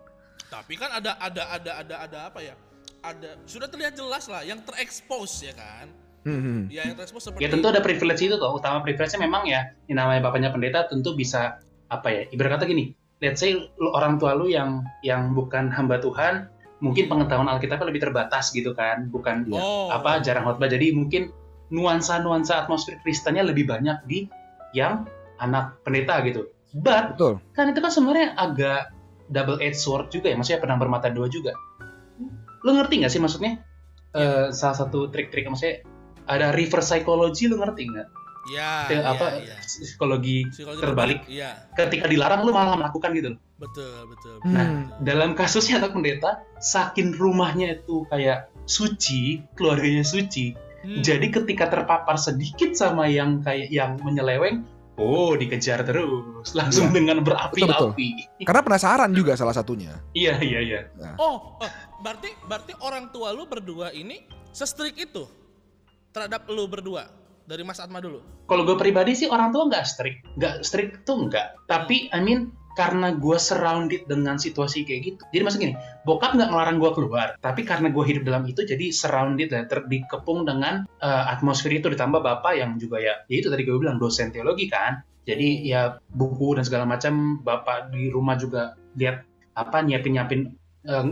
Tapi 0.46 0.78
kan 0.78 0.94
ada 0.94 1.18
ada 1.18 1.42
ada 1.50 1.72
ada 1.82 1.94
ada 2.06 2.18
apa 2.30 2.38
ya? 2.38 2.54
Ada 3.02 3.34
sudah 3.50 3.66
terlihat 3.66 3.98
jelas 3.98 4.30
lah 4.30 4.46
yang 4.46 4.62
terekspos 4.62 5.42
ya 5.42 5.52
kan? 5.58 5.90
Hmm. 6.22 6.70
Ya 6.70 6.86
yang 6.86 6.94
terekspos 6.94 7.26
seperti 7.26 7.42
ya 7.42 7.50
tentu 7.50 7.66
ada 7.66 7.82
privilege 7.82 8.22
itu 8.22 8.38
toh 8.38 8.54
utama 8.54 8.78
privilege-nya 8.86 9.26
memang 9.26 9.42
ya 9.42 9.74
yang 9.90 10.06
namanya 10.06 10.30
bapaknya 10.30 10.54
pendeta 10.54 10.86
tentu 10.86 11.18
bisa 11.18 11.58
apa 11.90 12.08
ya 12.14 12.22
ibarat 12.30 12.62
kata 12.62 12.70
gini 12.70 12.94
let's 13.18 13.42
say 13.42 13.58
lu, 13.58 13.88
orang 13.90 14.22
tua 14.22 14.38
lu 14.38 14.46
yang 14.46 14.86
yang 15.02 15.34
bukan 15.34 15.66
hamba 15.66 15.98
Tuhan 15.98 16.46
mungkin 16.82 17.06
pengetahuan 17.06 17.46
Alkitabnya 17.46 17.86
lebih 17.86 18.02
terbatas 18.02 18.50
gitu 18.50 18.74
kan 18.74 19.06
bukan. 19.08 19.46
Oh. 19.54 19.88
apa 19.94 20.18
jarang 20.20 20.42
khotbah 20.44 20.66
jadi 20.66 20.90
mungkin 20.92 21.30
nuansa-nuansa 21.70 22.66
atmosfer 22.66 22.98
Kristennya 23.00 23.46
lebih 23.46 23.70
banyak 23.70 24.02
di 24.10 24.26
yang 24.74 25.06
anak 25.38 25.78
pendeta 25.86 26.18
gitu 26.26 26.50
but 26.74 27.14
Betul. 27.14 27.38
kan 27.54 27.70
itu 27.70 27.78
kan 27.78 27.92
sebenarnya 27.94 28.34
agak 28.34 28.90
double 29.30 29.62
edged 29.62 29.78
sword 29.78 30.10
juga 30.10 30.28
ya 30.28 30.36
maksudnya 30.36 30.60
pedang 30.60 30.82
bermata 30.82 31.08
dua 31.08 31.30
juga 31.30 31.54
lo 32.66 32.70
ngerti 32.76 33.06
nggak 33.06 33.12
sih 33.14 33.22
maksudnya 33.22 33.62
Eh, 34.12 34.52
salah 34.52 34.76
satu 34.76 35.08
trik-trik 35.08 35.48
maksudnya 35.48 35.80
ada 36.28 36.52
reverse 36.52 36.92
psychology 36.92 37.48
lo 37.48 37.56
ngerti 37.64 37.88
nggak 37.88 38.08
Ya, 38.50 38.90
ya, 38.90 39.06
apa 39.06 39.38
ya. 39.38 39.54
psikologi 39.62 40.50
Psikologi 40.50 40.82
terbalik. 40.82 41.18
Iya, 41.30 41.70
ketika 41.78 42.10
dilarang 42.10 42.42
lu 42.42 42.50
malah 42.50 42.74
melakukan 42.74 43.14
gitu 43.14 43.28
loh. 43.36 43.40
betul, 43.62 44.10
betul. 44.10 44.34
Hmm. 44.42 44.50
Nah, 44.50 44.66
dalam 45.06 45.38
kasusnya 45.38 45.78
anak 45.78 45.94
pendeta, 45.94 46.42
saking 46.58 47.14
rumahnya 47.14 47.78
itu 47.78 48.02
kayak 48.10 48.50
suci, 48.66 49.38
keluarganya 49.54 50.02
suci. 50.02 50.58
Hmm. 50.82 50.98
Jadi 50.98 51.30
ketika 51.30 51.70
terpapar 51.70 52.18
sedikit 52.18 52.74
sama 52.74 53.06
yang 53.06 53.38
kayak 53.46 53.70
yang 53.70 54.02
menyeleweng, 54.02 54.66
oh 54.98 55.38
dikejar 55.38 55.86
terus 55.86 56.50
langsung 56.58 56.90
Iya. 56.90 56.94
dengan 56.98 57.22
berapi-api. 57.22 58.42
Karena 58.42 58.62
penasaran 58.66 59.14
juga 59.14 59.38
salah 59.38 59.54
satunya. 59.54 59.94
Iya 60.18 60.42
iya 60.42 60.60
iya. 60.60 60.80
Oh, 61.22 61.62
oh, 61.62 61.70
berarti 62.02 62.34
berarti 62.50 62.74
orang 62.82 63.14
tua 63.14 63.30
lu 63.30 63.46
berdua 63.46 63.94
ini 63.94 64.26
sestrik 64.50 64.98
itu 64.98 65.22
terhadap 66.10 66.44
lu 66.50 66.66
berdua 66.66 67.21
dari 67.46 67.62
Mas 67.66 67.82
Atma 67.82 67.98
dulu. 67.98 68.22
Kalau 68.46 68.62
gue 68.66 68.76
pribadi 68.78 69.14
sih 69.16 69.28
orang 69.28 69.50
tua 69.50 69.66
nggak 69.68 69.84
strict, 69.86 70.20
nggak 70.38 70.54
strict 70.62 71.06
tuh 71.08 71.28
nggak. 71.28 71.66
Tapi 71.66 72.10
I 72.12 72.20
mean 72.22 72.54
karena 72.72 73.12
gue 73.12 73.36
surrounded 73.36 74.08
dengan 74.08 74.40
situasi 74.40 74.88
kayak 74.88 75.00
gitu. 75.04 75.22
Jadi 75.32 75.42
maksud 75.44 75.60
gini, 75.60 75.74
bokap 76.08 76.32
nggak 76.36 76.48
ngelarang 76.48 76.80
gue 76.80 76.90
keluar, 76.96 77.36
tapi 77.44 77.68
karena 77.68 77.92
gue 77.92 78.04
hidup 78.04 78.24
dalam 78.24 78.48
itu 78.48 78.64
jadi 78.64 78.88
surrounded 78.88 79.52
ya, 79.52 79.68
ter 79.68 79.84
dikepung 79.84 80.48
dengan 80.48 80.88
eh, 81.04 81.24
atmosfer 81.32 81.72
itu 81.72 81.92
ditambah 81.92 82.24
bapak 82.24 82.56
yang 82.56 82.80
juga 82.80 82.96
ya, 83.00 83.14
ya 83.28 83.36
itu 83.44 83.52
tadi 83.52 83.62
gue 83.68 83.76
bilang 83.76 84.00
dosen 84.00 84.32
teologi 84.32 84.68
kan. 84.72 85.04
Jadi 85.22 85.70
ya 85.70 86.02
buku 86.18 86.58
dan 86.58 86.66
segala 86.66 86.82
macam 86.82 87.38
bapak 87.46 87.94
di 87.94 88.10
rumah 88.10 88.34
juga 88.34 88.74
lihat 88.98 89.22
apa 89.54 89.78
nyiapin 89.84 90.12
nyiapin 90.18 90.40
eh, 90.88 91.06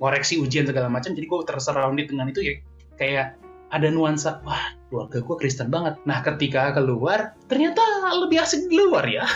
koreksi 0.00 0.40
ujian 0.40 0.64
segala 0.64 0.88
macam. 0.88 1.12
Jadi 1.12 1.26
gue 1.28 1.38
tersurrounded 1.44 2.08
dengan 2.08 2.26
itu 2.32 2.40
ya 2.40 2.54
kayak 2.96 3.41
ada 3.72 3.88
nuansa 3.88 4.44
wah 4.44 4.60
keluarga 4.92 5.24
gue 5.24 5.36
Kristen 5.40 5.72
banget. 5.72 5.96
Nah 6.04 6.20
ketika 6.20 6.76
keluar 6.76 7.32
ternyata 7.48 7.80
lebih 8.20 8.44
asik 8.44 8.68
di 8.68 8.76
luar 8.76 9.08
ya. 9.08 9.24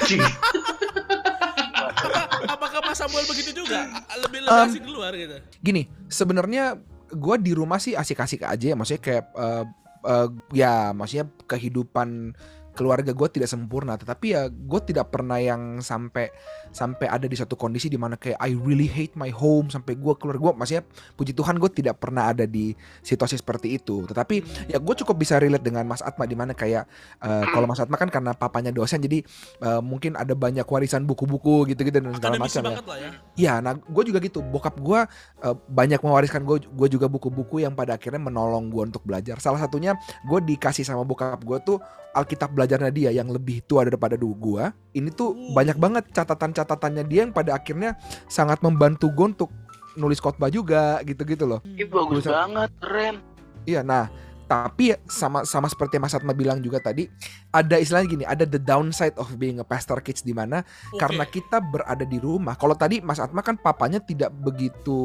Apa- 1.77 2.45
apakah 2.53 2.81
Mas 2.85 3.01
Samuel 3.01 3.25
begitu 3.25 3.65
juga? 3.65 3.89
Lebih 4.21 4.45
lebih 4.45 4.53
Um, 4.53 4.69
asik 4.69 4.83
di 4.85 4.93
luar 4.93 5.13
gitu. 5.17 5.37
Gini, 5.65 5.83
sebenarnya 6.13 6.77
gue 7.11 7.37
di 7.41 7.53
rumah 7.57 7.81
sih 7.81 7.97
asik-asik 7.97 8.45
aja 8.45 8.73
ya, 8.73 8.77
maksudnya 8.77 9.03
kayak 9.03 9.25
eh, 9.33 9.65
eh, 10.05 10.29
ya 10.53 10.75
maksudnya 10.93 11.27
kehidupan 11.49 12.37
keluarga 12.77 13.17
gue 13.17 13.29
tidak 13.33 13.49
sempurna, 13.49 13.97
tetapi 13.97 14.37
ya 14.37 14.53
gue 14.53 14.81
tidak 14.85 15.09
pernah 15.09 15.41
yang 15.41 15.81
sampai 15.81 16.29
sampai 16.69 17.09
ada 17.09 17.25
di 17.25 17.33
satu 17.33 17.57
kondisi 17.57 17.89
di 17.89 17.97
mana 17.97 18.21
kayak 18.21 18.37
I 18.37 18.53
really 18.53 18.87
hate 18.87 19.17
my 19.17 19.33
home 19.33 19.73
sampai 19.73 19.97
gue 19.97 20.15
keluar 20.21 20.37
gue, 20.37 20.53
maksudnya 20.53 20.85
puji 21.17 21.33
Tuhan 21.33 21.57
gue 21.57 21.71
tidak 21.73 21.97
pernah 21.97 22.29
ada 22.29 22.45
di 22.45 22.77
situasi 23.01 23.41
seperti 23.41 23.81
itu. 23.81 24.05
Tetapi 24.05 24.69
ya 24.69 24.77
gue 24.77 24.95
cukup 25.01 25.17
bisa 25.17 25.41
relate 25.41 25.65
dengan 25.65 25.89
Mas 25.89 26.05
Atma 26.05 26.29
di 26.29 26.37
mana 26.37 26.53
kayak 26.53 26.85
eh, 27.25 27.45
kalau 27.49 27.65
Mas 27.65 27.81
Atma 27.81 27.97
kan 27.97 28.13
karena 28.13 28.37
papanya 28.37 28.69
dosen 28.69 29.01
jadi 29.01 29.25
eh, 29.65 29.81
mungkin 29.81 30.15
ada 30.21 30.37
banyak 30.37 30.69
warisan 30.69 31.09
buku-buku 31.09 31.73
gitu-gitu 31.73 32.05
dan 32.05 32.13
segala 32.13 32.37
macam 32.37 32.63
ya. 32.63 32.77
ya. 32.77 33.11
Ya, 33.37 33.55
nah 33.65 33.73
gue 33.79 34.03
juga 34.05 34.19
gitu. 34.21 34.43
Bokap 34.45 34.77
gue 34.83 35.01
uh, 35.47 35.57
banyak 35.71 36.03
mewariskan 36.03 36.43
gue 36.43 36.67
gue 36.67 36.89
juga 36.91 37.07
buku-buku 37.07 37.63
yang 37.63 37.73
pada 37.73 37.95
akhirnya 37.95 38.21
menolong 38.21 38.69
gue 38.69 38.83
untuk 38.93 39.07
belajar. 39.07 39.39
Salah 39.39 39.63
satunya 39.63 39.95
gue 40.27 40.39
dikasih 40.43 40.83
sama 40.83 41.07
bokap 41.07 41.41
gue 41.41 41.59
tuh 41.63 41.79
Alkitab 42.17 42.57
belajarnya 42.67 42.91
dia 42.91 43.11
yang 43.15 43.31
lebih 43.31 43.63
tua 43.63 43.87
daripada 43.87 44.19
dulu 44.19 44.35
gue. 44.35 44.65
Ini 44.99 45.15
tuh 45.15 45.31
Uh. 45.33 45.55
banyak 45.55 45.79
banget 45.79 46.11
catatan-catatannya 46.11 47.07
dia 47.07 47.23
yang 47.23 47.31
pada 47.31 47.55
akhirnya 47.55 47.95
sangat 48.27 48.59
membantu 48.59 49.07
gue 49.15 49.27
untuk 49.39 49.51
nulis 49.95 50.19
khotbah 50.19 50.51
juga 50.51 50.99
gitu-gitu 51.07 51.47
loh. 51.47 51.63
Ih, 51.65 51.87
bagus 51.87 52.27
Tulisan- 52.27 52.35
banget, 52.35 52.71
keren. 52.83 53.15
Iya, 53.63 53.81
nah 53.81 54.11
tapi 54.47 54.95
sama 55.11 55.43
sama 55.43 55.67
seperti 55.67 55.99
Mas 55.99 56.15
Atma 56.15 56.31
bilang 56.31 56.63
juga 56.63 56.79
tadi 56.79 57.11
ada 57.51 57.83
istilahnya 57.83 58.07
gini 58.07 58.23
ada 58.23 58.47
the 58.47 58.63
downside 58.63 59.19
of 59.19 59.27
being 59.35 59.59
a 59.59 59.67
pastor 59.67 59.99
kids 59.99 60.23
di 60.23 60.31
mana 60.31 60.63
Oke. 60.63 61.03
karena 61.03 61.27
kita 61.27 61.59
berada 61.59 62.07
di 62.07 62.23
rumah. 62.23 62.55
Kalau 62.55 62.79
tadi 62.79 63.03
Mas 63.03 63.19
Atma 63.19 63.43
kan 63.43 63.59
papanya 63.59 63.99
tidak 63.99 64.31
begitu 64.31 64.99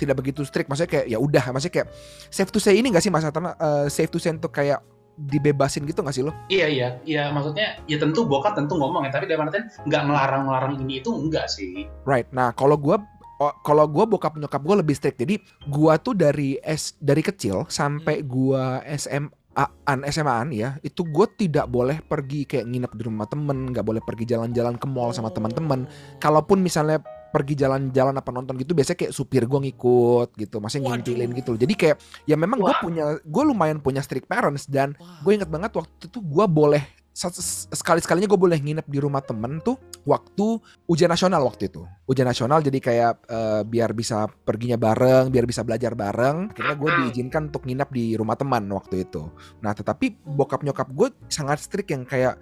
tidak 0.00 0.24
begitu 0.24 0.40
strict, 0.40 0.72
maksudnya 0.72 0.88
kayak 0.88 1.06
ya 1.06 1.18
udah, 1.20 1.44
maksudnya 1.52 1.84
kayak 1.84 1.88
safe 2.32 2.48
to 2.48 2.56
say 2.56 2.80
ini 2.80 2.88
gak 2.88 3.04
sih 3.04 3.12
Mas 3.12 3.28
Atma 3.28 3.52
Eh, 3.56 3.92
safe 3.92 4.08
to 4.08 4.16
say 4.16 4.32
untuk 4.32 4.48
kayak 4.48 4.80
dibebasin 5.16 5.88
gitu 5.88 6.04
gak 6.04 6.12
sih 6.12 6.24
lo? 6.24 6.32
iya 6.52 6.68
iya 6.68 6.88
iya 7.08 7.22
maksudnya 7.32 7.80
ya 7.88 7.96
tentu 7.96 8.28
bokap 8.28 8.52
tentu 8.52 8.76
ngomong 8.76 9.08
ya 9.08 9.10
tapi 9.10 9.24
dalam 9.24 9.48
artian 9.48 9.66
nggak 9.88 10.02
ngelarang 10.06 10.42
ngelarang 10.46 10.74
ini 10.84 11.00
itu 11.00 11.10
enggak 11.12 11.48
sih. 11.48 11.88
Right. 12.04 12.28
Nah, 12.30 12.52
kalau 12.52 12.76
gua 12.76 13.00
oh, 13.40 13.54
kalau 13.64 13.88
gua 13.88 14.04
bokap 14.04 14.36
nyokap 14.36 14.62
gua 14.62 14.76
lebih 14.80 14.94
strict. 14.96 15.20
Jadi 15.20 15.40
gua 15.68 15.96
tuh 15.96 16.12
dari 16.12 16.60
S 16.60 16.94
dari 17.00 17.24
kecil 17.24 17.64
sampai 17.66 18.20
gua 18.22 18.84
SMA 18.96 19.64
an 19.88 20.04
SMA-an 20.04 20.52
ya, 20.52 20.76
itu 20.84 21.00
gue 21.00 21.24
tidak 21.32 21.64
boleh 21.72 22.04
pergi 22.04 22.44
kayak 22.44 22.68
nginep 22.68 22.92
di 22.92 23.02
rumah 23.08 23.24
temen, 23.24 23.72
nggak 23.72 23.88
boleh 23.88 24.04
pergi 24.04 24.28
jalan-jalan 24.28 24.76
ke 24.76 24.84
mall 24.84 25.16
sama 25.16 25.32
teman-teman. 25.32 25.88
Kalaupun 26.20 26.60
misalnya 26.60 27.00
pergi 27.36 27.54
jalan-jalan 27.60 28.16
apa 28.16 28.30
nonton 28.32 28.56
gitu, 28.56 28.72
biasanya 28.72 29.04
kayak 29.04 29.12
supir 29.12 29.44
gue 29.44 29.60
ngikut 29.68 30.32
gitu, 30.40 30.56
masih 30.56 30.80
ngintilin 30.80 31.36
gitu. 31.36 31.52
loh. 31.52 31.60
Jadi 31.60 31.74
kayak 31.76 31.96
ya 32.24 32.40
memang 32.40 32.64
gue 32.64 32.72
punya, 32.80 33.20
gue 33.20 33.42
lumayan 33.44 33.76
punya 33.84 34.00
strict 34.00 34.24
parents 34.24 34.64
dan 34.64 34.96
gue 35.20 35.32
inget 35.36 35.52
banget 35.52 35.76
waktu 35.76 36.08
itu 36.08 36.18
gue 36.24 36.46
boleh 36.48 36.80
sekali 37.16 38.04
sekalinya 38.04 38.28
gue 38.28 38.36
boleh 38.36 38.60
nginep 38.60 38.92
di 38.92 39.00
rumah 39.00 39.24
temen 39.24 39.56
tuh 39.64 39.80
waktu 40.04 40.60
ujian 40.84 41.08
nasional 41.08 41.48
waktu 41.48 41.72
itu. 41.72 41.88
Ujian 42.04 42.28
nasional 42.28 42.60
jadi 42.60 42.76
kayak 42.76 43.12
eh, 43.24 43.62
biar 43.64 43.96
bisa 43.96 44.28
perginya 44.28 44.76
bareng 44.76 45.32
biar 45.32 45.48
bisa 45.48 45.64
belajar 45.64 45.96
bareng 45.96 46.52
akhirnya 46.52 46.76
gue 46.76 46.90
diizinkan 47.00 47.48
untuk 47.48 47.64
nginep 47.64 47.88
di 47.88 48.04
rumah 48.20 48.36
teman 48.36 48.68
waktu 48.68 49.08
itu. 49.08 49.32
Nah 49.64 49.72
tetapi 49.72 50.28
bokap 50.28 50.60
nyokap 50.60 50.92
gue 50.92 51.08
sangat 51.32 51.64
strict 51.64 51.88
yang 51.88 52.04
kayak 52.04 52.36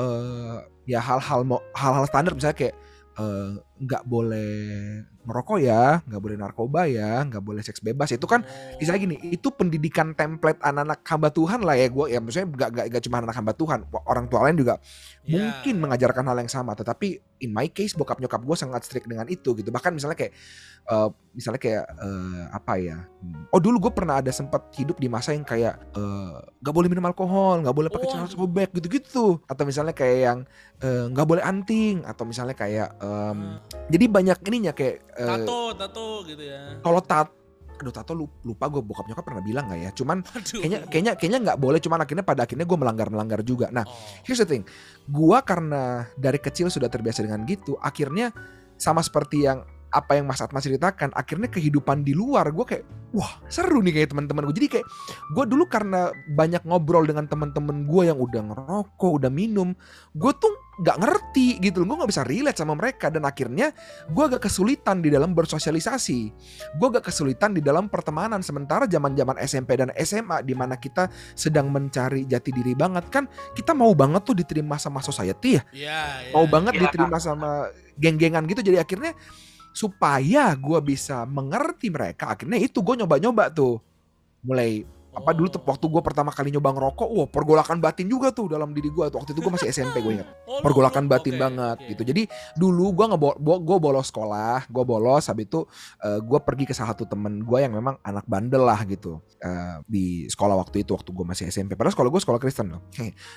eh 0.00 0.56
ya 0.88 1.04
hal-hal 1.04 1.44
mau 1.44 1.60
hal-hal 1.76 2.08
standar 2.08 2.32
misalnya 2.32 2.56
kayak 2.56 2.74
eh, 3.20 3.52
nggak 3.74 4.06
boleh 4.06 4.52
merokok 5.24 5.56
ya, 5.58 5.98
nggak 6.04 6.20
boleh 6.20 6.36
narkoba 6.36 6.84
ya, 6.84 7.24
nggak 7.24 7.40
boleh 7.40 7.58
seks 7.58 7.80
bebas. 7.80 8.12
Itu 8.12 8.28
kan 8.28 8.44
Oh. 8.44 8.76
misalnya 8.78 9.00
gini, 9.02 9.16
itu 9.32 9.48
pendidikan 9.50 10.12
template 10.12 10.60
anak-anak 10.60 11.00
hamba 11.02 11.28
Tuhan 11.32 11.60
lah 11.64 11.74
ya 11.74 11.88
gue 11.88 12.06
ya 12.12 12.20
maksudnya 12.20 12.46
nggak 12.46 12.68
nggak 12.70 12.86
nggak 12.92 13.02
cuma 13.08 13.16
anak 13.18 13.34
hamba 13.34 13.52
Tuhan, 13.52 13.80
orang 14.04 14.28
tua 14.28 14.40
lain 14.46 14.56
juga 14.56 14.76
Ya. 15.24 15.40
mungkin 15.40 15.80
mengajarkan 15.80 16.24
hal 16.28 16.36
yang 16.38 16.52
sama. 16.52 16.76
Tetapi 16.76 17.06
in 17.40 17.50
my 17.50 17.66
case 17.66 17.96
bokap 17.96 18.20
nyokap 18.20 18.44
gue 18.44 18.56
sangat 18.56 18.84
strict 18.84 19.08
dengan 19.08 19.24
itu 19.26 19.56
gitu. 19.56 19.72
Bahkan 19.72 19.90
misalnya 19.90 20.14
kayak 20.14 20.32
eh, 20.84 21.08
misalnya 21.32 21.56
kayak 21.58 21.84
eh, 21.88 22.42
apa 22.52 22.72
ya? 22.76 22.98
hmm, 23.00 23.48
Oh 23.48 23.58
dulu 23.58 23.88
gue 23.88 23.92
pernah 23.96 24.20
ada 24.20 24.28
sempat 24.28 24.68
hidup 24.76 25.00
di 25.00 25.08
masa 25.08 25.32
yang 25.32 25.42
kayak 25.42 25.80
eh, 25.96 26.36
nggak 26.60 26.74
boleh 26.76 26.92
minum 26.92 27.08
alkohol, 27.08 27.64
nggak 27.64 27.72
boleh 27.72 27.88
pakai 27.88 28.06
Oh. 28.06 28.12
celana 28.12 28.28
sobek 28.28 28.70
gitu-gitu. 28.70 29.40
Atau 29.48 29.64
misalnya 29.64 29.96
kayak 29.96 30.18
yang 30.20 30.38
nggak 30.84 31.24
boleh 31.24 31.40
anting, 31.40 32.04
atau 32.04 32.28
misalnya 32.28 32.52
kayak 32.52 32.92
em, 33.00 33.56
jadi 33.86 34.04
banyak 34.06 34.38
ininya 34.44 34.72
kayak 34.72 34.96
eh, 35.14 35.28
tato, 35.28 35.76
tato 35.76 36.06
gitu 36.24 36.42
ya. 36.42 36.80
kalau 36.80 37.00
tat 37.00 37.28
aduh 37.74 37.90
tato 37.90 38.14
lu- 38.14 38.30
lupa 38.42 38.70
gue 38.70 38.78
bokap 38.80 39.10
nyokap 39.10 39.26
pernah 39.26 39.42
bilang 39.42 39.66
nggak 39.66 39.80
ya 39.82 39.90
cuman 39.90 40.22
Aduh. 40.38 40.62
kayaknya 40.62 40.78
kayaknya 40.86 41.12
kayaknya 41.18 41.38
nggak 41.42 41.58
boleh 41.58 41.82
cuman 41.82 41.98
akhirnya 42.00 42.22
pada 42.22 42.46
akhirnya 42.46 42.64
gue 42.64 42.78
melanggar 42.78 43.08
melanggar 43.10 43.40
juga 43.42 43.66
nah 43.68 43.82
Oh. 43.82 43.92
here's 44.22 44.38
the 44.38 44.46
thing 44.46 44.62
gue 45.04 45.38
karena 45.42 46.06
dari 46.14 46.38
kecil 46.38 46.70
sudah 46.70 46.86
terbiasa 46.86 47.26
dengan 47.26 47.42
gitu 47.44 47.74
akhirnya 47.78 48.30
sama 48.78 49.02
seperti 49.02 49.42
yang 49.42 49.66
apa 49.90 50.18
yang 50.18 50.26
Mas 50.26 50.42
Atma 50.42 50.58
ceritakan 50.58 51.14
akhirnya 51.14 51.46
kehidupan 51.46 52.02
di 52.02 52.18
luar 52.18 52.50
gue 52.50 52.66
kayak 52.66 52.82
wah 53.14 53.38
seru 53.46 53.78
nih 53.78 53.94
kayak 53.94 54.10
teman-teman 54.10 54.50
gue 54.50 54.56
jadi 54.58 54.68
kayak 54.78 54.86
gue 55.30 55.44
dulu 55.46 55.70
karena 55.70 56.10
banyak 56.26 56.66
ngobrol 56.66 57.06
dengan 57.06 57.30
teman-teman 57.30 57.86
gue 57.86 58.02
yang 58.02 58.18
udah 58.18 58.42
ngerokok 58.42 59.10
udah 59.18 59.30
minum 59.30 59.70
gue 60.10 60.32
tuh 60.34 60.50
nggak 60.80 60.96
ngerti 61.02 61.58
gitu 61.62 61.82
loh. 61.82 61.94
Gue 61.94 61.96
nggak 62.04 62.10
bisa 62.10 62.24
relate 62.26 62.58
sama 62.58 62.74
mereka. 62.74 63.10
Dan 63.10 63.26
akhirnya 63.28 63.70
gue 64.10 64.24
agak 64.24 64.46
kesulitan 64.48 64.98
di 65.04 65.12
dalam 65.12 65.34
bersosialisasi. 65.36 66.20
Gue 66.78 66.86
agak 66.90 67.10
kesulitan 67.10 67.54
di 67.54 67.62
dalam 67.62 67.86
pertemanan. 67.86 68.42
Sementara 68.42 68.88
zaman 68.90 69.14
zaman 69.14 69.36
SMP 69.42 69.78
dan 69.78 69.90
SMA 70.02 70.42
di 70.42 70.54
mana 70.56 70.78
kita 70.78 71.10
sedang 71.38 71.70
mencari 71.70 72.26
jati 72.26 72.50
diri 72.50 72.74
banget. 72.74 73.06
Kan 73.10 73.30
kita 73.54 73.74
mau 73.76 73.92
banget 73.94 74.22
tuh 74.26 74.36
diterima 74.38 74.78
sama 74.78 75.02
society 75.04 75.58
ya? 75.58 75.62
Iya, 75.70 76.00
iya. 76.28 76.32
mau 76.34 76.46
banget 76.50 76.78
Iya. 76.78 76.82
diterima 76.88 77.18
sama 77.22 77.70
geng-gengan 77.98 78.42
gitu. 78.50 78.62
Jadi 78.64 78.78
akhirnya 78.82 79.12
supaya 79.74 80.54
gue 80.54 80.78
bisa 80.86 81.26
mengerti 81.26 81.90
mereka 81.90 82.30
akhirnya 82.30 82.62
itu 82.62 82.78
gue 82.78 82.94
nyoba-nyoba 83.02 83.50
tuh. 83.50 83.82
Mulai 84.46 84.86
apa 85.14 85.30
dulu 85.30 85.46
tuh 85.46 85.62
waktu 85.62 85.86
gue 85.86 86.02
pertama 86.02 86.28
kali 86.28 86.50
nyoba 86.50 86.74
ngerokok 86.74 87.08
wah 87.08 87.24
pergolakan 87.24 87.78
batin 87.78 88.06
juga 88.06 88.28
tuh 88.28 88.46
dalam 88.46 88.70
diri 88.70 88.88
gue 88.88 89.06
waktu 89.06 89.30
itu 89.30 89.38
gue 89.38 89.52
masih 89.52 89.70
SMP 89.70 89.98
gue 89.98 90.18
ingat 90.18 90.28
Oh, 90.44 90.58
pergolakan 90.60 91.06
batin 91.06 91.34
oke, 91.34 91.40
banget 91.40 91.76
oke. 91.78 91.88
gitu 91.90 92.02
jadi 92.04 92.22
dulu 92.54 92.92
gue 92.92 93.04
nggak 93.06 93.20
gue 93.40 93.78
bolos 93.78 94.06
sekolah 94.06 94.66
gue 94.66 94.84
bolos 94.84 95.24
habis 95.24 95.46
itu 95.46 95.62
gue 96.20 96.38
pergi 96.40 96.64
ke 96.64 96.72
salah 96.72 96.92
satu 96.92 97.04
temen 97.04 97.40
gue 97.40 97.58
yang 97.58 97.70
memang 97.70 97.96
anak 98.00 98.22
bandel 98.24 98.62
lah 98.62 98.82
gitu 98.84 99.18
eh, 99.38 99.78
di 99.84 100.04
sekolah 100.26 100.54
waktu 100.56 100.82
itu 100.82 100.92
waktu 100.92 101.10
gue 101.10 101.24
masih 101.24 101.46
SMP 101.48 101.74
padahal 101.74 101.94
sekolah 101.94 102.10
gue 102.10 102.20
sekolah 102.20 102.38
Kristen 102.38 102.66
loh 102.70 102.82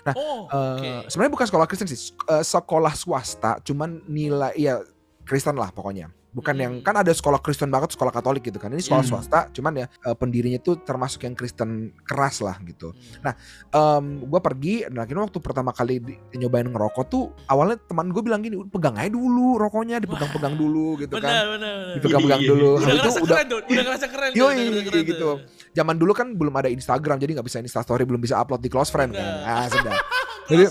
Oh, 0.09 0.47
Eh, 0.47 0.73
oke. 0.73 0.89
sebenarnya 1.07 1.31
bukan 1.31 1.47
sekolah 1.47 1.65
Kristen 1.65 1.85
sih, 1.85 1.99
eh, 2.25 2.41
sekolah 2.41 2.93
swasta, 2.93 3.59
cuman 3.61 4.01
nilai 4.07 4.55
ya 4.55 4.79
Kristen 5.23 5.53
lah 5.53 5.69
pokoknya. 5.69 6.07
Bukan 6.37 6.53
Hmm. 6.53 6.61
yang 6.61 6.73
kan 6.79 6.93
ada 6.93 7.09
sekolah 7.09 7.41
Kristen 7.41 7.67
banget, 7.67 7.91
sekolah 7.91 8.13
Katolik 8.13 8.45
gitu 8.45 8.55
kan. 8.55 8.69
Ini 8.69 8.77
sekolah 8.79 9.01
Hmm. 9.01 9.11
swasta, 9.11 9.49
cuman 9.49 9.73
ya 9.75 9.85
eh, 9.89 10.13
pendirinya 10.13 10.61
tuh 10.61 10.77
termasuk 10.77 11.25
yang 11.25 11.33
Kristen 11.33 11.69
keras 11.99 12.39
lah 12.39 12.61
gitu. 12.61 12.93
Hmm. 13.17 13.33
Em 13.73 14.05
gue 14.21 14.39
pergi, 14.39 14.85
dan 14.85 15.01
akhirnya 15.01 15.25
waktu 15.25 15.39
pertama 15.39 15.71
kali 15.71 15.97
di- 15.97 16.19
nyobain 16.35 16.63
ngerokok 16.63 17.05
tuh 17.07 17.23
awalnya 17.45 17.81
teman 17.81 18.13
gue 18.13 18.21
bilang 18.21 18.39
gini, 18.39 18.61
pegang 18.63 18.93
aja 18.93 19.09
dulu 19.09 19.57
rokoknya, 19.57 19.97
dipegang-pegang 19.97 20.53
dulu 20.53 20.99
gitu 20.99 21.17
kan. 21.17 21.25
benar, 21.25 21.45
benar. 21.51 21.75
Dipegang-pegang 21.97 22.39
Iya, 22.39 22.45
iya, 22.45 22.53
dulu. 22.53 22.69
iya. 22.69 22.77
Udah 22.77 22.93
itu 22.93 23.09
udah 23.17 23.35
keren 23.35 23.47
udah 23.49 23.83
ngerasa 23.83 24.05
keren 24.07 24.31
Yoi, 24.31 24.55
keren 24.83 25.03
gitu. 25.03 25.29
zaman 25.73 25.95
dulu 25.95 26.11
kan 26.11 26.27
belum 26.31 26.53
ada 26.53 26.69
Instagram 26.69 27.17
jadi 27.17 27.31
nggak 27.33 27.47
bisa 27.47 27.57
Instastory, 27.57 28.03
belum 28.03 28.21
bisa 28.21 28.37
upload 28.37 28.61
di 28.61 28.69
close 28.69 28.89
friend 28.89 29.09
kan. 29.09 29.25
Bener. 29.25 29.41
Ah, 29.43 29.65
sudah. 29.65 29.93
Jadi. 30.51 30.63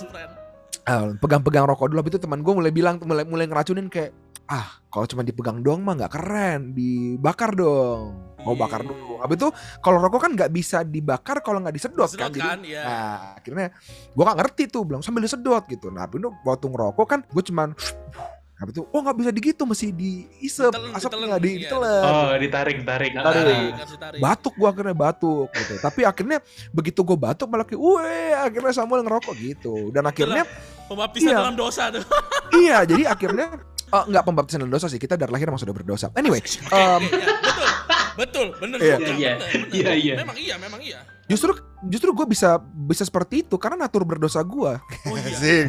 Ah, 0.87 1.11
pegang-pegang 1.13 1.67
rokok 1.67 1.91
dulu 1.91 1.99
habis 1.99 2.15
itu 2.15 2.23
teman 2.23 2.41
gue 2.41 2.53
mulai 2.53 2.71
bilang 2.71 3.03
mulai 3.03 3.27
mulai 3.27 3.45
ngeracunin 3.45 3.91
kayak 3.91 4.15
ah 4.47 4.67
kalau 4.87 5.05
cuma 5.05 5.23
dipegang 5.23 5.59
doang 5.59 5.83
mah 5.83 5.95
nggak 5.95 6.13
keren 6.13 6.61
dibakar 6.73 7.53
dong 7.53 8.15
mau 8.39 8.55
Iya. 8.55 8.63
bakar 8.63 8.81
dulu 8.81 9.19
habis 9.19 9.37
itu 9.37 9.49
kalau 9.83 9.99
rokok 9.99 10.21
kan 10.23 10.33
nggak 10.33 10.51
bisa 10.55 10.87
dibakar 10.87 11.43
kalau 11.43 11.59
nggak 11.59 11.75
disedot 11.75 12.07
kan 12.15 12.31
jadi 12.31 12.39
kan, 12.39 12.59
ya. 12.63 12.83
nah 12.87 13.15
akhirnya 13.35 13.75
gue 14.07 14.23
nggak 14.23 14.39
ngerti 14.39 14.63
tuh 14.71 14.87
bilang 14.87 15.03
sambil 15.03 15.27
disedot 15.27 15.67
gitu 15.67 15.91
nah 15.91 16.07
habis 16.07 16.23
itu 16.23 16.31
waktu 16.47 16.65
ngerokok 16.65 17.07
kan 17.07 17.21
gue 17.27 17.43
cuman 17.43 17.75
habis 18.57 18.73
itu 18.73 18.83
oh 18.87 19.01
nggak 19.03 19.17
bisa 19.19 19.31
digitu 19.35 19.63
mesti 19.67 19.87
diisep 19.91 20.73
asapnya 20.95 21.37
di 21.37 21.59
iya. 21.59 21.61
ditelan 21.69 22.03
Oh, 22.07 22.33
ditarik, 22.39 22.77
tarik. 22.87 23.13
Tarik. 23.13 23.73
Ditarik. 23.85 24.21
batuk 24.23 24.55
gue 24.57 24.69
akhirnya 24.71 24.95
batuk 24.97 25.51
gitu 25.53 25.75
tapi 25.77 26.01
akhirnya 26.07 26.39
begitu 26.71 27.03
gue 27.03 27.19
batuk 27.19 27.51
malah 27.51 27.67
kayak 27.67 27.83
weh 27.83 28.31
akhirnya 28.33 28.73
Samuel 28.73 29.03
ngerokok 29.03 29.35
gitu 29.37 29.91
dan 29.91 30.07
akhirnya 30.07 30.47
Pembaptisan 30.87 31.35
Iya. 31.35 31.39
dalam 31.43 31.59
dosa 31.59 31.91
tuh. 31.91 31.99
iya 32.55 32.87
jadi 32.87 33.11
akhirnya 33.11 33.59
eh, 33.87 34.05
nggak 34.09 34.25
pembaptisan 34.25 34.59
dalam 34.61 34.73
dosa 34.73 34.87
sih 34.87 34.99
kita 34.99 35.15
dari 35.15 35.31
lahir 35.31 35.47
emang 35.47 35.59
sudah 35.59 35.75
berdosa 35.75 36.11
anyway 36.15 36.41
Oke, 36.41 36.59
em, 36.75 37.03
iya, 37.07 37.29
betul. 37.39 37.69
Betul, 38.17 38.47
bener 38.57 38.79
Iya. 38.81 38.97
juga, 38.97 39.13
Iya, 39.13 39.33
iya, 39.77 39.93
iya. 39.93 40.15
Memang 40.17 40.37
iya, 40.41 40.57
memang 40.57 40.81
iya. 40.81 41.05
justru 41.29 41.53
justru 41.85 42.17
gue 42.17 42.25
bisa 42.25 42.57
bisa 42.73 43.05
seperti 43.05 43.45
itu 43.45 43.61
karena 43.61 43.85
natur 43.85 44.09
berdosa 44.09 44.41
gue 44.41 44.73
Oh 44.81 45.17
iya. 45.21 45.69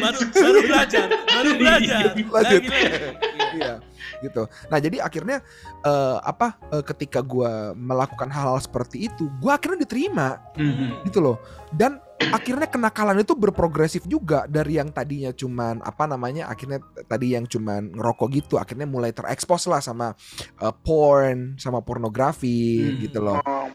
Baru 0.00 0.20
baru 0.32 0.60
belajar, 0.64 1.06
baru 1.28 1.50
belajar. 1.60 2.02
Lanjut. 2.16 2.32
Lagi, 2.32 2.56
lagi. 2.64 3.56
Iya. 3.60 3.74
Gitu. 4.20 4.48
Nah 4.68 4.78
jadi 4.78 5.00
akhirnya 5.00 5.40
eh, 5.82 6.18
apa 6.20 6.60
eh, 6.70 6.84
ketika 6.84 7.20
gue 7.20 7.72
melakukan 7.74 8.28
hal-hal 8.28 8.60
seperti 8.60 9.08
itu 9.08 9.28
gue 9.40 9.52
akhirnya 9.52 9.84
diterima. 9.84 10.28
Mhm. 10.56 11.08
gitu 11.08 11.20
loh. 11.20 11.36
Dan 11.72 11.98
akhirnya 12.20 12.68
kenakalan 12.68 13.24
itu 13.24 13.32
berprogresif 13.32 14.04
juga 14.04 14.44
dari 14.44 14.76
yang 14.76 14.92
tadinya 14.92 15.32
cuman 15.32 15.80
apa 15.80 16.04
namanya 16.04 16.52
akhirnya 16.52 16.76
tadi 17.08 17.32
yang 17.32 17.48
cuman 17.48 17.96
ngerokok 17.96 18.28
gitu 18.36 18.54
akhirnya 18.60 18.84
mulai 18.84 19.08
terekspos 19.10 19.64
lah 19.66 19.80
sama 19.80 20.12
eh, 20.60 20.74
porn 20.84 21.56
sama 21.56 21.80
pornografi 21.80 22.80
Hmm. 22.80 22.98
gitu 23.00 23.18
loh. 23.24 23.40
Oh, 23.40 23.68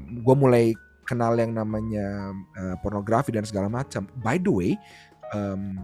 gue 0.00 0.36
mulai 0.36 0.72
kenal 1.04 1.34
yang 1.34 1.50
namanya 1.52 2.30
eh, 2.56 2.74
pornografi 2.80 3.34
dan 3.34 3.42
segala 3.42 3.66
macam. 3.68 4.06
By 4.20 4.38
the 4.38 4.52
way 4.52 4.70
em, 5.34 5.76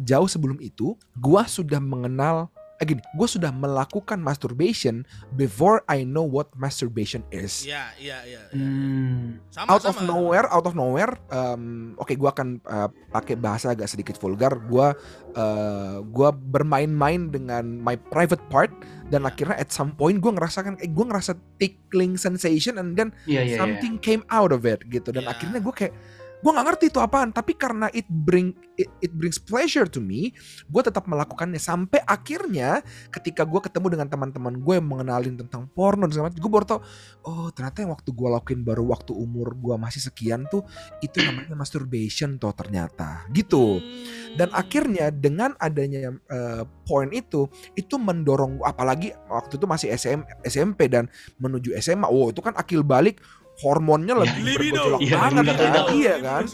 jauh 0.00 0.26
sebelum 0.26 0.58
itu 0.58 0.96
gue 1.14 1.42
sudah 1.46 1.78
mengenal 1.78 2.48
eh 2.74 2.84
gini 2.84 2.98
gue 3.14 3.28
sudah 3.28 3.54
melakukan 3.54 4.18
masturbation 4.18 5.06
before 5.32 5.86
I 5.86 6.02
know 6.02 6.26
what 6.26 6.50
masturbation 6.54 7.22
is 7.30 7.62
Iya, 7.62 7.94
iya, 7.96 8.18
iya. 8.26 8.42
iya. 8.50 8.58
Hmm. 8.58 9.38
Sama, 9.48 9.68
out 9.70 9.84
of 9.86 9.94
sama. 9.94 10.10
nowhere, 10.10 10.46
out 10.50 10.66
of 10.66 10.74
nowhere. 10.74 11.14
um, 11.30 11.94
Oke, 11.96 12.18
gua 12.18 12.34
akan 12.34 12.58
uh, 12.66 12.90
pakai 13.08 13.38
bahasa 13.38 13.70
agak 13.70 13.86
sedikit 13.86 14.18
vulgar. 14.18 14.58
Gua, 14.66 14.90
uh, 15.32 16.02
gua 16.02 16.34
bermain-main 16.34 17.30
dengan 17.30 17.62
my 17.78 17.94
private 17.94 18.42
part 18.50 18.74
dan 19.06 19.22
Ya. 19.22 19.30
akhirnya 19.30 19.56
at 19.56 19.70
some 19.70 19.94
point 19.94 20.18
gua 20.18 20.34
ngerasakan, 20.34 20.74
eh, 20.82 20.90
gua 20.90 21.14
ngerasa 21.14 21.38
tickling 21.56 22.18
sensation 22.18 22.76
and 22.76 22.98
then 22.98 23.14
Iya, 23.24 23.46
iya, 23.46 23.54
iya. 23.54 23.58
something 23.62 24.02
came 24.02 24.26
out 24.28 24.50
of 24.50 24.66
it 24.66 24.82
gitu. 24.90 25.14
Dan 25.14 25.24
Ya. 25.24 25.30
akhirnya 25.30 25.62
gua 25.62 25.70
kayak 25.70 25.94
gua 26.44 26.60
nggak 26.60 26.66
ngerti 26.68 26.84
itu 26.92 27.00
apaan. 27.00 27.32
Tapi 27.32 27.56
karena 27.56 27.88
it 27.96 28.04
bring 28.12 28.52
it, 28.76 28.92
it 29.00 29.16
brings 29.16 29.40
pleasure 29.40 29.88
to 29.88 30.04
me, 30.04 30.36
gua 30.68 30.84
tetap 30.84 31.08
melakukannya 31.08 31.56
sampai 31.56 32.04
akhirnya 32.04 32.84
ketika 33.08 33.48
gua 33.48 33.64
ketemu 33.64 33.96
dengan 33.96 34.08
teman-teman 34.12 34.60
gue 34.60 34.74
yang 34.76 34.84
mengenalin 34.84 35.34
tentang 35.40 35.70
porno 35.72 36.04
dan 36.04 36.12
segala 36.12 36.26
macam, 36.28 36.40
gue 36.42 36.52
baru 36.52 36.66
tau 36.66 36.80
oh 37.24 37.48
ternyata 37.54 37.86
yang 37.86 37.92
waktu 37.94 38.10
gue 38.10 38.28
lakuin 38.28 38.60
baru 38.66 38.84
waktu 38.90 39.12
umur 39.16 39.56
gue 39.56 39.76
masih 39.78 40.02
sekian 40.02 40.44
tuh 40.50 40.66
itu 41.00 41.22
namanya 41.22 41.56
masturbation 41.56 42.36
toh 42.36 42.52
ternyata 42.52 43.24
gitu 43.32 43.64
Hmm. 43.64 44.36
dan 44.36 44.48
akhirnya 44.52 45.08
dengan 45.08 45.56
adanya 45.56 46.12
eh, 46.14 46.62
poin 46.84 47.08
itu 47.10 47.48
itu 47.78 47.96
mendorong 47.96 48.60
apalagi 48.62 49.14
waktu 49.30 49.56
itu 49.56 49.66
masih 49.66 49.88
SM, 49.94 50.20
SMP 50.44 50.90
dan 50.90 51.08
menuju 51.40 51.72
SMA 51.80 52.06
wow 52.06 52.30
itu 52.30 52.44
kan 52.44 52.52
akil 52.58 52.84
balik 52.84 53.22
hormonnya 53.62 54.14
lagi 54.18 54.40
Libido. 54.42 54.82
bergejolak 54.82 55.00
Iya, 55.00 55.14
banget 55.14 55.44
kan 55.44 55.54
Libido 55.54 55.82
iya 55.94 56.14
kan. 56.18 56.44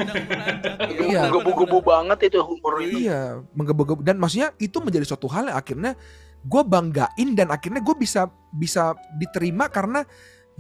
Iya. 1.00 1.22
Gebu-gebu 1.32 1.78
banget 1.80 2.18
itu 2.28 2.36
umur 2.44 2.74
itu. 2.84 2.96
Iya, 3.08 3.20
menggebu-gebu 3.56 4.00
dan 4.04 4.16
maksudnya 4.20 4.52
itu 4.60 4.76
menjadi 4.84 5.04
suatu 5.08 5.28
hal 5.32 5.48
yang 5.48 5.56
akhirnya 5.56 5.92
gue 6.40 6.62
banggain 6.64 7.28
dan 7.36 7.48
akhirnya 7.52 7.80
gue 7.84 7.96
bisa 7.96 8.28
bisa 8.52 8.96
diterima 9.16 9.68
karena 9.68 10.04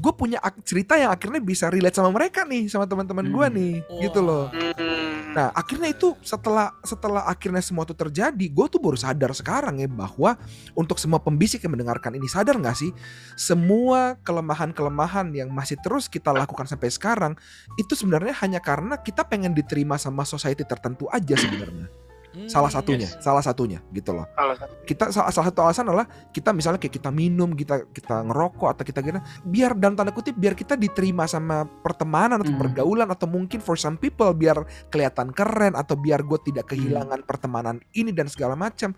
gue 0.00 0.12
punya 0.16 0.40
ak- 0.40 0.64
cerita 0.64 0.96
yang 0.96 1.12
akhirnya 1.12 1.38
bisa 1.38 1.68
relate 1.68 1.92
sama 1.92 2.08
mereka 2.08 2.48
nih 2.48 2.72
sama 2.72 2.88
teman-teman 2.88 3.28
gue 3.28 3.46
Hmm. 3.46 3.56
nih 3.60 3.74
Wah. 3.84 4.00
gitu 4.00 4.20
loh. 4.24 4.44
Hmm. 4.48 5.12
Nah 5.30 5.46
akhirnya 5.54 5.92
itu 5.92 6.16
setelah 6.24 6.74
setelah 6.82 7.22
akhirnya 7.22 7.60
semua 7.60 7.84
itu 7.84 7.94
terjadi, 7.94 8.46
gue 8.50 8.66
tuh 8.66 8.80
baru 8.82 8.98
sadar 8.98 9.30
sekarang 9.30 9.78
ya 9.78 9.86
bahwa 9.86 10.34
untuk 10.72 10.98
semua 10.98 11.20
pembisik 11.20 11.62
yang 11.62 11.76
mendengarkan 11.76 12.16
ini 12.16 12.26
sadar 12.26 12.56
nggak 12.56 12.74
sih 12.74 12.90
semua 13.36 14.16
kelemahan-kelemahan 14.26 15.30
yang 15.30 15.52
masih 15.52 15.78
terus 15.84 16.08
kita 16.08 16.32
lakukan 16.32 16.66
sampai 16.66 16.90
sekarang 16.90 17.32
itu 17.76 17.92
sebenarnya 17.94 18.34
hanya 18.42 18.58
karena 18.58 18.98
kita 18.98 19.22
pengen 19.22 19.52
diterima 19.52 20.00
sama 20.00 20.24
society 20.24 20.64
tertentu 20.66 21.06
aja 21.12 21.36
sebenarnya. 21.36 21.86
Hmm, 22.30 22.46
Salah 22.46 22.70
satunya, 22.70 23.10
Yes. 23.10 23.18
salah 23.18 23.42
satunya 23.42 23.82
gitu 23.90 24.14
loh. 24.14 24.22
Salah 24.32 24.54
satu. 24.54 24.72
Kita 24.86 25.04
salah, 25.10 25.30
salah 25.30 25.46
satu 25.50 25.60
alasan 25.66 25.84
adalah 25.86 26.06
kita 26.30 26.54
misalnya 26.54 26.78
kayak 26.78 26.94
kita 26.94 27.10
minum, 27.10 27.50
kita 27.52 27.90
kita 27.90 28.22
ngerokok 28.22 28.68
atau 28.70 28.84
kita 28.86 29.02
gini, 29.02 29.18
biar 29.42 29.74
dalam 29.74 29.98
tanda 29.98 30.10
kutip 30.10 30.34
biar 30.34 30.54
kita 30.54 30.74
diterima 30.74 31.26
sama 31.26 31.66
pertemanan 31.66 32.38
atau 32.38 32.54
Hmm. 32.54 32.62
pergaulan 32.62 33.10
atau 33.10 33.26
mungkin 33.26 33.58
for 33.58 33.74
some 33.74 33.94
people 33.94 34.30
biar 34.30 34.62
kelihatan 34.88 35.34
keren 35.34 35.74
atau 35.74 35.98
biar 35.98 36.22
gue 36.22 36.38
tidak 36.44 36.70
kehilangan 36.70 37.26
pertemanan 37.26 37.82
ini 37.92 38.14
dan 38.14 38.30
segala 38.30 38.54
macam. 38.54 38.94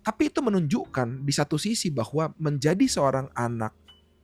Tapi 0.00 0.30
itu 0.30 0.38
menunjukkan 0.38 1.26
di 1.26 1.32
satu 1.34 1.58
sisi 1.58 1.90
bahwa 1.90 2.30
menjadi 2.38 2.86
seorang 2.86 3.26
anak 3.34 3.74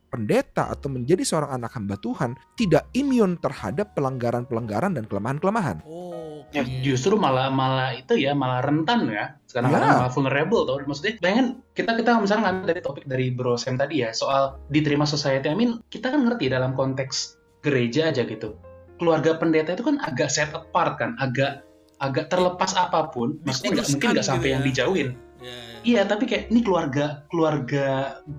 pendeta 0.07 0.69
atau 0.69 0.93
menjadi 0.93 1.25
seorang 1.25 1.57
anak 1.57 1.73
hamba 1.73 1.97
Tuhan 1.97 2.37
tidak 2.53 2.85
imun 2.93 3.41
terhadap 3.41 3.97
pelanggaran-pelanggaran 3.97 4.93
dan 4.93 5.09
kelemahan-kelemahan. 5.09 5.81
Oh, 5.89 6.12
Ya, 6.53 6.63
justru 6.85 7.17
malah 7.17 7.49
malah 7.49 7.97
itu 7.97 8.13
ya 8.21 8.37
malah 8.37 8.61
rentan 8.61 9.09
ya 9.09 9.41
sekarang 9.49 9.73
Ya. 9.73 9.81
malah 9.81 10.13
vulnerable 10.13 10.69
tuh 10.69 10.85
maksudnya 10.85 11.17
bayangin 11.25 11.65
kita 11.73 11.97
kita 11.97 12.21
misalnya 12.21 12.53
ngambil 12.53 12.67
dari 12.77 12.81
topik 12.85 13.05
dari 13.09 13.27
Bro 13.33 13.57
Sam 13.57 13.81
tadi 13.81 14.05
ya 14.05 14.13
soal 14.13 14.61
diterima 14.69 15.09
society 15.09 15.49
I 15.49 15.57
mean 15.57 15.81
kita 15.89 16.13
kan 16.13 16.29
ngerti 16.29 16.53
dalam 16.53 16.77
konteks 16.77 17.41
gereja 17.65 18.13
aja 18.13 18.29
gitu 18.29 18.53
keluarga 19.01 19.41
pendeta 19.41 19.73
itu 19.73 19.81
kan 19.81 19.97
agak 20.05 20.29
set 20.29 20.53
apart 20.53 21.01
kan 21.01 21.17
agak 21.17 21.65
agak 22.05 22.29
terlepas 22.29 22.77
apa 22.77 23.09
pun 23.09 23.41
maksudnya 23.49 23.81
nggak 23.81 23.89
mungkin 23.97 24.09
nggak 24.13 24.27
sampai 24.29 24.45
gitu 24.45 24.53
yang 24.53 24.63
ya. 24.63 24.69
dijauhin 24.69 25.11
Ya, 25.43 25.51
ya. 25.51 25.79
Iya, 25.83 26.03
tapi 26.07 26.31
kayak 26.31 26.55
ini 26.55 26.63
keluarga 26.63 27.27
keluarga 27.27 27.87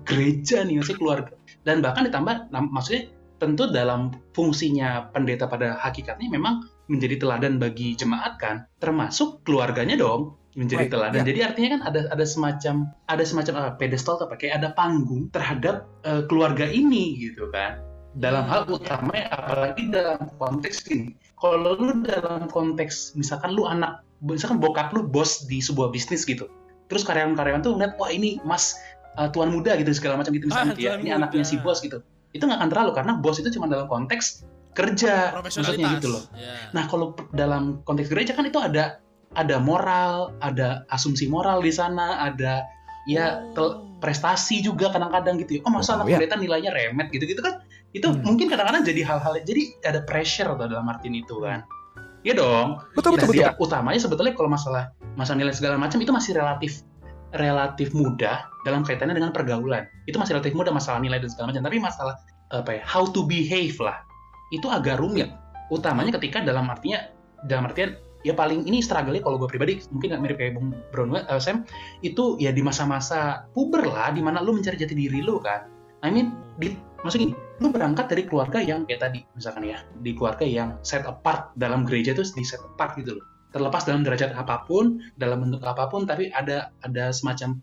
gereja 0.08 0.64
nih, 0.64 0.80
maksudnya 0.80 1.00
keluarga. 1.04 1.32
Dan 1.60 1.84
bahkan 1.84 2.08
ditambah, 2.08 2.48
maksudnya 2.48 3.12
tentu 3.36 3.68
dalam 3.68 4.16
fungsinya 4.32 5.12
pendeta 5.12 5.44
pada 5.44 5.76
hakikatnya 5.84 6.32
memang 6.32 6.64
menjadi 6.86 7.16
teladan 7.20 7.56
bagi 7.56 7.94
jemaat 7.94 8.36
kan, 8.36 8.64
termasuk 8.78 9.40
keluarganya 9.42 9.96
dong 9.96 10.36
menjadi 10.54 10.86
Right, 10.86 10.92
teladan. 10.92 11.20
ya. 11.20 11.26
Jadi 11.26 11.40
artinya 11.42 11.68
kan 11.74 11.80
ada 11.88 12.00
ada 12.10 12.24
semacam 12.24 12.74
ada 13.10 13.24
semacam 13.26 13.54
apa 13.58 13.70
pedestal 13.74 14.20
apa 14.20 14.36
kayak 14.36 14.62
ada 14.62 14.68
panggung 14.72 15.26
terhadap 15.30 15.88
eh, 16.04 16.22
keluarga 16.26 16.64
ini 16.64 17.18
gitu 17.18 17.50
kan. 17.50 17.82
Dalam 18.14 18.46
hal 18.46 18.70
utama 18.70 19.10
apalagi 19.28 19.90
dalam 19.90 20.30
konteks 20.38 20.86
ini. 20.88 21.10
Kalau 21.34 21.74
lu 21.74 22.00
dalam 22.00 22.46
konteks 22.46 23.18
misalkan 23.18 23.52
lu 23.52 23.66
anak 23.66 24.00
misalkan 24.22 24.56
bokap 24.56 24.94
lu 24.94 25.04
bos 25.04 25.44
di 25.44 25.60
sebuah 25.60 25.92
bisnis 25.92 26.24
gitu 26.24 26.48
terus 26.88 27.04
karyawan-karyawan 27.04 27.60
tuh 27.60 27.76
ngeliat 27.76 27.92
wah 27.96 28.08
ini 28.08 28.40
mas 28.40 28.72
uh, 29.16 29.28
tuan 29.28 29.52
muda 29.52 29.76
gitu 29.76 29.92
segala 29.92 30.20
macam 30.20 30.32
gitu 30.32 30.48
Ah, 30.48 30.64
misalnya 30.64 30.72
gitu 30.72 30.84
ya 30.84 30.92
ini 30.96 31.10
muda. 31.12 31.16
anaknya 31.20 31.44
si 31.44 31.56
bos 31.60 31.80
gitu 31.80 32.00
itu 32.32 32.40
nggak 32.40 32.56
akan 32.60 32.70
terlalu 32.72 32.90
karena 32.96 33.12
bos 33.20 33.36
itu 33.36 33.52
cuma 33.52 33.68
dalam 33.68 33.84
konteks 33.84 34.44
kerja 34.74 35.30
maksudnya 35.38 35.96
gitu 35.96 36.10
loh 36.10 36.22
Ya. 36.34 36.70
nah 36.70 36.84
kalau 36.84 37.14
dalam 37.30 37.80
konteks 37.82 38.10
gereja 38.10 38.34
kan 38.34 38.44
itu 38.44 38.58
ada 38.58 38.98
ada 39.34 39.56
moral 39.58 40.34
ada 40.38 40.82
asumsi 40.88 41.26
moral 41.26 41.58
di 41.58 41.70
sana 41.70 42.20
ada 42.20 42.62
ya 43.06 43.42
tel- 43.54 43.82
prestasi 43.98 44.60
juga 44.60 44.90
kadang-kadang 44.90 45.38
gitu 45.38 45.58
ya 45.58 45.60
oh 45.64 45.70
masa 45.70 45.94
Oh, 45.94 46.02
anak 46.02 46.06
iya. 46.06 46.16
pendeta 46.18 46.36
nilainya 46.36 46.70
remet 46.70 47.08
gitu-gitu 47.08 47.40
kan 47.40 47.62
itu 47.90 48.04
Hmm. 48.04 48.20
mungkin 48.20 48.46
kadang-kadang 48.46 48.82
jadi 48.82 49.00
hal-hal 49.02 49.38
jadi 49.40 49.62
ada 49.82 50.02
pressure 50.02 50.50
tuh 50.52 50.66
dalam 50.66 50.84
artian 50.84 51.14
itu 51.14 51.38
kan 51.38 51.62
Iya 52.24 52.34
dong 52.34 52.80
Betul 52.96 53.14
betul 53.14 53.36
Nah, 53.36 53.52
betul. 53.52 53.60
utamanya 53.60 54.00
sebetulnya 54.00 54.32
kalau 54.32 54.48
masalah 54.48 54.90
masalah 55.12 55.38
nilai 55.38 55.52
segala 55.52 55.76
macam 55.76 56.00
itu 56.00 56.08
masih 56.08 56.32
relatif 56.32 56.80
relatif 57.32 57.92
mudah 57.92 58.46
dalam 58.62 58.80
kaitannya 58.80 59.12
dengan 59.12 59.28
pergaulan. 59.28 59.84
Itu 60.04 60.16
masih 60.16 60.38
relatif 60.38 60.54
mudah 60.54 60.70
masalah 60.70 61.02
nilai 61.02 61.18
dan 61.18 61.28
segala 61.28 61.50
macam. 61.50 61.62
Tapi 61.62 61.76
masalah 61.76 62.14
apa 62.48 62.70
ya, 62.70 62.82
how 62.82 63.04
to 63.04 63.26
behave 63.26 63.74
lah, 63.76 63.98
itu 64.54 64.70
agak 64.70 65.02
rumit. 65.02 65.34
Utamanya 65.68 66.14
ketika 66.14 66.44
dalam 66.44 66.70
artinya 66.70 67.10
dalam 67.44 67.66
artian 67.68 67.98
ya 68.24 68.32
paling 68.32 68.64
ini 68.64 68.80
struggle-nya 68.80 69.20
kalau 69.20 69.36
gue 69.36 69.48
pribadi 69.48 69.84
mungkin 69.92 70.16
nggak 70.16 70.22
mirip 70.24 70.36
kayak 70.40 70.52
Bung 70.56 70.72
Brown 70.90 71.12
eh, 71.12 71.40
Sam 71.42 71.68
itu 72.00 72.40
ya 72.40 72.50
di 72.50 72.64
masa-masa 72.64 73.44
puber 73.52 73.84
lah 73.84 74.10
di 74.16 74.24
mana 74.24 74.40
lu 74.40 74.56
mencari 74.56 74.80
jati 74.80 74.96
diri 74.96 75.20
lu 75.20 75.38
kan. 75.38 75.68
I 76.04 76.12
mean 76.12 76.36
di 76.56 76.72
maksud 77.04 77.20
gini, 77.20 77.36
lu 77.60 77.68
berangkat 77.68 78.08
dari 78.08 78.24
keluarga 78.24 78.64
yang 78.64 78.88
kayak 78.88 79.04
tadi 79.04 79.20
misalkan 79.36 79.68
ya, 79.68 79.84
di 80.00 80.16
keluarga 80.16 80.48
yang 80.48 80.80
set 80.80 81.04
apart 81.04 81.52
dalam 81.60 81.84
gereja 81.84 82.16
itu 82.16 82.24
di 82.32 82.44
set 82.44 82.64
apart 82.64 82.96
gitu 82.96 83.20
loh. 83.20 83.24
Terlepas 83.52 83.86
dalam 83.86 84.02
derajat 84.02 84.34
apa 84.34 84.66
pun, 84.66 84.98
dalam 85.20 85.46
bentuk 85.46 85.62
apa 85.62 85.86
pun, 85.86 86.08
tapi 86.08 86.32
ada 86.34 86.74
ada 86.82 87.14
semacam 87.14 87.62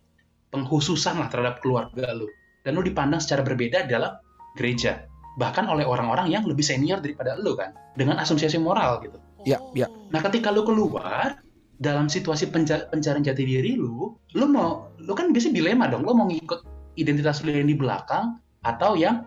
penghususan 0.54 1.20
lah 1.20 1.28
terhadap 1.28 1.60
keluarga 1.60 2.16
lu. 2.16 2.30
Dan 2.62 2.78
lu 2.78 2.86
dipandang 2.86 3.20
secara 3.20 3.42
berbeda 3.42 3.90
dalam 3.90 4.16
gereja. 4.56 5.11
Bahkan 5.40 5.68
oleh 5.68 5.88
orang-orang 5.88 6.28
yang 6.28 6.44
lebih 6.44 6.64
senior 6.66 7.00
daripada 7.00 7.40
lu 7.40 7.56
kan. 7.56 7.72
Dengan 7.96 8.20
asumsi-asumsi 8.20 8.64
moral 8.64 9.00
gitu. 9.04 9.18
Ya, 9.48 9.58
ya. 9.74 9.88
Nah, 10.12 10.22
ketika 10.22 10.52
lu 10.54 10.62
keluar 10.68 11.40
dalam 11.82 12.06
situasi 12.12 12.54
penca- 12.54 12.86
pencarian 12.94 13.26
jati 13.26 13.42
diri 13.42 13.74
lu, 13.74 14.14
lu 14.38 14.46
mau, 14.46 14.94
lu 15.02 15.14
kan 15.18 15.34
biasanya 15.34 15.58
dilema 15.58 15.90
dong, 15.90 16.06
lu 16.06 16.14
mau 16.14 16.30
ngikut 16.30 16.62
identitas 17.00 17.42
lu 17.42 17.50
yang 17.56 17.66
di 17.66 17.74
belakang 17.74 18.38
atau 18.62 18.94
yang 18.94 19.26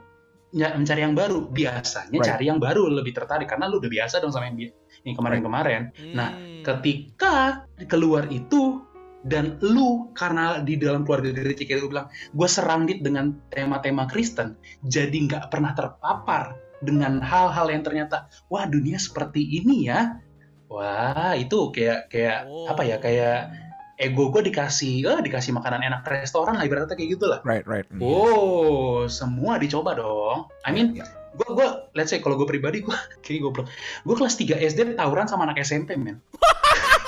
mencari 0.55 1.03
yang 1.03 1.19
baru. 1.19 1.51
Biasanya 1.51 2.15
Right. 2.15 2.31
cari 2.31 2.45
yang 2.47 2.63
baru 2.63 2.87
lebih 2.87 3.11
tertarik 3.11 3.51
karena 3.51 3.67
lu 3.67 3.83
udah 3.83 3.91
biasa 3.91 4.23
dong 4.23 4.31
sama 4.31 4.47
yang, 4.55 4.71
kemarin-kemarin. 5.19 5.91
Nah, 6.15 6.31
Hmm. 6.31 6.53
Ketika 6.65 7.69
keluar 7.93 8.25
itu 8.33 8.81
dan 9.25 9.57
lu 9.65 10.13
karena 10.13 10.61
di 10.61 10.77
dalam 10.77 11.03
keluarga 11.03 11.33
gereja 11.33 11.65
kayak 11.65 11.81
lu 11.81 11.89
bilang, 11.89 12.07
gue 12.13 12.49
serandit 12.49 13.01
dengan 13.01 13.33
tema-tema 13.49 14.05
Kristen, 14.05 14.55
jadi 14.85 15.13
nggak 15.13 15.49
pernah 15.49 15.73
terpapar 15.73 16.55
dengan 16.85 17.25
hal-hal 17.25 17.73
yang 17.73 17.81
ternyata 17.81 18.29
wah 18.53 18.69
dunia 18.69 19.01
seperti 19.01 19.41
ini 19.41 19.89
ya. 19.89 20.21
Wah 20.69 21.33
itu 21.33 21.73
kayak 21.73 22.13
kayak 22.13 22.45
Oh. 22.45 22.69
apa 22.69 22.83
ya 22.85 22.97
kayak 23.01 23.53
ego 23.95 24.29
gue 24.29 24.43
dikasih 24.43 25.07
eh 25.07 25.21
dikasih 25.23 25.55
makanan 25.55 25.81
enak 25.87 26.03
restoran 26.05 26.59
lah 26.59 26.67
ibaratnya 26.67 26.99
kayak 26.99 27.15
gitulah 27.15 27.41
Right, 27.47 27.63
right. 27.63 27.87
oh 28.03 29.07
semua 29.07 29.57
dicoba 29.57 29.95
dong. 29.95 30.51
I 30.67 30.75
mean 30.75 30.99
gue 31.35 31.49
gue 31.55 31.69
let's 31.95 32.11
say 32.11 32.19
kalau 32.19 32.35
gue 32.35 32.45
pribadi 32.45 32.83
gue 32.83 32.97
kayak 33.25 33.41
goblok 33.43 33.71
gue 34.03 34.15
kelas 34.19 34.35
3 34.35 34.55
SD 34.67 34.79
tawuran 34.99 35.31
sama 35.31 35.47
anak 35.47 35.63
SMP 35.63 35.95
men 35.95 36.19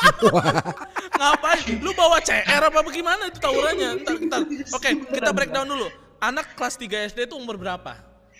Ngapain? 1.17 1.65
Lu 1.79 1.91
bawa 1.93 2.19
CR 2.19 2.63
apa 2.63 2.81
bagaimana 2.81 3.27
itu 3.27 3.39
tawurannya? 3.39 4.01
Ntar, 4.01 4.15
ntar. 4.23 4.41
Oke, 4.71 4.89
kita 5.09 5.31
breakdown 5.31 5.67
dulu. 5.67 5.89
Anak 6.19 6.55
kelas 6.55 6.77
3 6.77 6.87
SD 7.07 7.27
itu 7.27 7.35
umur 7.35 7.57
berapa? 7.57 7.93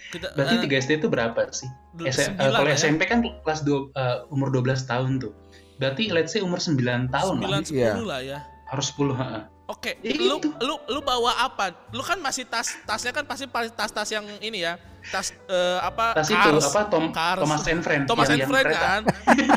Kita 0.07 0.33
berarti 0.33 0.55
eh, 0.57 0.71
3 0.71 0.83
SD 0.87 0.91
itu 0.97 1.09
berapa 1.09 1.41
sih 1.51 1.67
S- 1.99 2.23
eh, 2.23 2.31
sembilan 2.31 2.55
kalau 2.55 2.71
ya. 2.71 2.79
SMP 2.79 3.03
kan 3.05 3.19
kelas 3.43 3.61
2 3.63 3.91
umur 4.29 4.55
12 4.55 4.87
tahun 4.87 5.19
tuh 5.19 5.35
berarti 5.77 6.09
let's 6.09 6.31
say 6.31 6.41
umur 6.41 6.57
9 6.57 6.79
tahun 7.11 7.35
lah 7.43 7.59
9 7.61 7.69
10 7.69 7.75
Iya. 7.75 7.93
lah 8.01 8.21
ya. 8.23 8.39
harus 8.67 8.87
10 8.93 9.13
heeh. 9.13 9.43
Oke, 9.67 9.99
Ya 9.99 10.15
lu 10.15 10.39
itu. 10.39 10.47
lu 10.61 10.79
lu 10.87 11.01
bawa 11.01 11.43
apa? 11.43 11.75
Lu 11.91 11.99
kan 12.01 12.15
masih 12.17 12.47
tas 12.47 12.71
tasnya 12.83 13.11
kan 13.11 13.27
pasti 13.27 13.45
pasti 13.45 13.71
tas-tas 13.73 14.07
yang 14.09 14.23
ini 14.39 14.63
ya. 14.63 14.79
Tas 15.05 15.35
eh, 15.45 15.79
apa? 15.81 16.15
tas 16.15 16.27
itu 16.29 16.39
Cars. 16.39 16.67
apa 16.69 16.81
Tom 16.87 17.11
Cars. 17.11 17.39
Thomas 17.41 17.63
and 17.65 17.81
Friend 17.81 18.03
Thomas 18.05 18.27
and 18.27 18.33
yang- 18.33 18.41
yang 18.41 18.51
Friend 18.53 18.67
kan? 18.73 19.01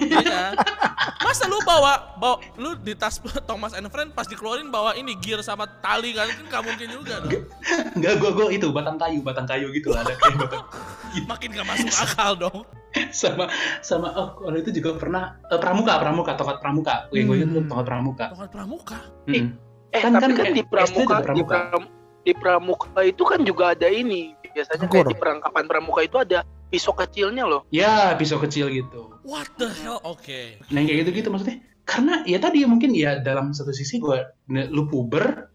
Iya? 0.02 0.44
Masa 1.20 1.46
lu 1.46 1.62
bawa 1.62 2.14
bawa 2.16 2.38
lu 2.56 2.74
di 2.76 2.94
tas 2.94 3.22
Thomas 3.50 3.74
and 3.74 3.86
Friend 3.88 4.10
pas 4.10 4.26
dikeluarin 4.26 4.68
bawa 4.68 4.94
ini 4.94 5.14
gear 5.16 5.42
sama 5.42 5.70
tali 5.80 6.10
kan? 6.12 6.26
Kan 6.28 6.46
nggak 6.48 6.64
mungkin 6.64 6.88
juga 6.90 7.14
dong. 7.20 7.46
Enggak, 7.94 8.14
gue 8.18 8.30
gue 8.32 8.48
itu 8.52 8.68
batang 8.72 8.98
kayu, 8.98 9.22
batang 9.22 9.46
kayu 9.46 9.70
gitu 9.70 9.94
ada 9.94 10.10
kayak 10.12 10.38
batang 10.40 10.66
Makin 11.22 11.50
gak 11.52 11.68
masuk 11.68 11.94
akal 12.00 12.32
dong. 12.36 12.60
sama 13.12 13.46
sama 13.80 14.10
oh 14.12 14.34
kalau 14.36 14.58
itu 14.58 14.70
juga 14.72 14.98
pernah 14.98 15.38
eh, 15.46 15.58
pramuka, 15.58 15.98
pramuka, 15.98 16.34
tongkat 16.34 16.58
pramuka. 16.58 16.96
Yang 17.10 17.26
gue 17.28 17.38
Hmm. 17.40 17.68
tongkat 17.68 17.86
pramuka. 17.88 18.26
Tongkat 18.34 18.52
pramuka. 18.52 18.98
Mm. 19.26 19.34
Eh 19.34 19.46
Kan- 19.90 20.14
tapi 20.22 20.34
kan 20.38 20.46
kan, 20.46 20.54
di 20.54 20.64
pramuka, 20.64 21.02
juga 21.02 21.16
di, 21.18 21.26
pramuka. 21.26 21.50
pram- 21.50 21.92
di 22.20 22.34
pramuka 22.38 23.00
itu 23.02 23.24
kan 23.26 23.40
juga 23.42 23.64
ada 23.74 23.88
ini. 23.90 24.38
Biasanya 24.50 24.86
Angkor. 24.86 25.06
kayak 25.06 25.08
di 25.14 25.18
perangkapan 25.18 25.66
pramuka 25.70 26.02
itu 26.06 26.18
ada 26.22 26.40
pisau 26.70 26.94
kecilnya 26.94 27.46
loh. 27.46 27.66
Ya 27.74 28.14
pisau 28.18 28.38
kecil 28.38 28.70
gitu. 28.70 29.14
What 29.26 29.50
the 29.58 29.70
hell? 29.82 30.02
Oke. 30.06 30.62
Nah 30.70 30.82
yang 30.82 30.90
kayak 30.90 31.00
gitu 31.06 31.12
gitu 31.26 31.28
maksudnya. 31.34 31.58
Karena 31.90 32.22
ya 32.30 32.38
tadi 32.38 32.62
mungkin 32.70 32.94
ya 32.94 33.18
dalam 33.18 33.50
satu 33.50 33.74
sisi 33.74 33.98
gue 33.98 34.18
lu 34.50 34.86
puber, 34.86 35.50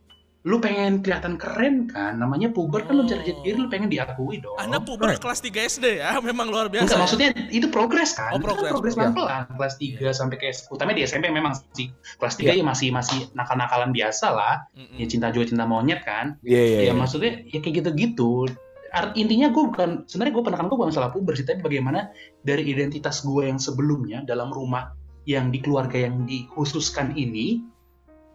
lu 0.44 0.60
pengen 0.60 1.00
kelihatan 1.00 1.40
keren 1.40 1.88
kan. 1.88 2.20
Namanya 2.20 2.52
puber 2.52 2.84
kan 2.84 3.00
lu 3.00 3.08
cari 3.08 3.24
jati 3.24 3.40
diri, 3.40 3.56
lu 3.56 3.68
pengen 3.72 3.88
diakui 3.88 4.44
dong. 4.44 4.60
Anda 4.60 4.76
puber 4.76 5.16
right. 5.16 5.20
kelas 5.20 5.40
3 5.40 5.56
SD 5.56 6.04
ya, 6.04 6.20
memang 6.28 6.52
luar 6.52 6.68
biasa. 6.68 6.84
Enggak, 6.84 6.96
ya? 6.96 7.02
maksudnya 7.02 7.28
itu 7.48 7.66
progres 7.72 8.12
kan? 8.12 8.36
Oh, 8.36 8.38
kan 8.38 8.52
progres, 8.52 8.70
progres 8.76 8.94
progres. 8.94 9.16
pelan-pelan. 9.16 9.42
Kelas 9.56 9.74
3 9.80 10.12
sampai 10.12 10.36
ke 10.36 10.46
utamanya 10.68 10.96
di 11.00 11.04
SMP 11.08 11.32
memang 11.32 11.56
sih. 11.72 11.88
Kelas 12.20 12.36
3 12.36 12.44
Iya. 12.44 12.60
ya 12.60 12.64
masih 12.64 12.88
masih 12.92 13.18
nakal-nakalan 13.32 13.90
biasa 13.96 14.26
lah. 14.36 14.54
Mm-mm. 14.76 15.00
Ya 15.00 15.06
cinta 15.08 15.32
juga 15.32 15.48
cinta 15.48 15.64
monyet 15.64 16.04
kan. 16.04 16.36
Iya, 16.44 16.60
iya, 16.60 16.78
Ya 16.78 16.92
iya. 16.92 16.94
maksudnya 16.94 17.40
ya 17.48 17.58
kayak 17.64 17.80
gitu-gitu. 17.80 18.52
Art, 18.94 19.16
intinya 19.18 19.48
gue 19.50 19.64
bukan 19.74 20.04
sebenarnya 20.06 20.32
gue 20.38 20.44
penekanan 20.44 20.68
gue 20.70 20.76
bukan 20.78 20.90
masalah 20.94 21.10
puber 21.10 21.34
sih, 21.34 21.42
tapi 21.42 21.64
bagaimana 21.66 22.14
dari 22.46 22.68
identitas 22.68 23.24
gue 23.26 23.48
yang 23.48 23.58
sebelumnya 23.58 24.22
dalam 24.22 24.52
rumah 24.54 24.92
yang 25.24 25.48
di 25.50 25.58
keluarga 25.58 26.04
yang 26.04 26.28
dikhususkan 26.28 27.16
ini 27.16 27.64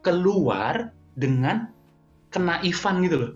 keluar 0.03 0.91
dengan 1.16 1.78
kenaifan 2.30 3.01
gitu 3.01 3.17
loh. 3.17 3.32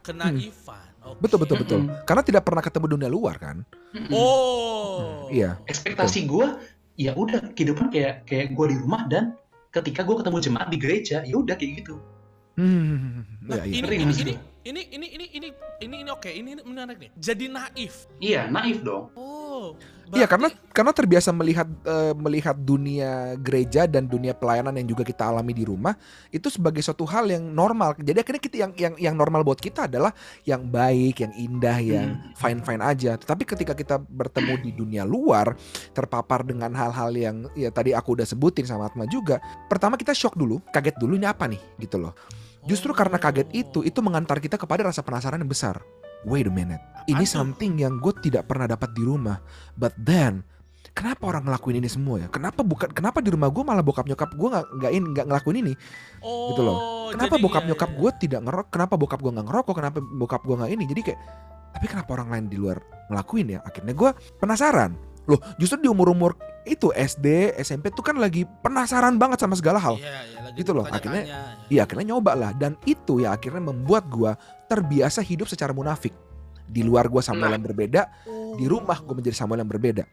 Kena 0.00 0.28
Hmm. 0.28 0.36
Ivan. 0.36 0.88
Oke. 1.00 1.18
Betul, 1.24 1.38
betul, 1.40 1.56
betul. 1.58 1.80
Mm-mm. 1.80 2.04
Karena 2.04 2.20
tidak 2.20 2.42
pernah 2.44 2.60
ketemu 2.60 2.86
dunia 2.90 3.08
luar 3.08 3.36
kan? 3.36 3.56
Mm-mm. 3.92 4.12
Oh. 4.12 5.28
Iya. 5.28 5.56
ekspektasi 5.64 6.26
gue 6.26 6.46
ya 6.94 7.14
udah 7.14 7.54
kehidupan 7.54 7.88
kayak 7.88 8.26
kayak 8.26 8.52
gue 8.52 8.66
di 8.68 8.76
rumah 8.76 9.06
dan 9.06 9.32
ketika 9.70 10.02
gue 10.02 10.18
ketemu 10.18 10.36
jemaat 10.38 10.68
di 10.68 10.76
gereja 10.76 11.22
ya 11.22 11.34
udah 11.34 11.54
kayak 11.54 11.72
gitu 11.80 11.96
Hmm, 12.58 13.24
Nah, 13.40 13.62
iya, 13.62 13.64
iya. 13.64 13.72
ini, 13.72 13.78
Ngeri 13.80 13.96
ini, 13.96 14.04
ini, 14.04 14.12
gue. 14.12 14.24
ini, 14.60 14.80
ini, 14.90 15.06
ini, 15.08 15.26
ini, 15.30 15.48
ini, 15.80 15.96
ini 15.96 16.10
oke, 16.10 16.28
ini 16.28 16.48
ini 16.52 16.62
menarik 16.62 16.98
nih. 16.98 17.10
Jadi 17.16 17.44
naif. 17.48 18.04
iya 18.18 18.44
naif 18.46 18.82
dong 18.82 19.08
Oh, 19.14 19.39
Iya 20.10 20.26
berarti- 20.26 20.30
karena 20.34 20.48
karena 20.74 20.92
terbiasa 20.96 21.30
melihat 21.30 21.68
eh, 21.86 22.14
melihat 22.18 22.56
dunia 22.58 23.38
gereja 23.38 23.86
dan 23.86 24.10
dunia 24.10 24.34
pelayanan 24.34 24.74
yang 24.74 24.90
juga 24.90 25.06
kita 25.06 25.30
alami 25.30 25.54
di 25.54 25.62
rumah 25.62 25.94
itu 26.34 26.50
sebagai 26.50 26.82
suatu 26.82 27.06
hal 27.06 27.30
yang 27.30 27.46
normal. 27.46 27.94
Jadi 27.94 28.18
akhirnya 28.18 28.42
kita 28.42 28.56
yang 28.58 28.72
yang 28.74 28.94
yang 28.98 29.14
normal 29.14 29.46
buat 29.46 29.62
kita 29.62 29.86
adalah 29.86 30.10
yang 30.42 30.66
baik, 30.66 31.22
yang 31.22 31.32
indah, 31.38 31.78
yang 31.78 32.08
fine 32.34 32.58
fine 32.58 32.82
aja. 32.82 33.14
Tetapi 33.14 33.42
ketika 33.46 33.72
kita 33.78 34.02
bertemu 34.02 34.54
di 34.58 34.70
dunia 34.74 35.06
luar, 35.06 35.54
terpapar 35.94 36.42
dengan 36.42 36.74
hal-hal 36.74 37.14
yang 37.14 37.36
ya 37.54 37.70
tadi 37.70 37.94
aku 37.94 38.18
udah 38.18 38.26
sebutin 38.26 38.66
sama 38.66 38.90
Atma 38.90 39.06
juga. 39.06 39.38
Pertama 39.70 39.94
kita 39.94 40.10
shock 40.10 40.34
dulu, 40.34 40.58
kaget 40.74 40.98
dulu 40.98 41.14
ini 41.14 41.30
apa 41.30 41.46
nih 41.46 41.60
gitu 41.78 42.02
loh. 42.02 42.18
Justru 42.66 42.92
karena 42.92 43.16
kaget 43.16 43.48
itu, 43.56 43.80
itu 43.80 44.00
mengantar 44.04 44.36
kita 44.36 44.60
kepada 44.60 44.84
rasa 44.84 45.00
penasaran 45.00 45.40
yang 45.40 45.48
besar. 45.48 45.80
Wait 46.28 46.44
a 46.44 46.52
minute, 46.52 46.82
ini 47.08 47.24
something 47.24 47.80
yang 47.80 47.96
gue 47.96 48.12
tidak 48.20 48.44
pernah 48.44 48.68
dapat 48.68 48.92
di 48.92 49.00
rumah. 49.00 49.40
But 49.72 49.96
then, 49.96 50.44
kenapa 50.92 51.32
orang 51.32 51.48
ngelakuin 51.48 51.80
ini 51.80 51.88
semua 51.88 52.20
ya? 52.20 52.28
Kenapa 52.28 52.60
bukan? 52.60 52.92
Kenapa 52.92 53.24
di 53.24 53.32
rumah 53.32 53.48
gue 53.48 53.64
malah 53.64 53.80
bokap 53.80 54.04
nyokap 54.04 54.36
gue 54.36 54.48
nggak 54.52 54.66
nggak 54.76 54.90
nggak 55.16 55.26
ngelakuin 55.32 55.58
ini? 55.64 55.72
oh, 56.20 56.52
gitu 56.52 56.60
loh. 56.60 56.78
Kenapa 57.16 57.40
jadi 57.40 57.44
bokap 57.48 57.62
iya, 57.64 57.68
nyokap 57.72 57.90
iya. 57.90 57.98
gue 57.98 58.10
tidak 58.20 58.40
ngerok? 58.44 58.66
Kenapa 58.68 58.94
bokap 59.00 59.20
gue 59.24 59.32
nggak 59.32 59.46
ngerokok? 59.48 59.74
Kenapa 59.80 59.98
bokap 60.02 60.42
gue 60.44 60.56
nggak 60.60 60.70
ini? 60.76 60.84
Jadi 60.84 61.00
kayak, 61.08 61.20
tapi 61.72 61.86
kenapa 61.88 62.10
orang 62.20 62.28
lain 62.36 62.44
di 62.52 62.56
luar 62.60 62.78
ngelakuin 63.08 63.46
ya? 63.56 63.58
Akhirnya 63.64 63.94
gue 63.96 64.10
penasaran. 64.36 64.92
Loh, 65.30 65.40
justru 65.56 65.78
di 65.78 65.88
umur-umur 65.88 66.34
itu 66.66 66.90
SD, 66.90 67.54
SMP 67.56 67.88
tuh 67.88 68.02
kan 68.02 68.18
lagi 68.18 68.42
penasaran 68.60 69.14
banget 69.16 69.38
sama 69.40 69.54
segala 69.54 69.78
hal. 69.78 69.96
Iya, 69.96 70.10
iya, 70.26 70.38
lagi 70.42 70.58
Gitu 70.58 70.70
loh, 70.74 70.84
akhirnya- 70.84 71.26
Iya 71.70 71.80
akhirnya 71.86 72.06
nyoba 72.10 72.32
lah 72.34 72.50
dan 72.52 72.74
itu 72.82 73.22
ya 73.22 73.30
akhirnya 73.30 73.62
membuat 73.62 74.10
gua 74.10 74.34
terbiasa 74.66 75.22
hidup 75.22 75.46
secara 75.46 75.70
munafik. 75.70 76.10
Di 76.66 76.82
luar 76.82 77.06
gua 77.06 77.22
Samuel 77.22 77.50
Nah. 77.50 77.56
yang 77.58 77.66
berbeda, 77.66 78.02
di 78.54 78.66
rumah 78.66 78.98
gue 78.98 79.14
menjadi 79.14 79.34
Samuel 79.34 79.62
yang 79.62 79.70
berbeda. 79.70 80.04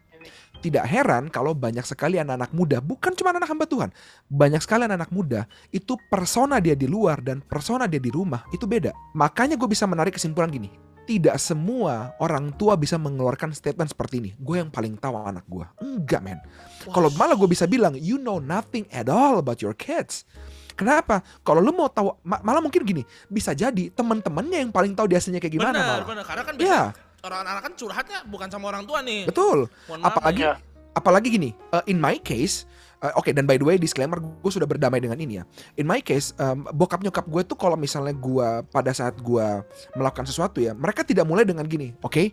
Tidak 0.58 0.82
heran 0.82 1.30
kalau 1.30 1.54
banyak 1.54 1.86
sekali 1.86 2.18
anak-anak 2.18 2.50
muda, 2.50 2.82
bukan 2.82 3.14
cuma 3.14 3.30
anak 3.30 3.46
hamba 3.46 3.62
Tuhan, 3.62 3.94
banyak 4.26 4.58
sekali 4.58 4.90
anak-anak 4.90 5.14
muda 5.14 5.40
itu 5.70 5.94
persona 6.10 6.58
dia 6.58 6.74
di 6.74 6.90
luar 6.90 7.22
dan 7.22 7.38
persona 7.38 7.86
dia 7.86 8.02
di 8.02 8.10
rumah 8.10 8.42
itu 8.50 8.66
beda. 8.66 8.90
Makanya 9.14 9.54
gue 9.54 9.70
bisa 9.70 9.86
menarik 9.86 10.18
kesimpulan 10.18 10.50
gini, 10.50 10.66
tidak 11.08 11.40
semua 11.40 12.12
orang 12.20 12.52
tua 12.52 12.76
bisa 12.76 13.00
mengeluarkan 13.00 13.56
statement 13.56 13.88
seperti 13.88 14.20
ini. 14.20 14.30
Gue 14.36 14.60
yang 14.60 14.68
paling 14.68 14.92
tahu 14.94 15.16
anak 15.16 15.48
gue. 15.48 15.64
Enggak 15.80 16.20
men. 16.20 16.38
Kalau 16.84 17.08
malah 17.16 17.32
gue 17.32 17.48
bisa 17.48 17.64
bilang, 17.64 17.96
you 17.96 18.20
know 18.20 18.36
nothing 18.36 18.84
at 18.92 19.08
all 19.08 19.40
about 19.40 19.64
your 19.64 19.72
kids. 19.72 20.28
Kenapa? 20.76 21.24
Kalau 21.40 21.58
lu 21.58 21.72
mau 21.72 21.88
tahu, 21.88 22.12
ma- 22.22 22.38
malah 22.38 22.60
mungkin 22.60 22.84
gini, 22.84 23.02
bisa 23.26 23.50
jadi 23.50 23.88
teman-temannya 23.90 24.68
yang 24.68 24.70
paling 24.70 24.92
tahu 24.92 25.08
dia 25.08 25.16
aslinya 25.16 25.40
kayak 25.40 25.56
gimana. 25.56 25.74
benar, 25.74 25.88
malah. 25.88 26.06
benar. 26.06 26.24
Karena 26.28 26.42
kan 26.44 26.54
Ya, 26.54 26.60
biasanya 26.60 26.92
orang 27.18 27.40
anak 27.42 27.62
kan 27.64 27.72
curhatnya 27.74 28.18
bukan 28.28 28.48
sama 28.52 28.64
orang 28.68 28.84
tua 28.84 29.00
nih. 29.02 29.24
betul. 29.26 29.66
Apalagi. 29.88 30.44
Ya. 30.44 30.54
apalagi 30.92 31.28
gini, 31.30 31.50
uh, 31.70 31.82
in 31.86 31.96
my 31.96 32.18
case, 32.18 32.66
uh, 33.02 33.12
oke 33.18 33.30
dan 33.30 33.46
by 33.46 33.58
the 33.58 33.66
way 33.66 33.76
disclaimer 33.78 34.18
gue 34.18 34.52
sudah 34.52 34.66
berdamai 34.66 34.98
dengan 35.02 35.18
ini 35.18 35.42
ya. 35.42 35.44
In 35.78 35.86
my 35.86 36.02
case, 36.02 36.34
um, 36.38 36.66
bokap 36.74 37.02
nyokap 37.02 37.26
gue 37.26 37.42
tuh 37.46 37.58
kalau 37.58 37.78
misalnya 37.78 38.14
gue 38.14 38.48
pada 38.70 38.90
saat 38.94 39.18
gue 39.18 39.46
melakukan 39.94 40.26
sesuatu 40.26 40.58
ya, 40.62 40.74
mereka 40.74 41.06
tidak 41.06 41.26
mulai 41.26 41.46
dengan 41.46 41.66
gini, 41.66 41.94
oke, 42.02 42.32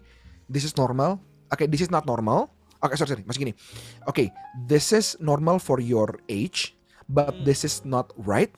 this 0.50 0.66
is 0.66 0.74
normal, 0.78 1.22
oke, 1.54 1.64
this 1.70 1.82
is 1.86 1.92
not 1.94 2.06
normal, 2.10 2.50
oke 2.82 2.94
sorry 2.98 3.18
sorry, 3.18 3.24
masih 3.26 3.50
gini, 3.50 3.54
oke, 4.10 4.30
this 4.66 4.94
is 4.94 5.18
normal 5.22 5.62
for 5.62 5.78
your 5.82 6.18
age, 6.30 6.74
but 7.10 7.34
Hmm. 7.34 7.46
this 7.46 7.66
is 7.66 7.86
not 7.86 8.14
right. 8.18 8.54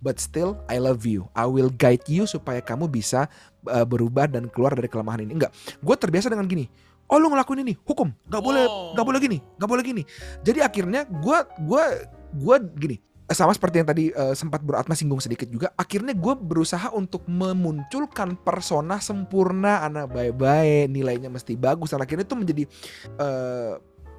But 0.00 0.16
still, 0.16 0.56
I 0.64 0.80
love 0.80 1.04
you. 1.04 1.28
I 1.36 1.44
will 1.44 1.68
guide 1.68 2.08
you 2.08 2.24
supaya 2.24 2.64
kamu 2.64 2.88
bisa 2.88 3.28
uh, 3.68 3.84
berubah 3.84 4.32
dan 4.32 4.48
keluar 4.48 4.72
dari 4.72 4.88
kelemahan 4.88 5.28
ini. 5.28 5.36
Enggak, 5.36 5.52
gue 5.76 5.92
terbiasa 5.92 6.32
dengan 6.32 6.48
gini 6.48 6.72
oh 7.10 7.18
lu 7.18 7.28
ngelakuin 7.28 7.66
ini. 7.66 7.74
Hukum. 7.82 8.14
Nggak 8.30 8.42
boleh 8.42 8.64
Oh. 8.64 8.94
nggak 8.94 9.06
boleh 9.06 9.20
gini. 9.20 9.38
Nggak 9.58 9.70
boleh 9.70 9.82
gini. 9.82 10.02
Jadi 10.46 10.58
akhirnya 10.62 11.04
gua 11.10 11.44
gua 11.60 11.84
gua 12.32 12.56
gini. 12.62 13.02
Sama 13.30 13.54
seperti 13.54 13.78
yang 13.78 13.86
tadi 13.86 14.10
eh, 14.10 14.34
sempat 14.34 14.58
beratma 14.58 14.98
singgung 14.98 15.22
sedikit 15.22 15.46
juga 15.46 15.70
akhirnya 15.78 16.18
gue 16.18 16.34
berusaha 16.34 16.90
untuk 16.90 17.22
memunculkan 17.30 18.34
persona 18.34 18.98
sempurna. 18.98 19.86
Anak 19.86 20.10
baik-baik 20.10 20.90
nilainya 20.90 21.30
mesti 21.30 21.54
bagus. 21.54 21.94
Dan 21.94 22.02
akhirnya 22.02 22.26
itu 22.26 22.34
menjadi 22.34 22.66
eh, 23.22 23.72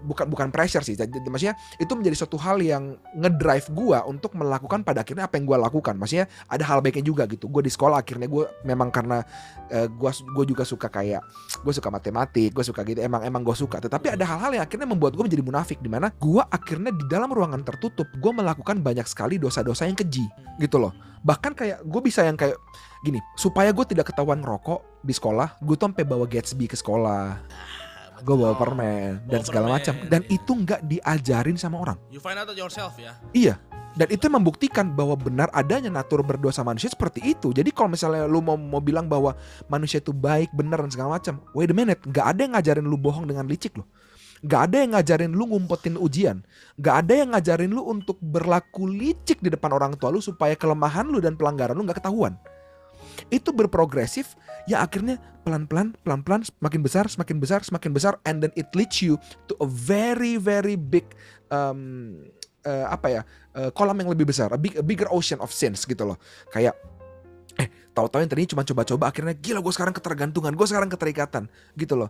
bukan 0.03 0.25
bukan 0.27 0.47
pressure 0.49 0.83
sih. 0.83 0.97
Maksudnya 0.99 1.55
itu 1.77 1.93
menjadi 1.93 2.15
suatu 2.17 2.37
hal 2.41 2.59
yang 2.61 2.97
ngedrive 3.15 3.69
gua 3.73 4.03
untuk 4.05 4.33
melakukan 4.35 4.81
pada 4.81 5.05
akhirnya 5.05 5.29
apa 5.29 5.37
yang 5.37 5.45
gua 5.45 5.57
lakukan. 5.61 5.95
Maksudnya 5.97 6.25
ada 6.49 6.63
hal 6.65 6.81
baiknya 6.81 7.05
juga 7.05 7.23
gitu. 7.29 7.47
Gue 7.47 7.61
di 7.61 7.71
sekolah 7.71 8.01
akhirnya 8.01 8.25
gue 8.25 8.45
memang 8.65 8.89
karena 8.89 9.23
eh, 9.69 9.87
gua 9.87 10.43
juga 10.45 10.65
suka 10.65 10.89
kayak 10.89 11.21
gue 11.61 11.73
suka 11.73 11.89
matematik, 11.93 12.51
gue 12.51 12.65
suka 12.65 12.81
gitu, 12.83 12.99
emang 12.99 13.21
emang 13.21 13.45
gue 13.45 13.53
suka. 13.53 13.77
Tetapi 13.77 14.17
ada 14.17 14.25
hal-hal 14.25 14.57
yang 14.57 14.63
akhirnya 14.65 14.87
membuat 14.89 15.13
gue 15.13 15.23
menjadi 15.23 15.43
munafik, 15.45 15.77
di 15.79 15.89
mana 15.91 16.09
gue 16.09 16.41
akhirnya 16.41 16.89
di 16.89 17.05
dalam 17.05 17.29
ruangan 17.29 17.61
tertutup, 17.61 18.09
gue 18.17 18.31
melakukan 18.33 18.81
banyak 18.81 19.05
sekali 19.05 19.37
dosa-dosa 19.37 19.85
yang 19.85 19.95
keji, 19.95 20.25
gitu 20.57 20.81
loh. 20.81 20.91
Bahkan 21.21 21.53
kayak 21.53 21.85
gue 21.85 22.01
bisa 22.01 22.25
yang 22.25 22.33
kayak 22.33 22.57
gini, 23.05 23.21
supaya 23.37 23.69
gue 23.69 23.85
tidak 23.85 24.09
ketahuan 24.09 24.41
ngerokok 24.41 25.05
di 25.05 25.13
sekolah, 25.13 25.61
gue 25.61 25.75
tuh 25.77 25.85
sampai 25.91 26.03
bawa 26.05 26.25
Gatsby 26.25 26.65
ke 26.65 26.77
sekolah, 26.77 27.37
gue 28.21 28.35
bawa 28.37 28.55
permen 28.55 29.21
dan 29.25 29.41
Bawa 29.41 29.47
segala 29.47 29.67
macam, 29.67 29.93
dan 30.07 30.21
iya. 30.25 30.37
itu 30.37 30.51
nggak 30.53 30.81
diajarin 30.87 31.57
sama 31.57 31.81
orang. 31.81 31.97
You 32.13 32.21
find 32.21 32.37
out 32.37 32.49
yourself 32.53 32.95
ya. 33.01 33.17
Iya. 33.33 33.57
Dan 33.91 34.07
itu 34.07 34.31
membuktikan 34.31 34.95
bahwa 34.95 35.19
benar 35.19 35.51
adanya 35.51 35.91
natur 35.91 36.23
berdosa 36.23 36.63
manusia 36.63 36.87
seperti 36.87 37.35
itu. 37.35 37.51
Jadi 37.51 37.75
kalau 37.75 37.91
misalnya 37.91 38.23
lu 38.23 38.39
mau 38.39 38.55
mau 38.55 38.79
bilang 38.79 39.03
bahwa 39.11 39.35
manusia 39.67 39.99
itu 39.99 40.15
baik, 40.15 40.47
benar 40.55 40.79
dan 40.79 40.91
segala 40.95 41.19
macam, 41.19 41.43
wait 41.51 41.67
a 41.67 41.75
minute, 41.75 41.99
nggak 42.07 42.23
ada 42.23 42.39
yang 42.39 42.53
ngajarin 42.55 42.87
lu 42.87 42.95
bohong 42.95 43.27
dengan 43.27 43.43
licik 43.51 43.75
loh. 43.75 43.87
Nggak 44.41 44.61
ada 44.71 44.75
yang 44.81 44.91
ngajarin 44.97 45.31
lu 45.35 45.43
ngumpetin 45.43 45.95
ujian. 45.99 46.37
Nggak 46.79 46.95
ada 47.05 47.13
yang 47.13 47.29
ngajarin 47.35 47.71
lu 47.75 47.83
untuk 47.83 48.17
berlaku 48.23 48.87
licik 48.87 49.43
di 49.43 49.51
depan 49.51 49.75
orang 49.75 49.93
tua 49.99 50.09
lu 50.09 50.23
supaya 50.23 50.55
kelemahan 50.55 51.05
lu 51.11 51.19
dan 51.19 51.35
pelanggaran 51.35 51.75
lu 51.75 51.83
nggak 51.83 51.99
ketahuan. 51.99 52.39
Itu 53.27 53.51
berprogresif 53.51 54.33
ya 54.69 54.83
akhirnya 54.85 55.17
pelan-pelan 55.41 55.97
pelan-pelan 56.05 56.45
semakin 56.45 56.81
besar 56.85 57.05
semakin 57.09 57.37
besar 57.41 57.59
semakin 57.65 57.91
besar 57.93 58.13
and 58.29 58.45
then 58.45 58.53
it 58.53 58.69
leads 58.77 59.01
you 59.01 59.17
to 59.49 59.57
a 59.61 59.67
very 59.67 60.37
very 60.37 60.77
big 60.77 61.05
um, 61.49 62.17
eh, 62.65 62.85
apa 62.85 63.07
ya 63.09 63.21
eh, 63.57 63.69
kolam 63.73 63.97
yang 63.99 64.09
lebih 64.13 64.29
besar, 64.29 64.53
a, 64.53 64.59
big, 64.59 64.77
a 64.77 64.83
bigger 64.85 65.09
ocean 65.11 65.41
of 65.41 65.51
sins 65.51 65.83
gitu 65.83 66.05
loh. 66.05 66.17
Kayak 66.49 66.77
eh 67.59 67.67
tahu-tahu 67.91 68.23
yang 68.23 68.31
tadinya 68.31 68.49
cuma 68.55 68.63
coba-coba 68.63 69.11
akhirnya 69.11 69.35
gila 69.35 69.59
gue 69.59 69.73
sekarang 69.75 69.93
ketergantungan, 69.95 70.53
gue 70.55 70.67
sekarang 70.67 70.89
keterikatan 70.89 71.51
gitu 71.75 71.99
loh. 71.99 72.09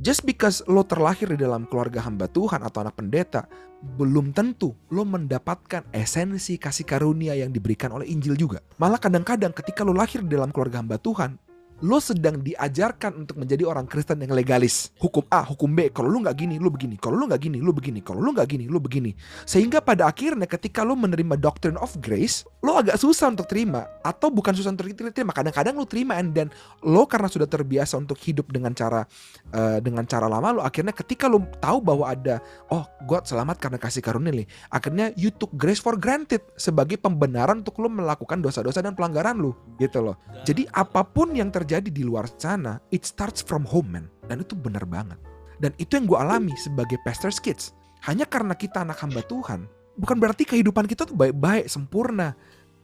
Just 0.00 0.24
because 0.24 0.64
lo 0.64 0.88
terlahir 0.88 1.28
di 1.28 1.36
dalam 1.36 1.68
keluarga 1.68 2.00
hamba 2.00 2.24
Tuhan 2.24 2.64
atau 2.64 2.80
anak 2.80 2.96
pendeta, 2.96 3.44
belum 3.84 4.32
tentu 4.32 4.72
lo 4.88 5.04
mendapatkan 5.04 5.84
esensi 5.92 6.56
kasih 6.56 6.88
karunia 6.88 7.36
yang 7.36 7.52
diberikan 7.52 7.92
oleh 7.92 8.08
Injil 8.08 8.32
juga. 8.40 8.64
Malah 8.80 8.96
kadang-kadang 8.96 9.52
ketika 9.52 9.84
lo 9.84 9.92
lahir 9.92 10.24
di 10.24 10.32
dalam 10.32 10.48
keluarga 10.48 10.80
hamba 10.80 10.96
Tuhan, 10.96 11.36
lo 11.82 11.98
sedang 11.98 12.40
diajarkan 12.40 13.26
untuk 13.26 13.36
menjadi 13.42 13.66
orang 13.66 13.90
Kristen 13.90 14.22
yang 14.22 14.32
legalis. 14.32 14.94
Hukum 15.02 15.26
A, 15.28 15.42
hukum 15.42 15.70
B. 15.74 15.90
Kalau 15.90 16.08
lu 16.08 16.22
nggak 16.22 16.36
gini, 16.38 16.56
lu 16.62 16.70
begini. 16.70 16.96
Kalau 16.96 17.18
lu 17.18 17.26
nggak 17.26 17.42
gini, 17.42 17.58
lu 17.58 17.74
begini. 17.74 18.00
Kalau 18.00 18.22
lu 18.22 18.30
nggak 18.30 18.48
gini, 18.48 18.64
lu 18.70 18.78
begini. 18.78 19.12
Sehingga 19.44 19.82
pada 19.82 20.06
akhirnya 20.06 20.46
ketika 20.46 20.86
lo 20.86 20.94
menerima 20.94 21.34
doctrine 21.38 21.76
of 21.78 21.94
grace, 21.98 22.46
lo 22.62 22.78
agak 22.78 22.96
susah 22.96 23.34
untuk 23.34 23.50
terima. 23.50 23.86
Atau 24.06 24.30
bukan 24.30 24.54
susah 24.54 24.70
untuk 24.70 24.86
terima. 24.94 25.34
Kadang-kadang 25.34 25.74
lo 25.74 25.84
terima 25.84 26.16
and 26.16 26.30
then 26.32 26.48
lo 26.86 27.04
karena 27.10 27.26
sudah 27.26 27.50
terbiasa 27.50 27.98
untuk 27.98 28.16
hidup 28.22 28.46
dengan 28.52 28.70
cara 28.76 29.02
eh, 29.50 29.78
dengan 29.82 30.04
cara 30.06 30.28
lama 30.28 30.48
lo 30.54 30.60
akhirnya 30.62 30.92
ketika 30.92 31.26
lo 31.26 31.42
tahu 31.58 31.80
bahwa 31.80 32.12
ada 32.12 32.38
oh 32.68 32.84
God 33.08 33.26
selamat 33.26 33.56
karena 33.58 33.78
kasih 33.80 34.04
karunia 34.04 34.30
nih 34.30 34.46
akhirnya 34.68 35.10
you 35.18 35.32
took 35.32 35.50
grace 35.56 35.80
for 35.80 35.96
granted 35.98 36.44
sebagai 36.54 37.00
pembenaran 37.00 37.64
untuk 37.64 37.80
lo 37.80 37.88
melakukan 37.88 38.38
dosa-dosa 38.44 38.84
dan 38.84 38.94
pelanggaran 38.94 39.40
lo 39.40 39.56
gitu 39.80 40.04
loh 40.04 40.16
jadi 40.44 40.68
apa 40.70 41.02
pun 41.02 41.32
yang 41.32 41.48
terjadi 41.48 41.71
di 41.78 42.02
luar 42.04 42.28
sana, 42.36 42.76
it 42.92 43.06
starts 43.06 43.40
from 43.40 43.64
home 43.64 43.88
man. 43.88 44.10
Dan 44.28 44.44
itu 44.44 44.52
benar 44.52 44.84
banget. 44.84 45.16
Dan 45.62 45.72
itu 45.78 45.94
yang 45.94 46.10
gue 46.10 46.18
alami 46.18 46.52
sebagai 46.58 46.98
pastor's 47.06 47.38
kids. 47.38 47.70
Hanya 48.02 48.26
karena 48.26 48.58
kita 48.58 48.82
anak 48.82 48.98
hamba 48.98 49.22
Tuhan, 49.24 49.70
bukan 49.94 50.18
berarti 50.18 50.42
kehidupan 50.42 50.90
kita 50.90 51.06
tuh 51.06 51.14
baik-baik, 51.14 51.70
sempurna, 51.70 52.34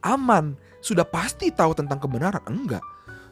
aman, 0.06 0.54
sudah 0.78 1.02
pasti 1.02 1.50
tahu 1.50 1.74
tentang 1.74 1.98
kebenaran. 1.98 2.40
Enggak. 2.46 2.84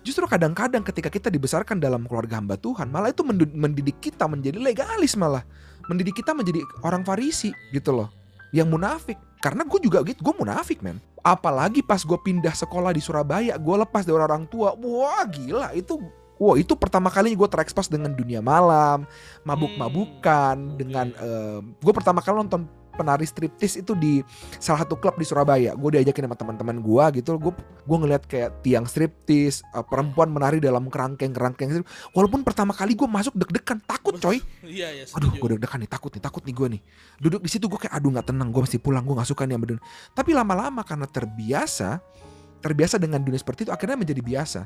Justru 0.02 0.26
kadang-kadang 0.26 0.86
ketika 0.86 1.10
kita 1.10 1.28
dibesarkan 1.30 1.78
dalam 1.78 2.06
keluarga 2.06 2.38
hamba 2.38 2.54
Tuhan, 2.58 2.90
malah 2.90 3.10
itu 3.10 3.22
mendidik 3.26 3.98
kita 3.98 4.26
menjadi 4.26 4.58
legalis 4.58 5.18
malah. 5.18 5.42
Mendidik 5.86 6.18
kita 6.18 6.34
menjadi 6.34 6.62
orang 6.82 7.06
farisi 7.06 7.54
gitu 7.70 7.94
loh. 7.94 8.10
Yang 8.56 8.68
munafik. 8.72 9.18
Karena 9.44 9.62
gue 9.68 9.78
juga 9.84 10.00
gitu, 10.00 10.24
gue 10.24 10.34
munafik 10.40 10.80
men. 10.80 10.96
Apalagi 11.20 11.84
pas 11.84 12.00
gue 12.00 12.16
pindah 12.16 12.56
sekolah 12.56 12.96
di 12.96 13.04
Surabaya, 13.04 13.60
gue 13.60 13.76
lepas 13.76 14.08
dari 14.08 14.16
orang 14.16 14.48
tua. 14.48 14.72
Wah 14.72 15.28
gila 15.28 15.76
itu 15.76 16.00
Wah 16.36 16.56
itu 16.60 16.76
pertama 16.76 17.08
kalinya 17.08 17.32
gue 17.32 17.48
terekspos 17.48 17.88
dengan 17.88 18.12
dunia 18.12 18.44
malam, 18.44 19.08
mabuk-mabukan, 19.40 20.56
Hmm, 20.56 20.76
dengan 20.76 21.08
oke. 21.16 21.80
gue 21.80 21.92
pertama 21.96 22.20
kali 22.20 22.44
nonton 22.44 22.68
penari 22.96 23.28
striptis 23.28 23.76
itu 23.76 23.92
di 23.92 24.24
salah 24.56 24.82
satu 24.82 24.96
klub 24.96 25.20
di 25.20 25.28
Surabaya. 25.28 25.76
Gue 25.76 26.00
diajakin 26.00 26.26
sama 26.26 26.36
teman-teman 26.36 26.80
gue 26.80 27.04
gitu. 27.20 27.36
Gue 27.36 27.52
gue 27.84 27.96
ngeliat 28.00 28.24
kayak 28.24 28.64
tiang 28.64 28.88
striptis, 28.88 29.60
uh, 29.76 29.84
perempuan 29.84 30.32
menari 30.32 30.58
dalam 30.58 30.88
kerangkeng 30.88 31.36
kerangkeng. 31.36 31.84
Walaupun 32.16 32.40
pertama 32.42 32.72
kali 32.72 32.96
gue 32.96 33.04
masuk 33.04 33.36
deg-degan, 33.36 33.78
takut 33.84 34.16
coy. 34.16 34.40
Iya, 34.66 34.90
iya, 34.92 35.04
Aduh, 35.14 35.30
gue 35.30 35.48
deg-degan 35.56 35.78
nih, 35.78 35.90
takut 35.90 36.10
nih, 36.10 36.22
takut 36.24 36.42
nih 36.42 36.54
gue 36.56 36.68
nih. 36.76 36.80
Duduk 37.22 37.40
di 37.44 37.50
situ 37.52 37.70
gue 37.70 37.78
kayak 37.78 37.94
aduh 37.94 38.10
nggak 38.10 38.26
tenang, 38.34 38.50
gue 38.50 38.62
mesti 38.66 38.78
pulang, 38.82 39.06
gue 39.06 39.14
nggak 39.14 39.30
suka 39.30 39.46
nih 39.46 39.54
sama 39.54 39.66
dunia. 39.68 39.84
Tapi 40.10 40.30
lama-lama 40.34 40.82
karena 40.82 41.06
terbiasa, 41.06 42.02
terbiasa 42.64 42.96
dengan 42.98 43.22
dunia 43.22 43.38
seperti 43.38 43.68
itu, 43.68 43.72
akhirnya 43.72 43.94
menjadi 43.94 44.22
biasa. 44.24 44.60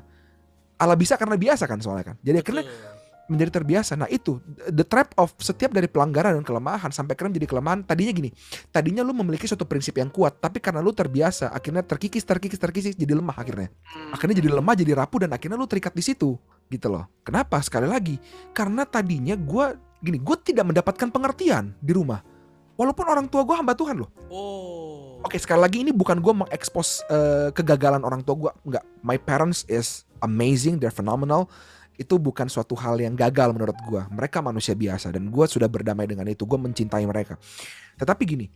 Ala 0.80 0.96
bisa 0.96 1.20
karena 1.20 1.36
biasa 1.36 1.68
kan 1.68 1.78
soalnya 1.84 2.14
kan. 2.14 2.16
Jadi 2.24 2.36
akhirnya. 2.40 2.64
Menjadi 3.30 3.62
terbiasa. 3.62 3.94
Nah 3.94 4.10
itu 4.10 4.42
the 4.66 4.82
trap 4.82 5.14
of 5.14 5.30
setiap 5.38 5.70
dari 5.70 5.86
pelanggaran 5.86 6.34
dan 6.34 6.44
kelemahan 6.44 6.90
sampai 6.90 7.14
akhirnya 7.14 7.38
menjadi 7.38 7.48
kelemahan. 7.48 7.80
Tadinya 7.86 8.12
gini, 8.12 8.30
tadinya 8.74 9.06
lu 9.06 9.14
memiliki 9.14 9.46
suatu 9.46 9.64
prinsip 9.64 9.96
yang 9.96 10.10
kuat, 10.10 10.42
tapi 10.42 10.58
karena 10.58 10.82
lu 10.82 10.90
terbiasa, 10.90 11.54
akhirnya 11.54 11.86
terkikis, 11.86 12.26
terkikis, 12.26 12.58
terkikis, 12.58 12.98
jadi 12.98 13.14
lemah 13.14 13.38
akhirnya. 13.38 13.70
Hmm. 13.86 14.12
Akhirnya 14.12 14.36
jadi 14.42 14.50
lemah, 14.50 14.74
jadi 14.74 14.92
rapuh 14.98 15.24
dan 15.24 15.30
akhirnya 15.30 15.56
lu 15.56 15.70
terikat 15.70 15.94
di 15.94 16.02
situ, 16.02 16.34
gitu 16.68 16.86
loh. 16.90 17.06
Kenapa? 17.22 17.62
Sekali 17.62 17.86
lagi, 17.86 18.18
karena 18.52 18.82
tadinya 18.82 19.38
gua 19.38 19.78
gini, 20.00 20.16
gue 20.16 20.36
tidak 20.40 20.64
mendapatkan 20.64 21.08
pengertian 21.12 21.76
di 21.78 21.92
rumah. 21.92 22.24
Walaupun 22.80 23.04
orang 23.04 23.28
tua 23.28 23.44
gue 23.44 23.52
hamba 23.52 23.76
Tuhan 23.76 24.00
loh. 24.00 24.08
Oh. 24.32 25.20
Oke 25.20 25.36
sekali 25.36 25.60
lagi 25.60 25.84
ini 25.84 25.92
bukan 25.92 26.16
gue 26.16 26.32
mengekspos 26.32 27.04
eh, 27.12 27.48
kegagalan 27.52 28.00
orang 28.00 28.24
tua 28.24 28.48
gue, 28.48 28.52
nggak. 28.72 28.84
My 29.04 29.20
parents 29.20 29.68
is 29.68 30.08
amazing, 30.24 30.80
they're 30.80 30.94
phenomenal. 30.94 31.52
Itu 32.00 32.16
bukan 32.16 32.48
suatu 32.48 32.72
hal 32.80 32.96
yang 32.96 33.12
gagal 33.12 33.52
menurut 33.52 33.76
gue. 33.84 34.02
Mereka 34.08 34.40
manusia 34.40 34.72
biasa 34.72 35.12
dan 35.12 35.28
gue 35.28 35.44
sudah 35.44 35.68
berdamai 35.68 36.08
dengan 36.08 36.24
itu. 36.24 36.48
Gue 36.48 36.56
mencintai 36.56 37.04
mereka. 37.04 37.36
Tetapi 38.00 38.22
gini, 38.24 38.48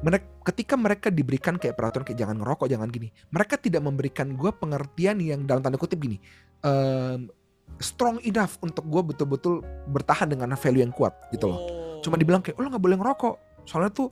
mereka, 0.00 0.26
ketika 0.48 0.74
mereka 0.78 1.08
diberikan 1.12 1.60
kayak 1.60 1.76
peraturan 1.76 2.08
kayak 2.08 2.18
jangan 2.24 2.36
ngerokok, 2.40 2.66
jangan 2.70 2.88
gini, 2.88 3.12
mereka 3.34 3.60
tidak 3.60 3.82
memberikan 3.84 4.32
gue 4.32 4.50
pengertian 4.56 5.20
yang 5.20 5.44
dalam 5.44 5.60
tanda 5.60 5.76
kutip 5.76 6.00
gini, 6.00 6.16
em, 6.64 7.28
strong 7.76 8.22
enough 8.24 8.56
untuk 8.64 8.86
gue 8.88 9.02
betul-betul 9.12 9.60
bertahan 9.90 10.30
dengan 10.30 10.56
value 10.56 10.80
yang 10.80 10.94
kuat 10.94 11.12
gitu 11.34 11.50
loh. 11.50 11.60
Oh. 11.60 12.00
Cuma 12.00 12.16
dibilang 12.16 12.40
kayak, 12.40 12.56
oh, 12.56 12.62
lo 12.64 12.72
nggak 12.72 12.84
boleh 12.84 12.96
ngerokok. 12.96 13.34
Soalnya 13.68 13.92
tuh 13.92 14.08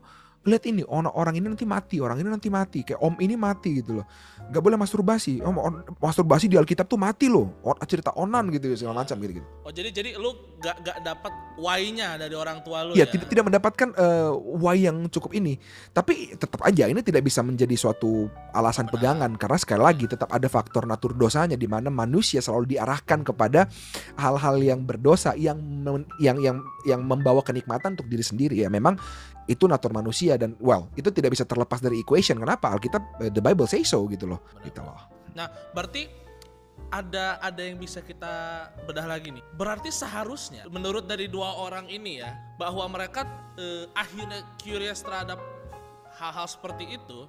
lihat 0.46 0.62
ini 0.70 0.86
orang 0.86 1.10
orang 1.12 1.34
ini 1.34 1.46
nanti 1.50 1.66
mati, 1.66 1.98
orang 1.98 2.22
ini 2.22 2.28
nanti 2.30 2.48
mati, 2.48 2.86
kayak 2.86 3.02
om 3.02 3.18
ini 3.18 3.34
mati 3.34 3.82
gitu 3.82 3.98
loh. 4.00 4.06
Nggak 4.46 4.62
boleh 4.62 4.78
masturbasi. 4.78 5.42
Om, 5.42 5.56
on- 5.58 5.82
masturbasi 5.98 6.46
di 6.46 6.54
Alkitab 6.54 6.86
tuh 6.86 6.96
mati 6.96 7.26
loh. 7.26 7.50
On- 7.66 7.76
cerita 7.82 8.14
onan 8.14 8.48
gitu 8.54 8.70
segala 8.78 9.02
macam 9.02 9.18
gitu 9.18 9.42
gitu. 9.42 9.46
Oh, 9.66 9.72
jadi 9.74 9.90
jadi 9.90 10.14
lu 10.16 10.30
gak 10.62 10.86
gak 10.86 10.98
dapat 11.02 11.32
why-nya 11.60 12.16
dari 12.16 12.32
orang 12.32 12.62
tua 12.62 12.86
lu 12.86 12.94
Iya, 12.94 13.04
ya. 13.04 13.12
tidak 13.12 13.26
tidak 13.28 13.44
mendapatkan 13.50 13.88
eh, 13.92 14.30
why 14.56 14.78
yang 14.78 15.10
cukup 15.10 15.34
ini. 15.34 15.58
Tapi 15.90 16.38
tetap 16.38 16.62
aja 16.62 16.86
ini 16.86 17.02
tidak 17.02 17.26
bisa 17.26 17.42
menjadi 17.42 17.74
suatu 17.74 18.30
alasan 18.54 18.86
Benar. 18.86 18.94
pegangan 18.94 19.30
karena 19.34 19.58
sekali 19.58 19.82
lagi 19.82 20.04
tetap 20.06 20.30
ada 20.30 20.46
faktor 20.46 20.86
natur 20.86 21.12
dosanya 21.12 21.58
di 21.58 21.66
mana 21.66 21.90
manusia 21.90 22.38
selalu 22.38 22.78
diarahkan 22.78 23.26
kepada 23.26 23.66
hal-hal 24.14 24.56
yang 24.62 24.86
berdosa 24.86 25.34
yang 25.34 25.58
yang 26.22 26.38
yang 26.38 26.56
yang 26.86 27.00
membawa 27.02 27.42
kenikmatan 27.42 27.98
untuk 27.98 28.06
diri 28.06 28.22
sendiri 28.22 28.56
ya. 28.62 28.70
Memang 28.70 28.94
itu 29.46 29.64
natur 29.66 29.94
manusia 29.94 30.34
dan 30.34 30.58
well, 30.58 30.90
itu 30.94 31.08
tidak 31.08 31.32
bisa 31.32 31.46
terlepas 31.46 31.78
dari 31.78 32.02
equation. 32.02 32.38
Kenapa? 32.38 32.74
Alkitab 32.74 33.02
eh, 33.22 33.30
the 33.30 33.40
Bible 33.40 33.66
say 33.66 33.82
so 33.82 34.02
gitu 34.06 34.26
loh. 34.26 34.42
Benar. 34.42 34.62
Gitu 34.66 34.80
loh. 34.82 34.98
Nah, 35.38 35.46
berarti 35.70 36.02
ada 36.86 37.40
ada 37.40 37.62
yang 37.62 37.78
bisa 37.78 37.98
kita 37.98 38.30
bedah 38.84 39.06
lagi 39.06 39.32
nih. 39.32 39.42
Berarti 39.54 39.90
seharusnya 39.90 40.66
menurut 40.68 41.06
dari 41.06 41.26
dua 41.26 41.56
orang 41.56 41.86
ini 41.86 42.20
ya, 42.20 42.30
bahwa 42.58 42.86
mereka 42.86 43.24
eh, 43.56 43.86
akhirnya 43.94 44.42
curious 44.58 45.00
terhadap 45.00 45.38
hal-hal 46.16 46.46
seperti 46.46 46.94
itu 46.94 47.26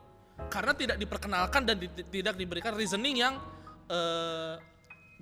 karena 0.54 0.72
tidak 0.78 0.98
diperkenalkan 0.98 1.66
dan 1.66 1.82
di- 1.82 1.90
tidak 2.14 2.38
diberikan 2.38 2.74
reasoning 2.78 3.18
yang 3.18 3.38
eh, 3.90 4.56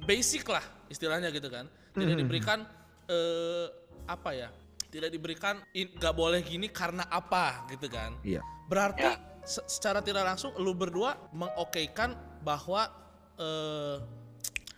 basic 0.04 0.44
lah 0.48 0.64
istilahnya 0.88 1.32
gitu 1.32 1.48
kan. 1.48 1.68
Tidak 1.96 2.16
Mhm. 2.16 2.22
diberikan 2.28 2.60
eh, 3.08 3.68
apa 4.06 4.32
ya? 4.34 4.50
Tidak 4.96 5.12
diberikan 5.12 5.60
nggak 5.76 6.16
boleh 6.16 6.40
gini 6.40 6.72
karena 6.72 7.04
apa 7.06 7.68
gitu 7.68 7.92
kan. 7.92 8.16
Iya. 8.24 8.40
Berarti 8.66 9.04
Ya. 9.04 9.20
se- 9.44 9.68
secara 9.68 10.00
tidak 10.00 10.24
langsung 10.24 10.56
lu 10.56 10.72
berdua 10.72 11.20
mengokekan 11.36 12.16
bahwa 12.40 12.88
eh, 13.36 14.00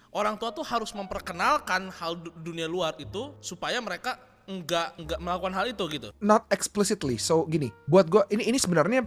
orang 0.10 0.34
tua 0.36 0.50
tuh 0.50 0.66
harus 0.66 0.90
memperkenalkan 0.90 1.94
hal 1.94 2.18
du- 2.18 2.34
dunia 2.42 2.66
luar 2.66 2.98
itu 2.98 3.38
supaya 3.38 3.78
mereka 3.78 4.18
enggak 4.48 4.96
enggak 4.96 5.20
melakukan 5.20 5.54
hal 5.54 5.66
itu 5.68 5.84
gitu. 5.92 6.10
not 6.18 6.48
explicitly. 6.50 7.16
So 7.16 7.44
gini, 7.46 7.68
buat 7.86 8.08
gue 8.08 8.24
ini 8.32 8.48
ini 8.48 8.58
sebenarnya 8.58 9.04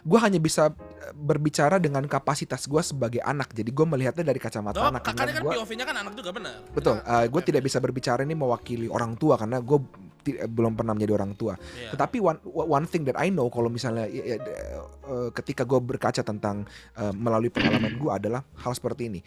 gue 0.00 0.18
hanya 0.18 0.36
bisa 0.36 0.72
eh, 0.72 1.12
berbicara 1.12 1.76
dengan 1.76 2.04
kapasitas 2.04 2.64
gue 2.64 2.80
sebagai 2.80 3.20
anak. 3.20 3.52
Jadi 3.52 3.68
gue 3.68 3.84
melihatnya 3.84 4.24
dari 4.24 4.40
kacamata 4.40 4.80
Oh, 4.80 4.88
anak. 4.88 5.04
kakaknya 5.04 5.34
kan 5.34 5.42
gua- 5.44 5.54
POV-nya 5.60 5.84
kan 5.84 5.96
anak 5.98 6.12
juga 6.16 6.30
benar. 6.32 6.56
betul. 6.72 6.96
Kita- 6.98 7.28
gue 7.28 7.42
tidak 7.44 7.62
bisa 7.62 7.78
berbicara 7.78 8.20
ini 8.20 8.32
mewakili 8.32 8.88
orang 8.88 9.14
tua 9.14 9.36
karena 9.36 9.60
gue 9.60 9.78
belum 10.24 10.72
pernah 10.72 10.96
menjadi 10.96 11.12
orang 11.14 11.36
tua. 11.36 11.52
Iya. 11.76 11.92
Tetapi 11.92 12.16
one 12.16 12.40
one 12.48 12.88
thing 12.88 13.04
that 13.04 13.20
I 13.20 13.28
know 13.28 13.52
kalau 13.52 13.68
misalnya 13.68 14.08
ya, 14.08 14.36
ya, 14.36 14.36
eh, 14.40 15.28
ketika 15.36 15.62
gue 15.62 15.76
berkaca 15.78 16.24
tentang 16.24 16.64
eh, 16.96 17.12
melalui 17.12 17.52
pengalaman 17.52 17.92
gue 17.94 18.08
adalah 18.08 18.40
hal 18.56 18.72
seperti 18.72 19.12
ini. 19.12 19.20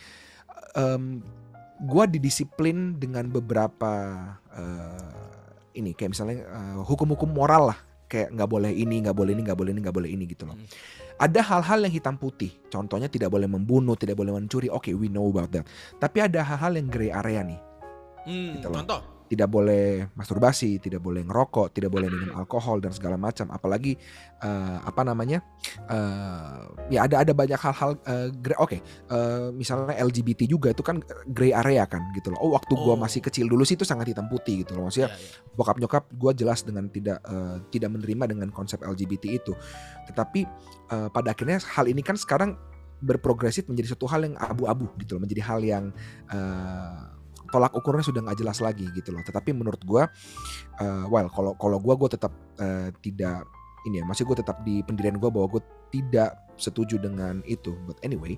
Em, 0.73 1.21
gue 1.77 2.03
didisiplin 2.09 2.97
dengan 2.97 3.29
beberapa 3.29 3.91
eh, 4.51 5.77
ini 5.77 5.93
kayak 5.93 6.11
misalnya 6.17 6.37
eh, 6.41 6.77
hukum-hukum 6.81 7.29
moral 7.29 7.73
lah 7.73 7.79
kayak 8.07 8.31
nggak 8.33 8.49
boleh 8.49 8.71
ini 8.71 9.03
nggak 9.03 9.13
boleh 9.13 9.35
ini 9.35 9.41
nggak 9.43 9.57
boleh 9.59 9.71
ini 9.75 9.79
nggak 9.83 9.97
boleh 9.97 10.09
ini 10.09 10.23
gitu 10.25 10.47
loh. 10.47 10.55
Hmm. 10.55 10.67
Ada 11.17 11.41
hal-hal 11.41 11.81
yang 11.89 11.93
hitam 11.93 12.15
putih. 12.15 12.53
Contohnya 12.69 13.09
tidak 13.09 13.33
boleh 13.33 13.49
membunuh, 13.49 13.97
tidak 13.97 14.21
boleh 14.21 14.37
mencuri. 14.37 14.69
Oke, 14.69 14.93
we 14.93 15.09
know 15.09 15.25
about 15.27 15.49
that. 15.49 15.65
Tapi 15.97 16.21
ada 16.21 16.45
hal-hal 16.45 16.77
yang 16.77 16.87
gray 16.87 17.09
area 17.09 17.41
nih 17.41 17.59
Hmm, 18.27 18.59
gitu 18.59 18.67
loh. 18.69 18.83
contoh. 18.83 19.01
Tidak 19.27 19.51
boleh 19.51 20.07
masturbasi, 20.15 20.79
tidak 20.79 21.03
boleh 21.03 21.21
ngerokok, 21.21 21.75
tidak 21.75 21.91
boleh 21.91 22.07
minum 22.07 22.31
alkohol 22.33 22.79
dan 22.79 22.95
segala 22.95 23.19
macam. 23.19 23.51
Apalagi 23.51 23.99
eh, 24.39 24.77
apa 24.81 25.03
namanya? 25.03 25.43
eh, 25.85 26.59
ya 26.89 27.03
ada 27.05 27.21
ada 27.27 27.33
banyak 27.35 27.59
hal-hal 27.59 27.91
gray- 28.39 28.57
Oke, 28.57 28.79
eh, 28.83 29.47
misalnya 29.51 29.93
LGBT 29.99 30.47
juga 30.47 30.71
itu 30.71 30.81
kan 30.81 31.03
gray 31.27 31.51
area 31.51 31.83
kan 31.85 32.01
gitu 32.15 32.31
loh. 32.31 32.39
Oh, 32.41 32.51
waktu 32.55 32.73
gua 32.73 32.95
Oh. 32.95 32.99
masih 32.99 33.19
kecil 33.19 33.45
dulu 33.51 33.67
sih 33.67 33.75
itu 33.75 33.83
sangat 33.83 34.09
hitam 34.09 34.25
putih 34.31 34.63
gitu 34.63 34.73
loh. 34.73 34.87
Maksudnya 34.87 35.11
Iya, 35.11 35.19
iya. 35.19 35.53
bokap 35.53 35.77
nyokap 35.77 36.03
gue 36.09 36.31
jelas 36.33 36.63
dengan 36.63 36.87
tidak 36.87 37.19
eh, 37.21 37.57
tidak 37.69 37.89
menerima 37.93 38.23
dengan 38.31 38.49
konsep 38.49 38.79
LGBT 38.81 39.43
itu. 39.43 39.53
Tetapi 40.07 40.41
eh, 40.87 41.07
pada 41.11 41.35
akhirnya 41.35 41.59
hal 41.75 41.85
ini 41.85 41.99
kan 41.99 42.15
sekarang 42.15 42.55
berprogresif 42.97 43.69
menjadi 43.69 43.93
satu 43.93 44.09
hal 44.09 44.25
yang 44.25 44.33
abu-abu 44.41 44.89
gitu 44.97 45.17
loh, 45.17 45.21
menjadi 45.21 45.41
hal 45.45 45.59
yang 45.61 45.85
eh, 46.33 47.16
tolak 47.49 47.73
ukurnya 47.73 48.03
sudah 48.05 48.21
nggak 48.23 48.37
jelas 48.39 48.59
lagi 48.59 48.87
gitu 48.93 49.15
loh. 49.15 49.23
Tetapi 49.23 49.55
menurut 49.55 49.81
gue, 49.83 50.03
eh, 50.83 51.05
well 51.07 51.27
kalau 51.31 51.55
kalau 51.55 51.77
gue 51.81 51.93
gue 51.95 52.09
tetap 52.15 52.33
eh, 52.59 52.89
tidak 53.01 53.47
ini 53.87 54.01
ya, 54.01 54.05
masih 54.05 54.27
gue 54.27 54.37
tetap 54.39 54.61
di 54.67 54.83
pendirian 54.83 55.15
gue 55.15 55.29
bahwa 55.31 55.47
gue 55.57 55.63
tidak 55.89 56.35
setuju 56.59 56.99
dengan 56.99 57.39
itu. 57.47 57.71
But 57.87 58.03
anyway, 58.03 58.35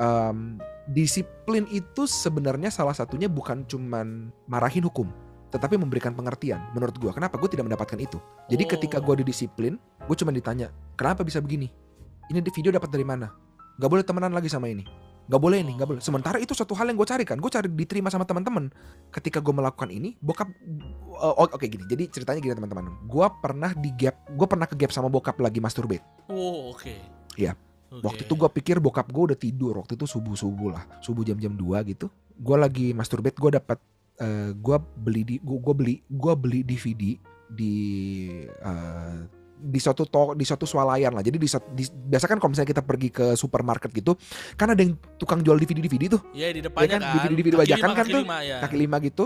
em, 0.00 0.58
disiplin 0.90 1.68
itu 1.70 2.10
sebenarnya 2.10 2.74
salah 2.74 2.96
satunya 2.96 3.30
bukan 3.30 3.62
cuman 3.70 4.34
marahin 4.50 4.82
hukum 4.82 5.06
tetapi 5.52 5.76
memberikan 5.76 6.16
pengertian 6.16 6.64
menurut 6.72 6.96
gue 6.96 7.12
kenapa 7.12 7.36
gue 7.36 7.52
tidak 7.52 7.68
mendapatkan 7.68 8.00
itu 8.00 8.16
jadi 8.48 8.64
Oh. 8.64 8.70
ketika 8.72 8.98
gue 9.04 9.20
didisiplin 9.20 9.76
gue 10.08 10.16
cuma 10.16 10.32
ditanya 10.32 10.72
kenapa 10.96 11.22
bisa 11.22 11.44
begini 11.44 11.68
ini 12.32 12.40
di 12.40 12.50
video 12.50 12.72
dapat 12.72 12.88
dari 12.88 13.04
mana 13.04 13.28
Gak 13.72 13.88
boleh 13.88 14.04
temenan 14.04 14.32
lagi 14.36 14.52
sama 14.52 14.68
ini 14.68 14.84
Gak 15.30 15.40
boleh 15.40 15.62
ini, 15.62 15.78
gak 15.78 15.88
boleh. 15.88 16.00
Sementara 16.02 16.36
itu 16.42 16.52
suatu 16.52 16.74
hal 16.74 16.90
yang 16.90 16.98
gue 16.98 17.08
cari 17.08 17.22
kan. 17.22 17.38
Gue 17.38 17.48
cari 17.48 17.70
diterima 17.70 18.10
sama 18.10 18.26
teman-teman. 18.26 18.68
Ketika 19.14 19.38
gue 19.38 19.54
melakukan 19.54 19.88
ini, 19.88 20.18
bokap, 20.18 20.50
oh, 21.14 21.46
oke 21.46 21.62
gini. 21.66 21.86
Jadi 21.86 22.10
ceritanya 22.10 22.40
gini 22.42 22.54
teman-teman. 22.58 23.06
Gue 23.06 23.26
pernah 23.38 23.70
di 23.72 23.90
gap, 23.94 24.18
gue 24.34 24.46
pernah 24.50 24.66
ke 24.66 24.74
gap 24.74 24.90
sama 24.90 25.06
bokap 25.06 25.38
lagi 25.38 25.62
masturbate. 25.62 26.02
Oh, 26.26 26.74
oke. 26.74 26.94
Iya. 27.38 27.54
Oke. 27.92 28.08
Waktu 28.08 28.22
itu 28.24 28.34
gue 28.34 28.50
pikir 28.50 28.76
bokap 28.80 29.12
gue 29.12 29.22
udah 29.32 29.38
tidur. 29.38 29.84
Waktu 29.84 30.00
itu 30.00 30.08
subuh 30.08 30.34
subuh 30.34 30.74
lah, 30.74 30.84
subuh 31.04 31.22
jam-jam 31.22 31.52
2 31.52 31.92
gitu. 31.92 32.08
Gue 32.40 32.56
lagi 32.56 32.96
masturbate, 32.96 33.36
gue 33.36 33.50
dapat, 33.60 33.78
eh 34.16 34.50
gue 34.56 34.76
beli 34.96 35.22
di, 35.22 35.36
gue 35.44 35.74
beli, 35.76 36.00
gue 36.08 36.32
beli 36.34 36.60
DVD 36.64 37.20
di 37.52 37.74
eh, 38.48 39.20
di 39.62 39.78
suatu 39.78 40.02
to, 40.10 40.34
di 40.34 40.42
suatu 40.42 40.66
swalayan 40.66 41.14
lah. 41.14 41.22
Jadi 41.22 41.38
di, 41.38 41.46
di- 41.46 41.94
biasa 42.10 42.26
kan 42.26 42.42
kalau 42.42 42.50
misalnya 42.50 42.70
kita 42.74 42.82
pergi 42.82 43.08
ke 43.14 43.26
supermarket 43.38 43.94
gitu, 43.94 44.18
kan 44.58 44.74
ada 44.74 44.82
yang 44.82 44.98
tukang 45.16 45.40
jual 45.46 45.54
DVD 45.54 45.78
DVD 45.78 46.18
tuh, 46.18 46.22
Iya 46.34 46.50
di 46.50 46.60
depannya 46.66 46.98
kan, 46.98 47.02
kan. 47.06 47.14
DVD-DVD 47.14 47.54
bajakan 47.62 47.88
kan 47.94 47.98
kaki 48.02 48.12
tuh, 48.12 48.22
lima, 48.26 48.38
ya. 48.42 48.58
kaki 48.60 48.76
lima 48.76 48.96
gitu. 48.98 49.24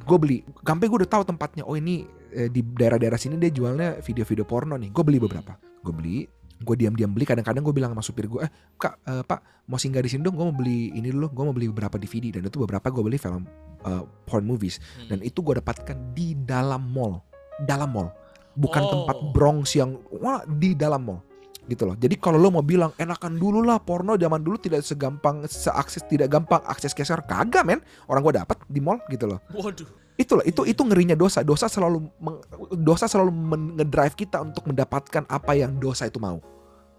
gue 0.00 0.16
beli, 0.16 0.40
sampai 0.64 0.88
gue 0.88 0.98
udah 1.04 1.10
tahu 1.12 1.24
tempatnya. 1.28 1.68
Oh 1.68 1.76
ini 1.76 2.08
eh, 2.36 2.48
di 2.52 2.60
daerah-daerah 2.60 3.16
sini 3.16 3.40
dia 3.40 3.48
jualnya 3.48 4.00
video-video 4.04 4.44
porno 4.44 4.76
nih. 4.76 4.92
Gue 4.92 5.04
beli 5.04 5.18
beberapa. 5.20 5.56
Gue 5.80 5.94
beli, 5.96 6.16
gue 6.60 6.76
diam-diam 6.76 7.12
beli. 7.12 7.24
Kadang-kadang 7.24 7.64
gue 7.64 7.74
bilang 7.74 7.90
sama 7.96 8.04
supir 8.04 8.28
gue, 8.28 8.44
eh 8.44 8.50
kak, 8.76 8.94
eh, 9.08 9.22
pak 9.24 9.64
mau 9.66 9.80
singgah 9.80 10.04
di 10.04 10.10
sini 10.12 10.20
dong. 10.24 10.36
Gue 10.36 10.46
mau 10.48 10.56
beli 10.56 10.92
ini 10.92 11.08
dulu. 11.08 11.32
Gue 11.32 11.44
mau 11.48 11.54
beli 11.56 11.72
beberapa 11.72 11.96
DVD 11.96 12.40
dan 12.40 12.48
itu 12.48 12.60
beberapa 12.60 12.92
gue 12.92 13.02
beli 13.02 13.18
film 13.20 13.48
eh, 13.84 14.04
porn 14.28 14.44
movies. 14.44 14.80
Hmm. 15.00 15.16
Dan 15.16 15.18
itu 15.24 15.40
gue 15.40 15.56
dapatkan 15.56 15.96
di 16.12 16.36
dalam 16.36 16.84
mall, 16.92 17.24
dalam 17.64 17.90
mall. 17.92 18.08
Bukan 18.56 18.82
Oh. 18.82 18.90
tempat 18.92 19.16
Bronx 19.30 19.76
yang 19.76 20.00
wah 20.10 20.40
di 20.48 20.72
dalam 20.72 21.04
mall 21.04 21.20
gitu 21.66 21.82
loh. 21.82 21.98
Jadi 21.98 22.14
kalau 22.16 22.38
lo 22.38 22.48
mau 22.48 22.62
bilang 22.62 22.94
enakan 22.94 23.36
dulu 23.36 23.60
lah 23.60 23.82
porno 23.82 24.14
zaman 24.14 24.38
dulu 24.38 24.56
tidak 24.56 24.80
segampang 24.80 25.42
seakses 25.44 26.06
tidak 26.06 26.30
gampang 26.30 26.62
akses 26.64 26.94
ke 26.94 27.02
sekarang 27.02 27.26
kagak 27.26 27.62
men 27.66 27.80
orang 28.06 28.22
gua 28.22 28.34
dapat 28.40 28.56
di 28.66 28.78
mall 28.78 29.02
gitu 29.10 29.26
loh. 29.26 29.42
Waduh. 29.50 29.86
Itulah 30.16 30.46
itu 30.46 30.64
itu 30.64 30.80
ngerinya 30.80 31.12
dosa. 31.12 31.44
Dosa 31.44 31.68
selalu 31.68 32.08
meng- 32.16 32.40
dosa 32.72 33.04
selalu 33.04 33.34
ngedrive 33.76 34.16
kita 34.16 34.40
untuk 34.40 34.64
mendapatkan 34.64 35.28
apa 35.28 35.52
yang 35.52 35.76
dosa 35.76 36.08
itu 36.08 36.16
mau. 36.16 36.40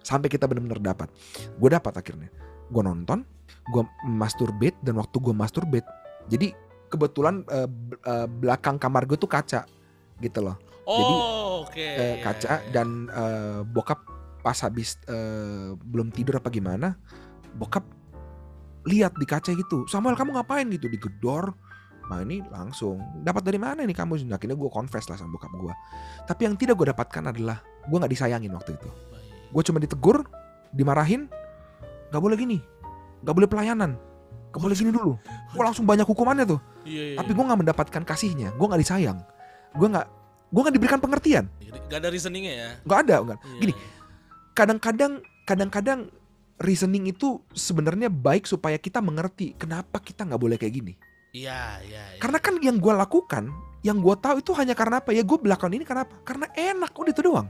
Sampai 0.05 0.29
kita 0.29 0.45
benar-benar 0.45 0.83
dapat. 0.83 1.09
Gue 1.57 1.73
dapat 1.73 1.97
akhirnya. 1.97 2.29
Gue 2.69 2.83
nonton, 2.83 3.23
gue 3.71 3.83
masturbate 4.05 4.75
dan 4.83 4.99
waktu 4.99 5.17
gue 5.17 5.31
masturbate, 5.31 5.87
jadi 6.27 6.51
kebetulan 6.87 7.47
b- 7.65 7.95
eh, 7.99 8.27
belakang 8.27 8.75
kamar 8.75 9.07
gue 9.07 9.15
tuh 9.15 9.31
kaca 9.31 9.63
gitu 10.19 10.39
loh. 10.43 10.59
Jadi, 10.88 11.13
Oh, 11.19 11.67
oke. 11.67 11.83
Eh, 11.83 11.99
Iya, 11.99 12.23
kaca 12.23 12.47
iya, 12.47 12.57
iya. 12.63 12.71
dan 12.71 12.88
eh, 13.11 13.59
bokap 13.67 13.99
pas 14.39 14.55
habis 14.63 14.95
eh, 15.05 15.75
belum 15.75 16.15
tidur 16.15 16.39
apa 16.39 16.47
gimana, 16.47 16.95
bokap 17.59 17.83
lihat 18.88 19.11
di 19.19 19.27
kaca 19.27 19.51
gitu. 19.51 19.83
Samuel 19.91 20.15
kamu 20.15 20.39
ngapain 20.39 20.63
gitu 20.71 20.88
digedor. 20.88 21.51
Nah 22.07 22.23
ini 22.23 22.39
langsung 22.47 23.03
dapat 23.19 23.43
dari 23.43 23.59
mana 23.59 23.83
nih 23.83 23.91
kamu? 23.91 24.23
Nah, 24.31 24.39
Akhirnya 24.39 24.55
gue 24.55 24.69
confess 24.71 25.11
lah 25.11 25.19
sama 25.19 25.35
bokap 25.35 25.51
gue. 25.51 25.73
Tapi 26.23 26.47
yang 26.47 26.55
tidak 26.55 26.79
gue 26.79 26.88
dapatkan 26.88 27.35
adalah 27.35 27.59
gue 27.83 27.97
nggak 27.99 28.13
disayangin 28.15 28.55
waktu 28.55 28.79
itu. 28.79 28.88
Gue 29.51 29.63
cuma 29.67 29.83
ditegur, 29.83 30.23
dimarahin, 30.71 31.27
nggak 32.15 32.21
boleh 32.23 32.39
gini, 32.39 32.63
nggak 33.27 33.35
boleh 33.35 33.49
pelayanan, 33.51 33.99
nggak 34.55 34.61
boleh 34.63 34.75
gini 34.79 34.91
dulu. 34.95 35.19
Gue 35.51 35.63
langsung 35.67 35.83
banyak 35.83 36.07
hukumannya 36.07 36.47
tuh. 36.47 36.59
Iya, 36.88 37.03
iya. 37.11 37.17
Tapi 37.19 37.35
gue 37.35 37.43
nggak 37.43 37.59
mendapatkan 37.67 38.03
kasihnya, 38.07 38.55
gue 38.55 38.65
nggak 38.71 38.81
disayang, 38.88 39.19
gue 39.75 39.88
nggak, 39.91 40.07
gue 40.47 40.61
nggak 40.63 40.75
diberikan 40.75 40.99
pengertian, 41.03 41.45
Gak 41.87 41.99
ada 42.03 42.09
reasoningnya 42.11 42.53
ya. 42.53 42.69
nggak 42.83 42.99
ada, 43.07 43.15
nggak. 43.23 43.39
Iya. 43.43 43.59
Gini, 43.63 43.73
kadang-kadang 44.55 45.13
kadang-kadang 45.47 45.99
reasoning 46.57 47.07
itu 47.07 47.39
sebenarnya 47.53 48.09
baik 48.09 48.49
supaya 48.49 48.75
kita 48.81 48.99
mengerti 48.99 49.53
kenapa 49.55 50.01
kita 50.01 50.25
nggak 50.25 50.41
boleh 50.41 50.57
kayak 50.57 50.73
gini. 50.73 50.93
Iya, 51.35 51.83
iya, 51.85 52.03
iya. 52.17 52.19
Karena 52.23 52.39
kan 52.41 52.57
yang 52.63 52.81
gue 52.81 52.93
lakukan, 52.95 53.51
yang 53.85 54.01
gue 54.01 54.15
tahu 54.17 54.41
itu 54.41 54.51
hanya 54.57 54.73
karena 54.73 55.03
apa? 55.03 55.13
Ya 55.13 55.21
gue 55.21 55.37
belakang 55.37 55.69
ini 55.75 55.85
kenapa? 55.85 56.17
Karena 56.25 56.49
enak, 56.55 56.91
udah 56.97 57.11
itu 57.13 57.21
doang. 57.21 57.47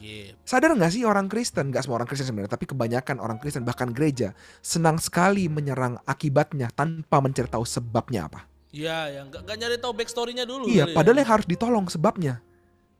Iya. 0.00 0.38
Sadar 0.46 0.72
nggak 0.72 0.92
sih 0.94 1.02
orang 1.04 1.26
Kristen, 1.26 1.68
nggak 1.74 1.84
semua 1.84 2.00
orang 2.00 2.08
Kristen 2.08 2.30
sebenarnya, 2.30 2.52
tapi 2.54 2.64
kebanyakan 2.70 3.18
orang 3.20 3.36
Kristen 3.42 3.66
bahkan 3.66 3.90
gereja 3.90 4.32
senang 4.62 4.96
sekali 5.02 5.50
menyerang 5.50 5.98
akibatnya 6.06 6.70
tanpa 6.72 7.18
mencari 7.20 7.50
tahu 7.50 7.66
sebabnya 7.66 8.30
apa. 8.30 8.46
Iya, 8.74 9.22
yang 9.22 9.26
gak, 9.30 9.42
gak 9.46 9.56
nyari 9.56 9.76
tahu 9.78 9.92
backstory-nya 9.94 10.44
dulu. 10.44 10.66
Iya, 10.68 10.90
ya. 10.90 10.94
padahal 10.94 11.22
yang 11.22 11.30
harus 11.30 11.46
ditolong 11.46 11.86
sebabnya 11.86 12.42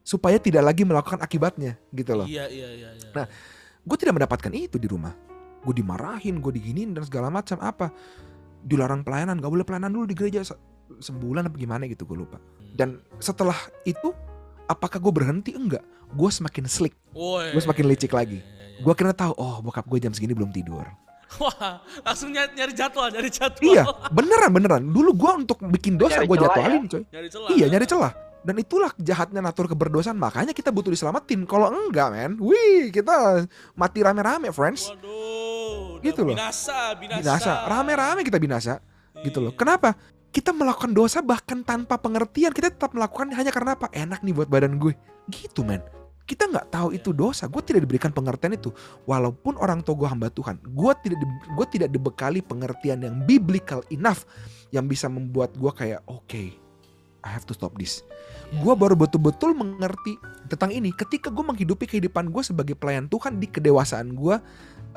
supaya 0.07 0.39
tidak 0.39 0.62
lagi 0.62 0.87
melakukan 0.87 1.19
akibatnya 1.19 1.75
gitu 1.91 2.14
loh. 2.14 2.27
Iya, 2.27 2.47
iya, 2.47 2.69
iya. 2.71 2.91
iya. 2.95 3.11
Nah, 3.11 3.27
Gue 3.87 3.95
tidak 3.95 4.19
mendapatkan 4.19 4.51
itu 4.51 4.83
di 4.83 4.91
rumah. 4.91 5.14
Gue 5.62 5.79
dimarahin, 5.79 6.43
gue 6.43 6.53
diginin 6.59 6.91
dan 6.91 7.07
segala 7.07 7.31
macam 7.31 7.55
apa. 7.62 7.95
Dilarang 8.67 9.07
pelayanan, 9.07 9.39
gak 9.39 9.47
boleh 9.47 9.62
pelayanan 9.62 9.95
dulu 9.95 10.11
di 10.11 10.19
gereja 10.19 10.43
se- 10.43 10.59
sebulan 10.99 11.47
apa 11.47 11.55
gimana 11.55 11.87
gitu 11.87 12.03
gue 12.03 12.19
lupa. 12.19 12.43
Dan 12.75 12.99
setelah 13.23 13.55
itu, 13.87 14.11
apakah 14.67 14.99
gue 14.99 15.12
berhenti? 15.14 15.55
Enggak. 15.55 15.87
Gue 16.11 16.31
semakin 16.35 16.67
slick. 16.67 16.99
Gue 17.55 17.62
semakin 17.62 17.87
licik 17.87 18.11
lagi. 18.11 18.43
Iya, 18.43 18.83
iya. 18.83 18.83
Gue 18.83 18.95
kira 18.99 19.14
tahu, 19.14 19.39
oh 19.39 19.62
bokap 19.62 19.87
gue 19.87 20.03
jam 20.03 20.11
segini 20.11 20.35
belum 20.35 20.51
tidur. 20.51 20.83
Wah, 21.43 21.83
langsung 22.07 22.31
nyari, 22.31 22.55
nyari 22.55 22.72
jadwal, 22.72 23.11
nyari 23.11 23.31
jadwal. 23.31 23.74
Iya, 23.74 23.83
beneran 24.14 24.51
beneran. 24.55 24.83
Dulu 24.95 25.11
gue 25.14 25.33
untuk 25.47 25.59
bikin 25.74 25.99
dosa 25.99 26.22
gue 26.22 26.37
jadwalin 26.39 26.87
coy. 26.87 27.03
Nyari 27.11 27.29
celah. 27.29 27.49
Iya 27.51 27.66
nyari 27.66 27.87
celah. 27.87 28.12
Dan 28.47 28.62
itulah 28.62 28.95
jahatnya 28.95 29.43
natur 29.43 29.66
keberdosaan. 29.66 30.14
Makanya 30.14 30.55
kita 30.55 30.70
butuh 30.70 30.95
diselamatin. 30.95 31.43
Kalau 31.51 31.66
enggak 31.66 32.14
men, 32.14 32.39
wih 32.39 32.95
kita 32.95 33.43
mati 33.74 34.07
rame-rame 34.07 34.55
friends. 34.55 34.95
Waduh. 34.95 35.99
Gitu 35.99 36.22
loh. 36.22 36.39
Binasa, 36.39 36.95
binasa. 36.95 37.22
Binasa, 37.27 37.53
rame-rame 37.66 38.22
kita 38.22 38.39
binasa. 38.39 38.79
Gitu 39.27 39.43
loh. 39.43 39.51
Kenapa? 39.51 39.99
Kita 40.31 40.55
melakukan 40.55 40.95
dosa 40.95 41.27
bahkan 41.27 41.66
tanpa 41.66 41.99
pengertian. 41.99 42.55
Kita 42.55 42.70
tetap 42.70 42.95
melakukan 42.95 43.35
hanya 43.35 43.51
karena 43.51 43.74
apa? 43.74 43.91
Enak 43.91 44.22
nih 44.22 44.31
buat 44.31 44.47
badan 44.47 44.79
gue. 44.79 44.95
Gitu 45.27 45.66
men. 45.66 45.83
Kita 46.27 46.51
nggak 46.51 46.74
tahu 46.74 46.89
itu 46.91 47.14
dosa. 47.14 47.47
Gue 47.47 47.62
tidak 47.62 47.87
diberikan 47.87 48.11
pengertian 48.11 48.59
itu. 48.59 48.74
Walaupun 49.07 49.55
orang 49.62 49.87
tua 49.87 49.95
gue 49.95 50.09
hamba 50.11 50.27
Tuhan, 50.29 50.59
gue 50.59 50.93
tidak 51.07 51.18
di- 51.22 51.43
gue 51.55 51.66
tidak 51.70 51.89
dibekali 51.95 52.43
pengertian 52.43 53.07
yang 53.07 53.22
biblical 53.22 53.87
enough 53.95 54.27
yang 54.74 54.91
bisa 54.91 55.07
membuat 55.07 55.55
gue 55.55 55.70
kayak 55.70 56.03
oke, 56.11 56.43
I 57.22 57.31
have 57.31 57.47
to 57.47 57.55
stop 57.55 57.79
this. 57.79 58.03
Gue 58.59 58.74
baru 58.74 58.99
betul-betul 58.99 59.55
mengerti 59.55 60.18
tentang 60.51 60.74
ini 60.74 60.91
ketika 60.95 61.31
gue 61.31 61.43
menghidupi 61.47 61.87
kehidupan 61.87 62.31
gue 62.35 62.43
sebagai 62.43 62.74
pelayan 62.74 63.07
Tuhan 63.07 63.39
di 63.39 63.47
kedewasaan 63.47 64.14
gue 64.14 64.35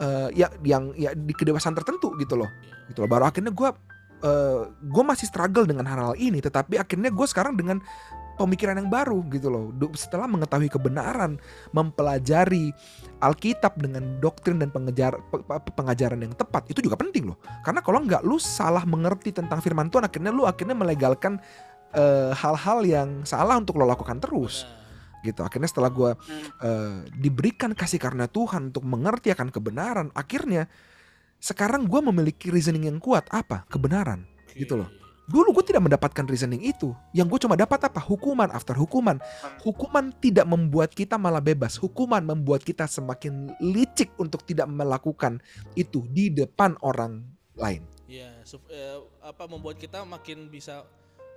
eh, 0.02 0.30
ya 0.34 0.50
yang 0.66 0.94
ya 0.98 1.14
di 1.14 1.34
kedewasaan 1.34 1.74
tertentu 1.78 2.14
gitu 2.22 2.38
loh 2.38 2.50
gitu 2.90 3.06
loh 3.06 3.10
baru 3.10 3.30
akhirnya 3.30 3.54
gue 3.54 3.70
gue 4.84 5.04
masih 5.08 5.32
struggle 5.32 5.64
dengan 5.64 5.88
hal-hal 5.88 6.12
ini 6.20 6.44
tetapi 6.44 6.76
akhirnya 6.76 7.08
gue 7.08 7.24
sekarang 7.24 7.56
dengan 7.56 7.80
pemikiran 8.40 8.80
yang 8.80 8.88
baru 8.88 9.20
gitu 9.28 9.52
loh. 9.52 9.76
Setelah 9.92 10.32
mengetahui 10.32 10.72
kebenaran 10.72 11.36
mempelajari 11.76 12.72
Alkitab 13.20 13.76
dengan 13.76 14.24
doktrin 14.24 14.64
dan 14.64 14.72
pengejar, 14.72 15.20
pe- 15.28 15.44
pe- 15.44 15.76
pengajaran 15.76 16.24
yang 16.24 16.32
tepat 16.32 16.72
itu 16.72 16.80
juga 16.80 16.96
penting 16.96 17.36
loh. 17.36 17.38
Karena 17.68 17.84
kalau 17.84 18.00
nggak 18.00 18.24
lu 18.24 18.40
salah 18.40 18.88
mengerti 18.88 19.36
tentang 19.36 19.60
firman 19.60 19.92
Tuhan 19.92 20.08
akhirnya 20.08 20.32
lu 20.32 20.48
akhirnya 20.48 20.80
melegalkan 20.80 21.36
eh, 21.92 22.32
hal-hal 22.32 22.80
yang 22.88 23.10
salah 23.28 23.60
untuk 23.60 23.76
lo 23.76 23.84
lakukan 23.84 24.24
terus. 24.24 24.64
Gitu. 25.20 25.44
Akhirnya 25.44 25.68
setelah 25.68 25.92
gue 25.92 26.16
eh, 26.64 26.98
diberikan 27.20 27.76
kasih 27.76 28.00
karena 28.00 28.32
Tuhan 28.32 28.72
untuk 28.72 28.88
mengerti 28.88 29.36
akan 29.36 29.52
kebenaran 29.52 30.08
akhirnya 30.16 30.72
sekarang 31.40 31.88
gue 31.88 32.02
memiliki 32.04 32.48
reasoning 32.52 32.88
yang 32.88 33.00
kuat. 33.04 33.28
Apa? 33.32 33.68
Kebenaran. 33.68 34.24
Gitu 34.56 34.80
loh. 34.80 34.99
Dulu 35.30 35.54
gue 35.62 35.66
tidak 35.70 35.86
mendapatkan 35.86 36.26
reasoning 36.26 36.66
itu. 36.66 36.92
Yang 37.14 37.28
gue 37.38 37.40
cuma 37.46 37.56
dapat 37.56 37.86
apa? 37.86 38.02
Hukuman 38.02 38.50
after 38.50 38.74
hukuman. 38.74 39.22
Hukuman 39.62 40.10
tidak 40.18 40.50
membuat 40.50 40.92
kita 40.92 41.22
malah 41.22 41.40
bebas. 41.40 41.78
Hukuman 41.78 42.26
membuat 42.26 42.66
kita 42.66 42.90
semakin 42.90 43.54
licik 43.62 44.10
untuk 44.18 44.42
tidak 44.44 44.66
melakukan 44.66 45.38
itu 45.78 46.04
di 46.10 46.34
depan 46.34 46.74
orang 46.82 47.22
lain. 47.54 47.86
Iya, 48.10 48.42
eh, 48.74 48.98
apa 49.22 49.46
membuat 49.46 49.78
kita 49.78 50.02
makin 50.02 50.50
bisa 50.50 50.82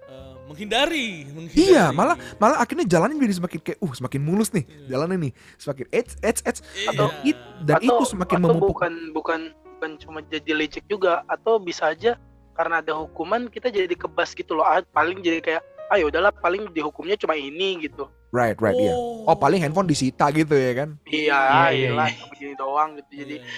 eh, 0.08 0.34
menghindari, 0.48 1.28
menghindari. 1.30 1.68
Iya, 1.76 1.92
malah 1.92 2.16
malah 2.40 2.58
akhirnya 2.58 2.88
jalannya 2.88 3.20
jadi 3.20 3.36
semakin 3.38 3.60
kayak 3.60 3.78
uh 3.78 3.92
semakin 3.92 4.20
mulus 4.24 4.50
nih 4.50 4.64
Iya. 4.66 4.88
jalannya 4.96 5.18
nih. 5.28 5.32
Semakin 5.60 5.86
edge 5.92 6.12
edge 6.24 6.40
edge 6.42 6.60
Iya. 6.74 6.88
atau 6.96 7.06
it 7.22 7.38
dan 7.68 7.76
atau, 7.78 7.86
itu 7.86 8.04
semakin 8.16 8.36
atau 8.40 8.46
memupuk 8.50 8.68
bukan 8.72 8.92
bukan 9.14 9.40
bukan 9.52 9.90
cuma 10.02 10.18
jadi 10.26 10.58
licik 10.58 10.88
juga 10.90 11.22
atau 11.30 11.62
bisa 11.62 11.92
aja 11.92 12.18
karena 12.52 12.78
ada 12.78 12.92
hukuman 12.94 13.46
kita 13.46 13.68
jadi 13.68 13.90
kebas 13.90 14.32
gitu 14.32 14.52
loh 14.52 14.64
Ah, 14.64 14.84
paling 14.86 15.18
jadi 15.18 15.40
kayak 15.40 15.62
ayo 15.90 16.08
udahlah 16.08 16.30
paling 16.30 16.68
dihukumnya 16.70 17.14
cuma 17.14 17.32
ini 17.32 17.80
gitu 17.80 18.08
right 18.30 18.56
right 18.58 18.76
iya 18.76 18.96
oh 19.22 19.34
paling 19.34 19.58
handphone 19.58 19.84
disita 19.84 20.28
gitu 20.30 20.52
ya 20.52 20.72
kan 20.74 20.88
iya 21.04 21.40
Iya, 21.68 21.68
iya, 21.70 21.88
iya 21.90 22.04
iya. 22.08 22.24
begini 22.26 22.54
doang 22.54 22.96
gitu 22.96 23.10
jadi 23.14 23.34
Iya, 23.34 23.48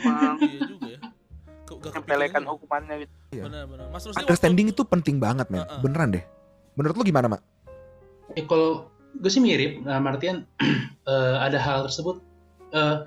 emang 0.00 0.36
iya 0.40 0.60
juga 0.64 0.88
ya. 0.88 1.00
Menyepelekan 1.64 1.96
kepikiran? 2.36 2.44
hukumannya 2.46 2.94
gitu 3.00 3.14
Iya. 3.32 3.42
Benar, 3.44 3.62
benar. 3.66 3.86
Mas 3.88 4.04
Rusdi 4.04 4.20
understanding 4.20 4.66
waktu- 4.68 4.76
itu 4.76 4.82
penting 4.84 5.16
banget 5.18 5.46
men 5.48 5.62
Heeh. 5.62 5.80
beneran 5.80 6.08
deh 6.10 6.24
menurut 6.74 6.94
lu 6.94 7.04
gimana 7.04 7.26
mak 7.28 7.42
Eh 8.32 8.42
kalau 8.42 8.88
gue 9.14 9.28
sih 9.28 9.38
mirip, 9.38 9.78
nah 9.80 9.98
Martian 9.98 10.42
eh, 11.06 11.34
ada 11.38 11.54
hal 11.56 11.86
tersebut 11.86 12.18
eh, 12.70 13.06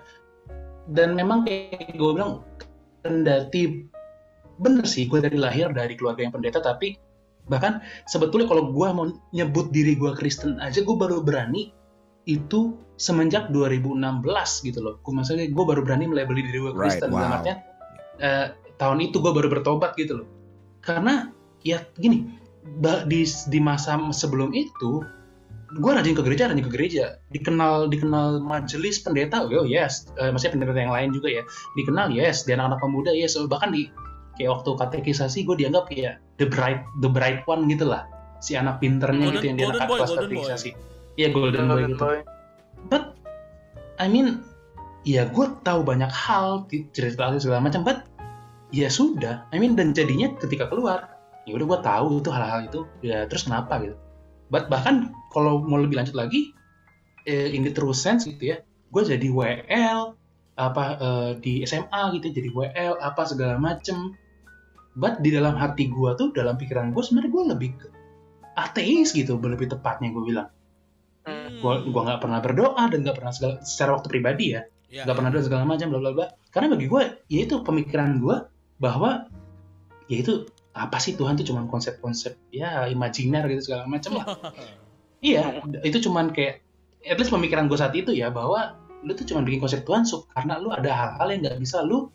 dan 0.89 1.13
memang 1.13 1.43
kayak 1.43 1.91
gue 1.91 2.11
bilang 2.13 2.43
kendati 3.01 3.87
bener 4.57 4.85
sih 4.89 5.05
gue 5.05 5.21
dari 5.21 5.37
lahir 5.37 5.69
dari 5.73 5.93
keluarga 5.93 6.25
yang 6.25 6.33
pendeta 6.33 6.59
tapi 6.61 6.97
bahkan 7.47 7.79
sebetulnya 8.09 8.49
kalau 8.49 8.73
gue 8.75 8.87
mau 8.91 9.07
nyebut 9.31 9.71
diri 9.71 9.95
gue 9.95 10.11
Kristen 10.17 10.59
aja 10.59 10.83
gue 10.83 10.95
baru 10.97 11.23
berani 11.23 11.71
itu 12.27 12.75
semenjak 12.99 13.49
2016 13.55 14.67
gitu 14.67 14.79
loh. 14.83 14.99
Gue 14.99 15.15
maksudnya 15.15 15.47
gue 15.47 15.65
baru 15.65 15.79
berani 15.79 16.11
melabeli 16.11 16.43
diri 16.43 16.59
gue 16.59 16.75
Right, 16.75 16.99
Kristen. 16.99 17.15
Dalam 17.15 17.31
wow. 17.31 17.37
artian, 17.39 17.57
eh, 18.19 18.47
tahun 18.75 18.99
itu 18.99 19.17
gue 19.23 19.31
baru 19.31 19.47
bertobat 19.47 19.95
gitu 19.95 20.21
loh. 20.21 20.27
Karena 20.83 21.31
ya 21.63 21.87
gini, 21.95 22.27
di 23.07 23.23
di 23.23 23.59
masa 23.63 23.95
sebelum 24.11 24.51
itu 24.51 24.99
gue 25.67 25.91
rajin 25.91 26.15
ke 26.15 26.23
gereja 26.23 26.47
rajin 26.47 26.63
ke 26.63 26.71
gereja 26.71 27.19
dikenal 27.35 27.91
dikenal 27.91 28.39
majelis 28.39 29.03
pendeta 29.03 29.43
oh 29.43 29.67
yes 29.67 30.07
Eh, 30.15 30.31
maksudnya 30.31 30.63
pendeta 30.63 30.79
yang 30.79 30.95
lain 30.95 31.09
juga 31.11 31.27
ya 31.27 31.43
dikenal 31.75 32.07
yes 32.15 32.47
di 32.47 32.55
anak-anak 32.55 32.79
pemuda 32.79 33.11
yes 33.11 33.35
bahkan 33.51 33.75
di 33.75 33.91
kayak 34.37 34.61
waktu 34.61 34.69
katekisasi 34.77 35.43
gue 35.43 35.55
dianggap 35.57 35.89
kayak 35.89 36.21
the 36.37 36.45
bright 36.45 36.85
the 37.01 37.09
bright 37.09 37.41
one 37.49 37.65
gitu 37.67 37.89
lah. 37.89 38.05
Si 38.39 38.53
anak 38.53 38.77
pinternya 38.79 39.27
Golden- 39.27 39.35
gitu 39.35 39.45
yang 39.49 39.57
di 39.57 39.63
golden 39.65 39.81
anak 39.81 39.89
boy, 39.89 39.97
kelas 39.97 40.09
golden 40.13 40.21
boy. 40.21 40.29
katekisasi 40.29 40.69
iya 41.17 41.27
golden 41.33 41.63
boy 41.65 41.73
Golden 41.73 41.89
gitu. 41.89 41.97
Boy. 41.99 42.17
but 42.87 43.03
I 43.97 44.05
mean 44.05 44.45
ya 45.01 45.25
gue 45.25 45.45
tahu 45.65 45.81
banyak 45.81 46.11
hal 46.13 46.69
di- 46.69 46.85
cerita 46.93 47.33
cerita 47.33 47.41
segala 47.41 47.65
macam 47.65 47.81
but 47.81 48.05
ya 48.69 48.87
sudah. 48.87 49.49
I 49.49 49.57
mean 49.57 49.73
dan 49.73 49.97
jadinya 49.97 50.29
ketika 50.37 50.69
keluar 50.69 51.17
ya 51.49 51.57
udah 51.57 51.65
gue 51.65 51.79
tahu 51.81 52.05
itu 52.21 52.29
hal-hal 52.29 52.61
itu. 52.69 52.79
Ya 53.01 53.25
terus 53.25 53.49
kenapa 53.49 53.81
gitu? 53.81 53.97
But 54.53 54.69
bahkan 54.69 55.09
kalau 55.33 55.59
mau 55.65 55.81
lebih 55.81 55.97
lanjut 55.97 56.13
lagi 56.13 56.53
eh, 57.25 57.51
in 57.51 57.65
the 57.65 57.73
true 57.73 57.91
sense 57.91 58.23
gitu 58.23 58.55
ya 58.55 58.57
gue 58.87 59.03
jadi 59.03 59.27
WL 59.27 60.15
apa 60.55 60.83
eh, 60.97 61.31
di 61.43 61.53
SMA 61.67 62.15
gitu 62.15 62.31
jadi 62.31 62.49
WL 62.55 62.93
apa 63.03 63.27
segala 63.27 63.59
macem 63.59 64.15
but 64.97 65.21
di 65.21 65.29
dalam 65.29 65.53
hati 65.53 65.87
gue 65.93 66.11
tuh 66.17 66.33
dalam 66.33 66.57
pikiran 66.57 66.89
gue 66.89 67.03
sebenarnya 67.05 67.31
gue 67.31 67.43
lebih 67.53 67.69
ke 67.77 67.87
ateis 68.57 69.13
gitu 69.13 69.37
lebih 69.37 69.69
tepatnya 69.69 70.09
gue 70.09 70.23
bilang. 70.25 70.49
Hmm. 71.27 71.59
gue 71.59 71.91
gua 71.91 72.01
nggak 72.07 72.21
pernah 72.23 72.39
berdoa 72.39 72.83
dan 72.87 73.03
nggak 73.03 73.19
pernah 73.19 73.35
segala, 73.35 73.59
secara 73.61 73.99
waktu 73.99 74.07
pribadi 74.07 74.45
ya. 74.55 74.63
Ya, 74.87 75.03
nggak 75.03 75.19
pernah 75.19 75.31
doa 75.35 75.43
segala 75.43 75.63
macam 75.67 75.91
bla 75.91 75.99
bla 75.99 76.11
bla. 76.15 76.27
Karena 76.49 76.73
bagi 76.73 76.87
gue 76.87 77.03
ya 77.27 77.39
itu 77.43 77.61
pemikiran 77.61 78.23
gue 78.23 78.47
bahwa 78.79 79.27
ya 80.07 80.17
itu 80.23 80.47
apa 80.71 80.97
sih 80.97 81.19
Tuhan 81.19 81.35
tuh 81.35 81.45
cuman 81.51 81.67
konsep-konsep 81.67 82.39
ya 82.49 82.87
imajiner 82.87 83.43
gitu 83.51 83.71
segala 83.71 83.85
macam 83.85 84.17
lah. 84.17 84.25
Iya 85.17 85.65
itu 85.81 85.97
cuman 86.05 86.29
kayak 86.29 86.61
at 87.01 87.17
least 87.17 87.33
pemikiran 87.33 87.65
gue 87.65 87.73
saat 87.73 87.89
itu 87.97 88.13
ya 88.13 88.29
bahwa 88.29 88.77
lu 89.01 89.17
tuh 89.17 89.25
cuman 89.25 89.45
bikin 89.49 89.61
konsep 89.61 89.81
Tuhan 89.81 90.05
Suk, 90.05 90.29
karena 90.33 90.61
lu 90.61 90.69
ada 90.69 90.93
hal-hal 90.93 91.27
yang 91.33 91.41
nggak 91.41 91.57
bisa 91.57 91.81
lu 91.81 92.13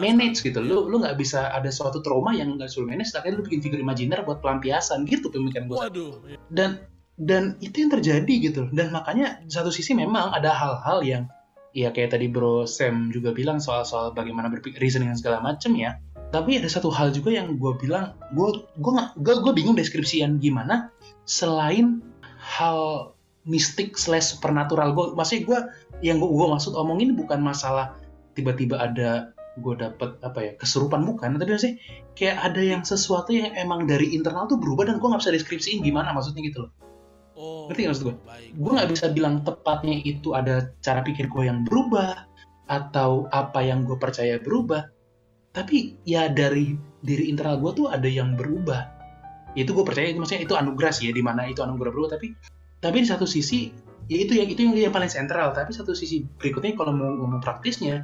manage 0.00 0.42
gitu. 0.42 0.58
Lu 0.62 0.86
lu 0.90 1.02
nggak 1.02 1.16
bisa 1.18 1.50
ada 1.50 1.68
suatu 1.68 2.00
trauma 2.00 2.34
yang 2.34 2.56
nggak 2.56 2.70
suruh 2.70 2.88
manage 2.88 3.14
tapi 3.14 3.34
lu 3.34 3.42
bikin 3.42 3.60
figur 3.60 3.78
imajiner 3.78 4.22
buat 4.22 4.42
pelampiasan 4.42 5.06
gitu 5.06 5.30
pemikiran 5.30 5.70
gue 5.70 5.78
Waduh. 5.78 6.12
dan 6.50 6.82
dan 7.14 7.54
itu 7.62 7.86
yang 7.86 7.90
terjadi 7.94 8.34
gitu. 8.50 8.62
Dan 8.74 8.90
makanya 8.90 9.42
di 9.42 9.52
satu 9.52 9.70
sisi 9.70 9.94
memang 9.94 10.34
ada 10.34 10.50
hal-hal 10.50 10.98
yang 11.06 11.22
ya 11.74 11.90
kayak 11.90 12.14
tadi 12.14 12.30
bro 12.30 12.66
Sam 12.66 13.10
juga 13.10 13.34
bilang 13.34 13.58
soal-soal 13.58 14.14
bagaimana 14.14 14.50
berpikir 14.50 14.78
reasoning 14.78 15.10
dan 15.14 15.18
segala 15.18 15.38
macem 15.42 15.74
ya. 15.78 15.98
Tapi 16.34 16.58
ada 16.58 16.66
satu 16.66 16.90
hal 16.90 17.14
juga 17.14 17.30
yang 17.30 17.54
gue 17.58 17.72
bilang 17.78 18.18
gue 18.34 18.50
gue 18.78 18.92
gue 19.22 19.34
gue 19.38 19.52
bingung 19.54 19.78
deskripsian 19.78 20.42
gimana 20.42 20.90
selain 21.26 22.02
hal 22.42 23.10
mistik 23.44 23.94
slash 23.94 24.36
supernatural 24.36 24.96
gue 24.96 25.06
maksudnya 25.12 25.42
gue 25.44 25.58
yang 26.00 26.16
gue 26.18 26.28
gue 26.28 26.48
maksud 26.48 26.72
omongin 26.74 27.12
bukan 27.14 27.44
masalah 27.44 27.94
tiba-tiba 28.34 28.80
ada 28.80 29.36
gue 29.54 29.74
dapet 29.78 30.18
apa 30.22 30.38
ya 30.42 30.52
kesurupan 30.58 31.06
bukan? 31.06 31.38
Tapi 31.38 31.50
maksudnya 31.50 31.76
kayak 32.18 32.36
ada 32.42 32.62
yang 32.62 32.82
sesuatu 32.82 33.30
yang 33.30 33.54
emang 33.54 33.86
dari 33.86 34.10
internal 34.14 34.50
tuh 34.50 34.58
berubah 34.58 34.90
dan 34.90 34.98
gue 34.98 35.06
nggak 35.06 35.22
bisa 35.22 35.34
deskripsiin 35.34 35.82
gimana 35.82 36.10
maksudnya 36.10 36.42
gitu 36.42 36.66
loh. 36.66 36.72
Oh. 37.34 37.66
Ngerti 37.70 37.80
nggak 37.86 37.92
maksud 37.94 38.04
gue? 38.06 38.14
Gue 38.58 38.72
nggak 38.74 38.90
bisa 38.90 39.06
bilang 39.10 39.34
tepatnya 39.46 39.96
itu 40.02 40.34
ada 40.34 40.70
cara 40.82 41.02
pikir 41.02 41.30
gue 41.30 41.42
yang 41.46 41.62
berubah 41.66 42.26
atau 42.66 43.28
apa 43.30 43.60
yang 43.62 43.86
gue 43.86 43.98
percaya 43.98 44.38
berubah. 44.42 44.90
Tapi 45.54 46.02
ya 46.02 46.26
dari 46.26 46.74
diri 47.04 47.30
internal 47.30 47.62
gue 47.62 47.70
tuh 47.78 47.86
ada 47.90 48.06
yang 48.10 48.34
berubah. 48.34 48.90
Itu 49.54 49.70
gue 49.70 49.86
percaya 49.86 50.10
itu 50.10 50.18
maksudnya 50.18 50.42
itu 50.42 50.54
anugerah 50.58 50.90
sih 50.90 51.10
ya 51.10 51.12
di 51.14 51.22
mana 51.22 51.46
itu 51.46 51.62
anugerah 51.62 51.90
berubah. 51.94 52.18
Tapi 52.18 52.34
tapi 52.82 52.96
di 53.02 53.08
satu 53.08 53.24
sisi 53.24 53.70
ya 54.10 54.18
itu 54.18 54.34
yang 54.34 54.50
itu 54.50 54.66
yang, 54.66 54.74
yang 54.90 54.94
paling 54.94 55.10
sentral. 55.10 55.54
Tapi 55.54 55.70
satu 55.70 55.94
sisi 55.94 56.26
berikutnya 56.26 56.74
kalau 56.74 56.90
mau 56.90 57.06
ngomong 57.06 57.38
praktisnya 57.38 58.02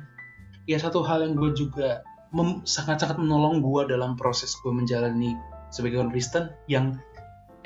ya 0.68 0.76
satu 0.80 1.00
hal 1.04 1.24
yang 1.24 1.34
gue 1.36 1.52
juga 1.56 2.04
sangat-sangat 2.64 3.18
menolong 3.18 3.58
gue 3.62 3.90
dalam 3.90 4.14
proses 4.14 4.54
gue 4.62 4.70
menjalani 4.70 5.34
sebagai 5.74 6.02
orang 6.02 6.14
Kristen 6.14 6.50
yang 6.70 6.98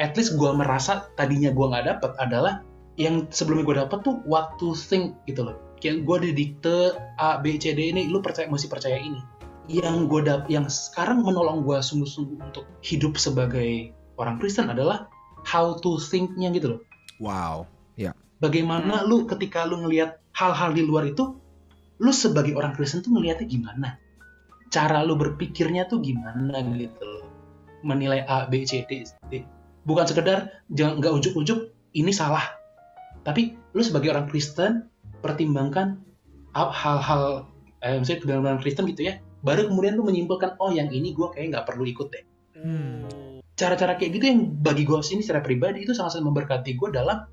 at 0.01 0.17
least 0.19 0.35
gue 0.37 0.51
merasa 0.53 1.09
tadinya 1.15 1.53
gue 1.53 1.67
nggak 1.69 1.87
dapet 1.87 2.13
adalah 2.21 2.65
yang 2.95 3.27
sebelumnya 3.31 3.65
gue 3.67 3.77
dapet 3.87 3.99
tuh 4.07 4.23
what 4.25 4.55
to 4.57 4.73
think 4.75 5.19
gitu 5.27 5.45
loh. 5.45 5.57
Kayak 5.83 6.07
gue 6.07 6.17
didikte 6.31 6.97
A 7.21 7.43
B 7.43 7.61
C 7.61 7.75
D 7.75 7.93
ini 7.93 8.09
lu 8.09 8.23
percaya 8.23 8.49
mesti 8.49 8.71
percaya 8.71 8.97
ini. 8.97 9.21
Yang 9.69 9.97
gue 10.09 10.21
dap 10.25 10.43
yang 10.49 10.69
sekarang 10.69 11.25
menolong 11.25 11.65
gue 11.65 11.77
sungguh-sungguh 11.81 12.39
untuk 12.41 12.65
hidup 12.81 13.17
sebagai 13.21 13.93
orang 14.17 14.39
Kristen 14.41 14.71
adalah 14.71 15.09
how 15.45 15.77
to 15.77 16.01
think-nya 16.01 16.49
gitu 16.55 16.79
loh. 16.79 16.81
Wow. 17.21 17.69
bagaimana 18.43 19.07
lu 19.07 19.25
ketika 19.25 19.65
lu 19.65 19.81
ngelihat 19.81 20.21
hal-hal 20.37 20.75
di 20.77 20.83
luar 20.85 21.09
itu 21.09 21.39
lu 22.03 22.11
sebagai 22.11 22.57
orang 22.59 22.75
Kristen 22.75 23.05
tuh 23.05 23.15
ngelihatnya 23.15 23.47
gimana? 23.47 23.89
Cara 24.73 25.07
lu 25.07 25.15
berpikirnya 25.15 25.87
tuh 25.87 26.03
gimana 26.03 26.59
gitu 26.75 27.05
loh? 27.05 27.27
Menilai 27.85 28.25
A 28.27 28.49
B 28.49 28.65
C 28.65 28.83
D 28.89 29.05
D 29.31 29.45
bukan 29.85 30.09
sekedar 30.09 30.65
jangan 30.73 30.99
nggak 30.99 31.15
ujuk-ujuk 31.21 31.71
ini 31.95 32.11
salah. 32.11 32.43
Tapi 33.23 33.55
lu 33.77 33.83
sebagai 33.85 34.11
orang 34.11 34.27
Kristen 34.27 34.89
pertimbangkan 35.21 36.01
hal- 36.57 36.75
hal-hal 36.75 37.49
eh, 37.85 38.01
misalnya 38.01 38.25
dalam 38.25 38.45
orang 38.49 38.61
Kristen 38.65 38.89
gitu 38.89 39.09
ya 39.13 39.21
baru 39.45 39.69
kemudian 39.69 40.01
lu 40.01 40.09
menyimpulkan 40.09 40.57
oh 40.57 40.73
yang 40.73 40.89
ini 40.89 41.13
gue 41.13 41.29
kayak 41.37 41.53
nggak 41.53 41.67
perlu 41.69 41.85
ikut 41.85 42.09
deh. 42.09 42.25
Hmm. 42.55 43.05
cara-cara 43.55 43.95
kayak 44.01 44.19
gitu 44.19 44.25
yang 44.25 44.41
bagi 44.65 44.83
gue 44.89 44.99
sini 45.05 45.21
secara 45.21 45.45
pribadi 45.45 45.85
itu 45.85 45.93
sangat-sangat 45.93 46.27
memberkati 46.27 46.71
gue 46.75 46.89
dalam 46.91 47.29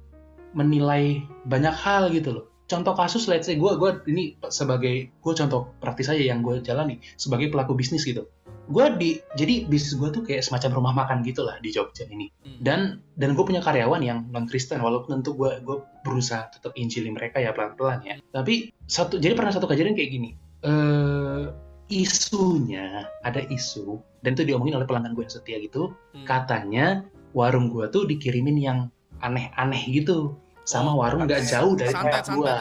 menilai 0.51 1.23
banyak 1.47 1.71
hal 1.71 2.11
gitu 2.11 2.35
loh. 2.35 2.45
Contoh 2.71 2.95
kasus, 2.95 3.27
let's 3.27 3.51
say 3.51 3.59
gue 3.59 3.71
gue 3.75 3.91
ini 4.07 4.39
sebagai 4.47 5.11
gue 5.11 5.33
contoh 5.35 5.75
praktis 5.83 6.07
aja 6.07 6.23
yang 6.23 6.39
gue 6.39 6.63
jalani 6.63 7.03
sebagai 7.19 7.51
pelaku 7.51 7.75
bisnis 7.75 8.07
gitu. 8.07 8.31
Gue 8.71 8.87
di 8.95 9.19
jadi 9.35 9.67
bisnis 9.67 9.99
gue 9.99 10.07
tuh 10.07 10.23
kayak 10.23 10.47
semacam 10.47 10.79
rumah 10.79 10.93
makan 11.03 11.19
gitu 11.27 11.43
lah 11.43 11.59
di 11.59 11.75
Jogja 11.75 12.07
ini. 12.07 12.31
Hmm. 12.47 12.59
Dan 12.63 12.79
dan 13.19 13.35
gue 13.35 13.43
punya 13.43 13.59
karyawan 13.59 13.99
yang 13.99 14.23
non 14.31 14.47
Kristen 14.47 14.79
walaupun 14.79 15.19
tentu 15.19 15.35
gue 15.35 15.59
gue 15.59 15.83
berusaha 16.07 16.47
tetap 16.47 16.71
injili 16.79 17.11
mereka 17.11 17.43
ya 17.43 17.51
pelan-pelan 17.51 17.99
ya. 18.07 18.15
Tapi 18.31 18.71
satu 18.87 19.19
jadi 19.19 19.35
pernah 19.35 19.51
satu 19.51 19.67
kejadian 19.67 19.99
kayak 19.99 20.11
gini. 20.15 20.29
Eh 20.63 21.51
isunya 21.91 23.03
ada 23.27 23.43
isu 23.51 23.99
dan 24.23 24.39
itu 24.39 24.47
diomongin 24.47 24.79
oleh 24.79 24.87
pelanggan 24.87 25.11
gue 25.11 25.27
yang 25.27 25.33
setia 25.35 25.59
gitu 25.59 25.91
Hmm. 26.15 26.23
katanya 26.23 27.03
warung 27.35 27.67
gua 27.67 27.91
tuh 27.91 28.07
dikirimin 28.07 28.55
yang 28.55 28.79
aneh-aneh 29.19 29.91
gitu 29.91 30.39
sama 30.71 30.95
Oh, 30.95 31.03
warung 31.03 31.27
nggak 31.27 31.43
jauh 31.43 31.75
dari 31.75 31.91
tempat 31.91 32.31
gua. 32.31 32.47
ya. 32.47 32.57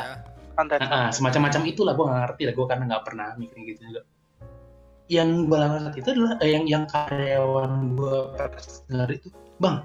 Santai. 0.58 0.76
Nah, 0.82 0.88
ah, 0.90 1.08
semacam-macam 1.14 1.62
itulah 1.70 1.92
gua 1.94 2.04
nggak 2.11 2.20
ngerti 2.26 2.42
lah 2.50 2.54
gua 2.58 2.66
karena 2.66 2.84
nggak 2.90 3.02
pernah 3.06 3.28
mikirin 3.38 3.62
gitu 3.70 3.80
juga. 3.86 4.02
Yang 5.06 5.28
gua 5.46 5.56
lakukan 5.62 5.94
itu 5.94 6.08
adalah 6.11 6.32
eh, 6.42 6.50
yang 6.50 6.64
yang 6.66 6.84
karyawan 6.90 7.72
gua 7.94 8.16
dengar 8.90 9.08
itu 9.14 9.28
bang 9.62 9.76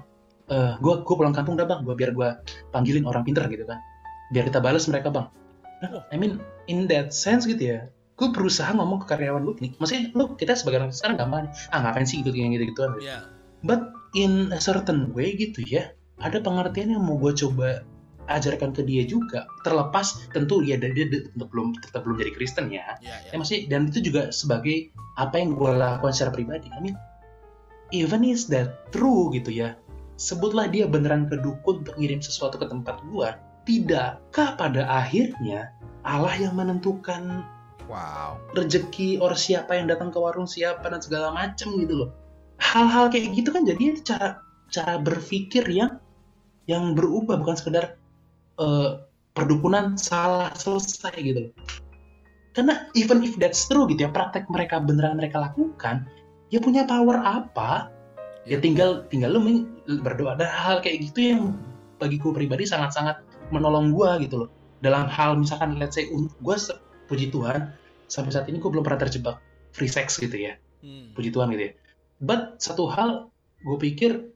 eh 0.46 0.72
gua 0.82 0.94
gua 1.06 1.14
pulang 1.18 1.34
kampung 1.34 1.54
dah 1.54 1.66
bang 1.66 1.80
gua 1.86 1.94
biar 1.94 2.10
gua 2.10 2.28
panggilin 2.74 3.06
orang 3.06 3.22
pinter 3.22 3.46
gitu 3.46 3.62
kan. 3.62 3.78
Biar 4.34 4.50
kita 4.50 4.58
balas 4.58 4.90
mereka 4.90 5.14
bang. 5.14 5.26
Nah, 5.86 6.02
I 6.10 6.16
mean 6.18 6.42
in 6.66 6.90
that 6.90 7.14
sense 7.14 7.46
gitu 7.46 7.62
ya 7.62 7.80
gue 8.16 8.32
berusaha 8.32 8.72
ngomong 8.72 9.04
ke 9.04 9.12
karyawan 9.12 9.44
gue 9.44 9.54
gini 9.60 9.68
maksudnya 9.76 10.08
lu 10.16 10.32
kita 10.40 10.56
sebagai 10.56 10.80
orang 10.80 10.88
sekarang 10.88 11.20
gampang 11.20 11.52
ah 11.68 11.78
ngapain 11.84 12.08
sih 12.08 12.24
gitu 12.24 12.32
gitu 12.32 12.64
gituan 12.72 12.96
Iya. 12.96 13.28
But 13.60 13.92
in 14.16 14.56
a 14.56 14.60
certain 14.60 15.12
way 15.12 15.36
gitu 15.36 15.60
ya, 15.68 15.92
ada 16.24 16.40
pengertian 16.40 16.96
yang 16.96 17.04
mau 17.04 17.20
gue 17.20 17.36
coba 17.36 17.84
ajarkan 18.28 18.74
ke 18.74 18.82
dia 18.86 19.02
juga. 19.06 19.46
Terlepas 19.62 20.26
tentu 20.30 20.62
ya 20.62 20.76
dia, 20.78 20.92
dia 20.92 21.06
tetap 21.10 21.48
belum 21.50 21.76
tetap 21.80 22.04
belum 22.06 22.16
jadi 22.20 22.32
Kristen 22.34 22.70
ya. 22.70 22.98
Iya, 23.00 23.14
iya. 23.26 23.30
Ya 23.32 23.36
masih 23.36 23.58
dan 23.70 23.90
itu 23.90 24.12
juga 24.12 24.30
sebagai 24.30 24.90
apa 25.16 25.40
yang 25.40 25.56
gue 25.56 25.70
lakukan 25.72 26.12
secara 26.12 26.32
pribadi. 26.34 26.68
I 26.74 26.80
mean, 26.82 26.96
even 27.90 28.26
is 28.26 28.46
that 28.52 28.90
true 28.92 29.32
gitu 29.32 29.50
ya. 29.50 29.78
Sebutlah 30.16 30.72
dia 30.72 30.88
beneran 30.88 31.28
ke 31.28 31.36
dukun 31.40 31.84
untuk 31.84 31.94
ngirim 32.00 32.24
sesuatu 32.24 32.56
ke 32.56 32.66
tempat 32.66 33.04
gua. 33.12 33.36
Tidakkah 33.68 34.56
pada 34.56 34.88
akhirnya 34.88 35.74
Allah 36.06 36.34
yang 36.38 36.54
menentukan 36.56 37.44
Wow. 37.86 38.42
rezeki 38.58 39.22
or 39.22 39.38
siapa 39.38 39.78
yang 39.78 39.86
datang 39.86 40.10
ke 40.10 40.18
warung 40.18 40.50
siapa 40.50 40.90
dan 40.90 40.98
segala 40.98 41.30
macam 41.30 41.70
gitu 41.78 42.02
loh 42.02 42.10
hal-hal 42.60 43.12
kayak 43.12 43.36
gitu 43.36 43.52
kan 43.52 43.62
jadi 43.68 44.00
cara 44.02 44.28
cara 44.72 44.98
berpikir 45.00 45.64
yang 45.68 46.00
yang 46.66 46.96
berubah 46.98 47.38
bukan 47.38 47.54
sekedar 47.54 48.00
eh, 48.60 48.90
perdukunan 49.36 50.00
salah 50.00 50.52
selesai 50.56 51.16
gitu. 51.20 51.50
Loh 51.50 51.54
karena 52.56 52.88
even 52.96 53.20
if 53.20 53.36
that's 53.36 53.68
true 53.68 53.84
gitu 53.84 54.08
ya 54.08 54.10
praktek 54.10 54.48
mereka 54.48 54.80
beneran 54.80 55.20
mereka 55.20 55.44
lakukan 55.44 56.08
ya 56.48 56.56
punya 56.56 56.88
power 56.88 57.20
apa? 57.20 57.92
Ya 58.48 58.56
tinggal 58.56 59.04
tinggal 59.12 59.36
lu 59.36 59.68
berdoa. 60.00 60.40
Dan 60.40 60.48
hal 60.48 60.80
kayak 60.80 61.12
gitu 61.12 61.36
yang 61.36 61.40
bagiku 62.00 62.32
pribadi 62.32 62.64
sangat-sangat 62.64 63.20
menolong 63.52 63.92
gua 63.92 64.16
gitu 64.22 64.46
loh. 64.46 64.50
Dalam 64.80 65.04
hal 65.04 65.36
misalkan 65.36 65.76
let's 65.76 66.00
say 66.00 66.08
gua 66.40 66.56
puji 67.12 67.28
Tuhan 67.28 67.76
sampai 68.08 68.30
saat 68.32 68.46
ini 68.46 68.62
gue 68.62 68.70
belum 68.70 68.86
pernah 68.86 69.02
terjebak 69.02 69.36
free 69.74 69.90
sex 69.90 70.16
gitu 70.16 70.34
ya. 70.34 70.56
Hmm. 70.80 71.12
puji 71.12 71.34
Tuhan 71.34 71.52
gitu 71.52 71.62
ya. 71.68 71.72
But 72.22 72.62
satu 72.62 72.88
hal 72.88 73.28
gue 73.66 73.76
pikir 73.82 74.32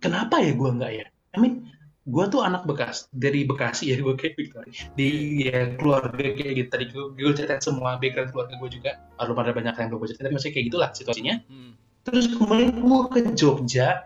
kenapa 0.00 0.40
ya 0.40 0.56
gue 0.56 0.70
nggak 0.74 0.92
ya? 0.98 1.06
I 1.34 1.38
mean 1.38 1.68
gue 2.04 2.24
tuh 2.28 2.44
anak 2.44 2.68
bekas 2.68 3.08
dari 3.16 3.48
Bekasi 3.48 3.92
ya 3.92 3.96
gue 4.04 4.14
kayak 4.16 4.34
Victoria 4.36 4.84
di 4.92 5.08
ya, 5.48 5.72
keluarga 5.80 6.12
kayak 6.12 6.54
gitu. 6.60 6.68
Tadi 6.68 6.84
gue, 6.92 7.04
gue 7.16 7.32
ceritain 7.32 7.62
semua 7.64 7.96
background 7.96 8.30
keluarga 8.36 8.54
gue 8.60 8.70
juga. 8.70 8.90
Belum 9.16 9.38
ada 9.40 9.52
banyak 9.56 9.74
yang 9.74 9.88
gue 9.88 10.08
ceritain 10.12 10.24
tapi 10.28 10.34
maksudnya 10.36 10.54
kayak 10.54 10.66
gitulah 10.68 10.90
situasinya. 10.92 11.36
Hmm. 11.48 11.72
terus 12.04 12.28
kemudian 12.28 12.84
gue 12.84 13.00
ke 13.08 13.20
Jogja 13.32 14.04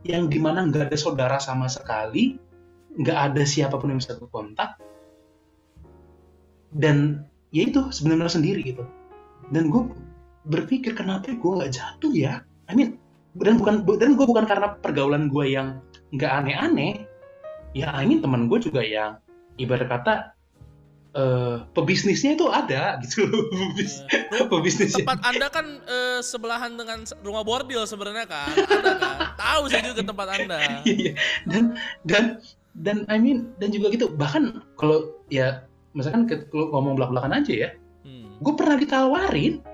yang 0.00 0.32
di 0.32 0.40
mana 0.40 0.64
nggak 0.64 0.88
ada 0.88 0.96
saudara 0.96 1.36
sama 1.36 1.68
sekali 1.68 2.40
nggak 2.96 3.18
ada 3.20 3.44
siapa 3.44 3.76
pun 3.76 3.92
yang 3.92 4.00
bisa 4.00 4.16
gue 4.16 4.28
kontak. 4.32 4.80
Dan 6.72 7.28
ya 7.52 7.68
itu 7.68 7.92
sebenarnya 7.92 8.32
sendiri 8.32 8.64
gitu. 8.64 8.80
Dan 9.52 9.68
gue 9.68 9.92
berpikir 10.48 10.96
kenapa 10.96 11.28
gue 11.28 11.52
nggak 11.52 11.72
jatuh 11.76 12.12
ya? 12.16 12.40
I 12.68 12.72
mean 12.72 12.96
dan 13.36 13.60
bukan 13.60 13.84
dan 14.00 14.16
gue 14.16 14.24
bukan 14.24 14.48
karena 14.48 14.80
pergaulan 14.80 15.28
gue 15.28 15.44
yang 15.52 15.84
nggak 16.16 16.32
aneh-aneh 16.32 17.07
ya 17.72 17.92
I 17.92 18.04
mean 18.04 18.20
teman 18.20 18.46
gue 18.46 18.58
juga 18.60 18.80
yang 18.80 19.20
ibarat 19.56 19.88
kata 19.88 20.14
eh 21.08 21.56
pebisnisnya 21.72 22.36
itu 22.36 22.46
ada 22.48 22.94
gitu. 23.02 23.24
Pebis- 23.50 24.04
Iya. 24.04 24.44
Ru- 24.44 24.48
pebisnisnya 24.52 25.02
tempat 25.02 25.20
anda 25.24 25.48
kan 25.48 25.66
eh, 25.88 26.20
sebelahan 26.20 26.76
dengan 26.76 27.02
rumah 27.24 27.42
bordil 27.42 27.82
sebenarnya 27.84 28.28
kan? 28.28 28.52
Ada 28.52 28.92
kan? 29.00 29.16
Tahu 29.34 29.62
saya 29.66 29.82
juga 29.88 30.02
tempat 30.04 30.26
anda. 30.30 30.56
Iya, 30.84 31.12
dan 31.48 31.64
dan 32.04 32.24
dan 32.78 32.96
I 33.08 33.16
mean 33.18 33.50
dan 33.56 33.72
juga 33.72 33.90
gitu 33.90 34.12
bahkan 34.12 34.62
kalau 34.76 35.16
ya 35.26 35.64
misalkan 35.96 36.28
kalau 36.28 36.70
ngomong 36.70 36.94
belak 36.94 37.10
belakan 37.10 37.40
aja 37.40 37.52
ya 37.56 37.70
hmm. 38.04 38.38
gue 38.38 38.52
pernah 38.54 38.76
ditawarin. 38.76 39.64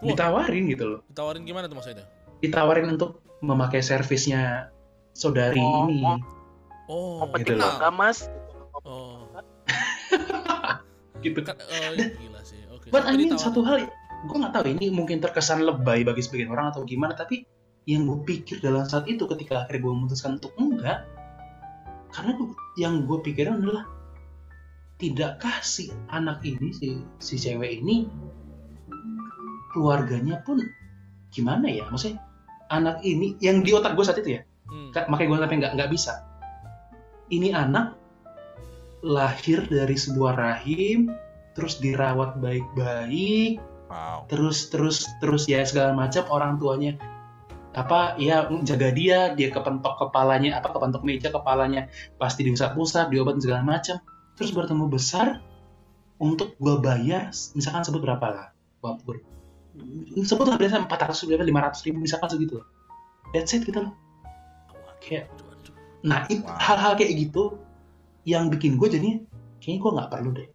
Wah. 0.00 0.16
ditawarin 0.16 0.64
gitu 0.68 0.84
loh. 0.86 1.00
Ditawarin 1.12 1.42
gimana 1.44 1.64
tuh 1.68 1.76
maksudnya? 1.76 2.06
Ditawarin 2.40 2.88
untuk 2.92 3.20
memakai 3.40 3.80
servisnya 3.80 4.68
saudari 5.12 5.60
Oh, 5.60 5.88
ini 5.88 6.04
oh. 6.90 7.22
penting 7.30 7.54
gitu 7.54 7.62
loh. 7.62 7.70
enggak 7.78 7.92
mas? 7.94 8.18
oh 8.82 9.30
gitu 11.24 11.40
kan 11.40 11.54
oh, 11.54 11.90
iya, 11.94 12.10
gila 12.10 12.40
sih 12.42 12.60
oke 12.66 12.90
But 12.90 13.06
I 13.06 13.14
mean 13.14 13.36
satu 13.36 13.62
hal, 13.62 13.86
gue 14.26 14.36
nggak 14.36 14.50
tahu 14.50 14.64
ini 14.72 14.90
mungkin 14.90 15.22
terkesan 15.22 15.62
lebay 15.62 16.02
bagi 16.02 16.20
sebagian 16.20 16.48
orang 16.48 16.72
atau 16.72 16.82
gimana, 16.82 17.14
tapi 17.14 17.46
yang 17.84 18.04
gue 18.04 18.18
pikir 18.24 18.58
dalam 18.58 18.82
saat 18.84 19.06
itu 19.06 19.24
ketika 19.26 19.62
akhirnya 19.62 19.80
gue 19.80 19.92
memutuskan 19.94 20.36
untuk 20.36 20.50
enggak, 20.56 21.04
karena 22.10 22.30
gua- 22.34 22.56
yang 22.74 23.04
gue 23.04 23.18
pikirin 23.20 23.60
adalah 23.60 23.84
tidakkah 24.96 25.60
si 25.60 25.88
anak 26.08 26.40
ini 26.42 26.72
si 26.72 26.88
si 27.16 27.34
cewek 27.36 27.80
ini 27.80 28.08
keluarganya 29.70 30.42
pun 30.42 30.60
gimana 31.30 31.70
ya, 31.70 31.86
maksudnya 31.86 32.18
anak 32.68 33.00
ini 33.02 33.38
yang 33.38 33.62
di 33.62 33.70
otak 33.70 33.94
gue 33.94 34.04
saat 34.04 34.18
itu 34.18 34.40
ya, 34.40 34.42
Hmm. 34.70 34.94
Ka- 34.94 35.10
makanya 35.10 35.28
gue 35.34 35.38
sampai 35.42 35.56
nggak 35.58 35.72
nggak 35.74 35.90
bisa. 35.90 36.12
Ini 37.30 37.54
anak 37.54 37.94
lahir 39.06 39.64
dari 39.70 39.96
sebuah 39.96 40.34
rahim, 40.36 41.14
terus 41.56 41.78
dirawat 41.80 42.36
baik-baik, 42.42 43.62
Wow. 43.90 44.30
terus 44.30 44.70
terus 44.70 45.02
terus 45.18 45.50
ya 45.50 45.66
segala 45.66 45.90
macam 45.90 46.22
orang 46.30 46.62
tuanya 46.62 46.94
apa 47.74 48.14
ya 48.22 48.46
jaga 48.62 48.94
dia 48.94 49.34
dia 49.34 49.50
kepentok 49.50 49.98
kepalanya 49.98 50.62
apa 50.62 50.70
kepentok 50.70 51.02
meja 51.02 51.34
kepalanya 51.34 51.90
pasti 52.14 52.46
diusap-usap 52.46 53.10
diobatin 53.10 53.42
segala 53.42 53.66
macam 53.66 53.98
terus 54.38 54.54
bertemu 54.54 54.86
besar 54.86 55.42
untuk 56.22 56.54
gua 56.62 56.78
bayar 56.78 57.34
misalkan 57.58 57.82
sebut 57.82 57.98
berapa 57.98 58.26
lah 58.30 58.46
Gua- 58.78 58.98
sebut 60.22 60.46
lah 60.46 60.54
biasa 60.54 60.86
400 60.86 61.26
ribu 61.26 61.42
500 61.42 61.86
ribu 61.90 61.98
misalkan 61.98 62.30
segitu 62.30 62.62
that's 63.34 63.50
it 63.58 63.66
gitu 63.66 63.90
loh 63.90 63.94
kayak. 65.02 65.26
Nah, 66.00 66.24
itu 66.32 66.44
Wow. 66.44 66.56
hal-hal 66.56 66.92
kayak 66.96 67.12
gitu 67.16 67.60
yang 68.24 68.48
bikin 68.48 68.80
gue 68.80 68.88
jadi 68.88 69.10
kayaknya 69.60 69.80
gue 69.80 69.90
nggak 69.96 70.10
perlu 70.10 70.30
deh. 70.32 70.48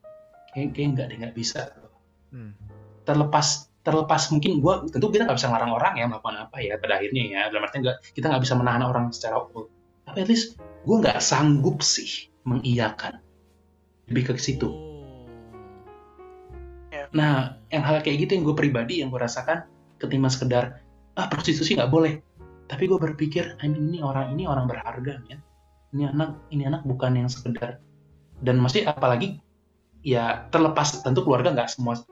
Kayak 0.53 0.67
kayak 0.73 0.87
nggak 0.97 1.05
deh 1.11 1.17
nggak 1.21 1.35
bisa. 1.37 1.61
Hmm. 2.33 2.53
Terlepas 3.05 3.69
terlepas 3.85 4.33
mungkin 4.33 4.65
gue 4.65 4.73
tentu 4.89 5.13
kita 5.13 5.29
nggak 5.29 5.37
bisa 5.37 5.47
ngelarang 5.53 5.73
orang 5.77 5.93
ya 5.93 6.05
melakukan 6.09 6.49
apa 6.49 6.57
ya 6.57 6.73
pada 6.81 6.97
akhirnya 6.97 7.23
ya 7.29 7.41
dalam 7.53 7.69
artian 7.69 7.81
nggak 7.85 7.97
kita 8.17 8.25
nggak 8.33 8.41
bisa 8.41 8.55
menahan 8.57 8.81
orang 8.81 9.05
secara 9.13 9.45
umum. 9.45 9.69
Tapi 10.09 10.17
at 10.25 10.29
least 10.29 10.57
gue 10.57 10.95
nggak 10.97 11.21
sanggup 11.21 11.85
sih 11.85 12.33
mengiyakan 12.49 13.21
lebih 14.09 14.33
ke 14.33 14.41
situ. 14.41 14.65
Oh. 14.69 14.85
Nah, 17.13 17.61
yang 17.69 17.83
hal 17.85 18.01
kayak 18.01 18.25
gitu 18.25 18.35
yang 18.35 18.43
gue 18.43 18.55
pribadi 18.57 19.05
yang 19.05 19.13
gue 19.13 19.21
rasakan 19.21 19.63
ketimbang 20.01 20.33
sekedar 20.33 20.81
ah 21.15 21.27
prostitusi 21.29 21.77
nggak 21.77 21.91
boleh. 21.93 22.19
Tapi 22.65 22.89
gue 22.89 22.97
berpikir, 22.97 23.57
ini 23.61 24.01
orang 24.01 24.33
ini 24.33 24.49
orang 24.49 24.65
berharga 24.65 25.21
ya. 25.29 25.37
Ini 25.93 26.11
anak 26.11 26.49
ini 26.51 26.65
anak 26.65 26.81
bukan 26.83 27.15
yang 27.15 27.29
sekedar 27.31 27.79
dan 28.43 28.59
masih 28.59 28.83
apalagi 28.83 29.39
ya 30.03 30.49
terlepas 30.51 30.99
tentu 31.05 31.23
keluarga 31.23 31.55
nggak 31.55 31.71
semua 31.71 32.03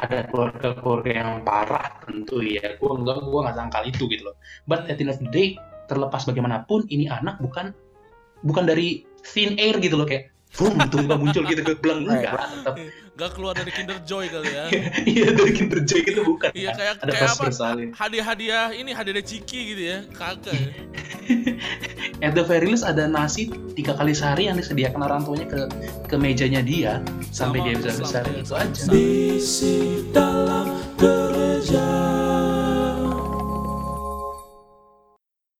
ada 0.00 0.24
keluarga 0.32 0.72
keluarga 0.80 1.10
yang 1.12 1.30
parah 1.44 2.00
tentu 2.06 2.40
ya. 2.40 2.78
Gue 2.78 2.92
nggak 2.94 3.26
gue 3.26 3.40
nggak 3.42 3.56
sangkal 3.58 3.82
itu 3.84 4.04
gitu 4.08 4.32
loh. 4.32 4.36
But 4.64 4.88
at 4.88 4.96
the 4.96 5.04
end 5.04 5.12
of 5.12 5.18
the 5.20 5.28
day 5.28 5.48
terlepas 5.90 6.24
bagaimanapun 6.24 6.88
ini 6.88 7.10
anak 7.10 7.40
bukan 7.42 7.74
bukan 8.46 8.64
dari 8.64 9.02
thin 9.24 9.58
air 9.58 9.76
gitu 9.82 9.98
loh 9.98 10.06
kayak 10.06 10.30
boom 10.56 10.74
tiba 10.88 11.14
muncul 11.18 11.42
gitu 11.44 11.60
ke 11.60 11.72
belang 11.78 12.08
Right, 12.08 12.24
enggak 12.24 12.40
tetap 12.50 12.74
Gak 13.18 13.34
keluar 13.34 13.50
dari 13.50 13.74
Kinder 13.74 13.98
Joy 14.06 14.30
kali 14.30 14.46
ya. 14.46 14.70
iya 15.10 15.34
dari 15.34 15.50
Kinder 15.50 15.82
Joy 15.82 16.06
itu 16.06 16.22
bukan 16.22 16.54
Iya 16.54 16.70
kan? 16.70 16.78
kayak 16.78 16.92
ada 17.02 17.10
kayak 17.10 17.34
pas 17.34 17.58
apa? 17.58 17.82
Hadiah-hadiah 17.98 18.66
ini 18.78 18.94
hadiah 18.94 19.18
Ciki 19.18 19.74
gitu 19.74 19.82
ya. 19.90 19.98
Kagak. 20.14 20.54
ya. 20.54 20.70
at 22.30 22.38
the 22.38 22.46
very 22.46 22.70
least 22.70 22.86
ada 22.86 23.10
nasi 23.10 23.50
tiga 23.74 23.98
kali 23.98 24.14
sehari 24.14 24.46
yang 24.46 24.54
disediakan 24.54 25.02
orang 25.02 25.26
tuanya 25.26 25.50
ke 25.50 25.60
ke 26.06 26.14
mejanya 26.14 26.62
dia 26.62 27.02
sampai 27.34 27.58
Sama- 27.58 27.66
dia 27.66 27.74
bisa 27.74 27.90
besar 27.98 28.22
itu 28.30 28.54
aja. 28.54 28.82
Bisik 28.86 30.14
dalam 30.14 30.66
gereja 30.94 31.90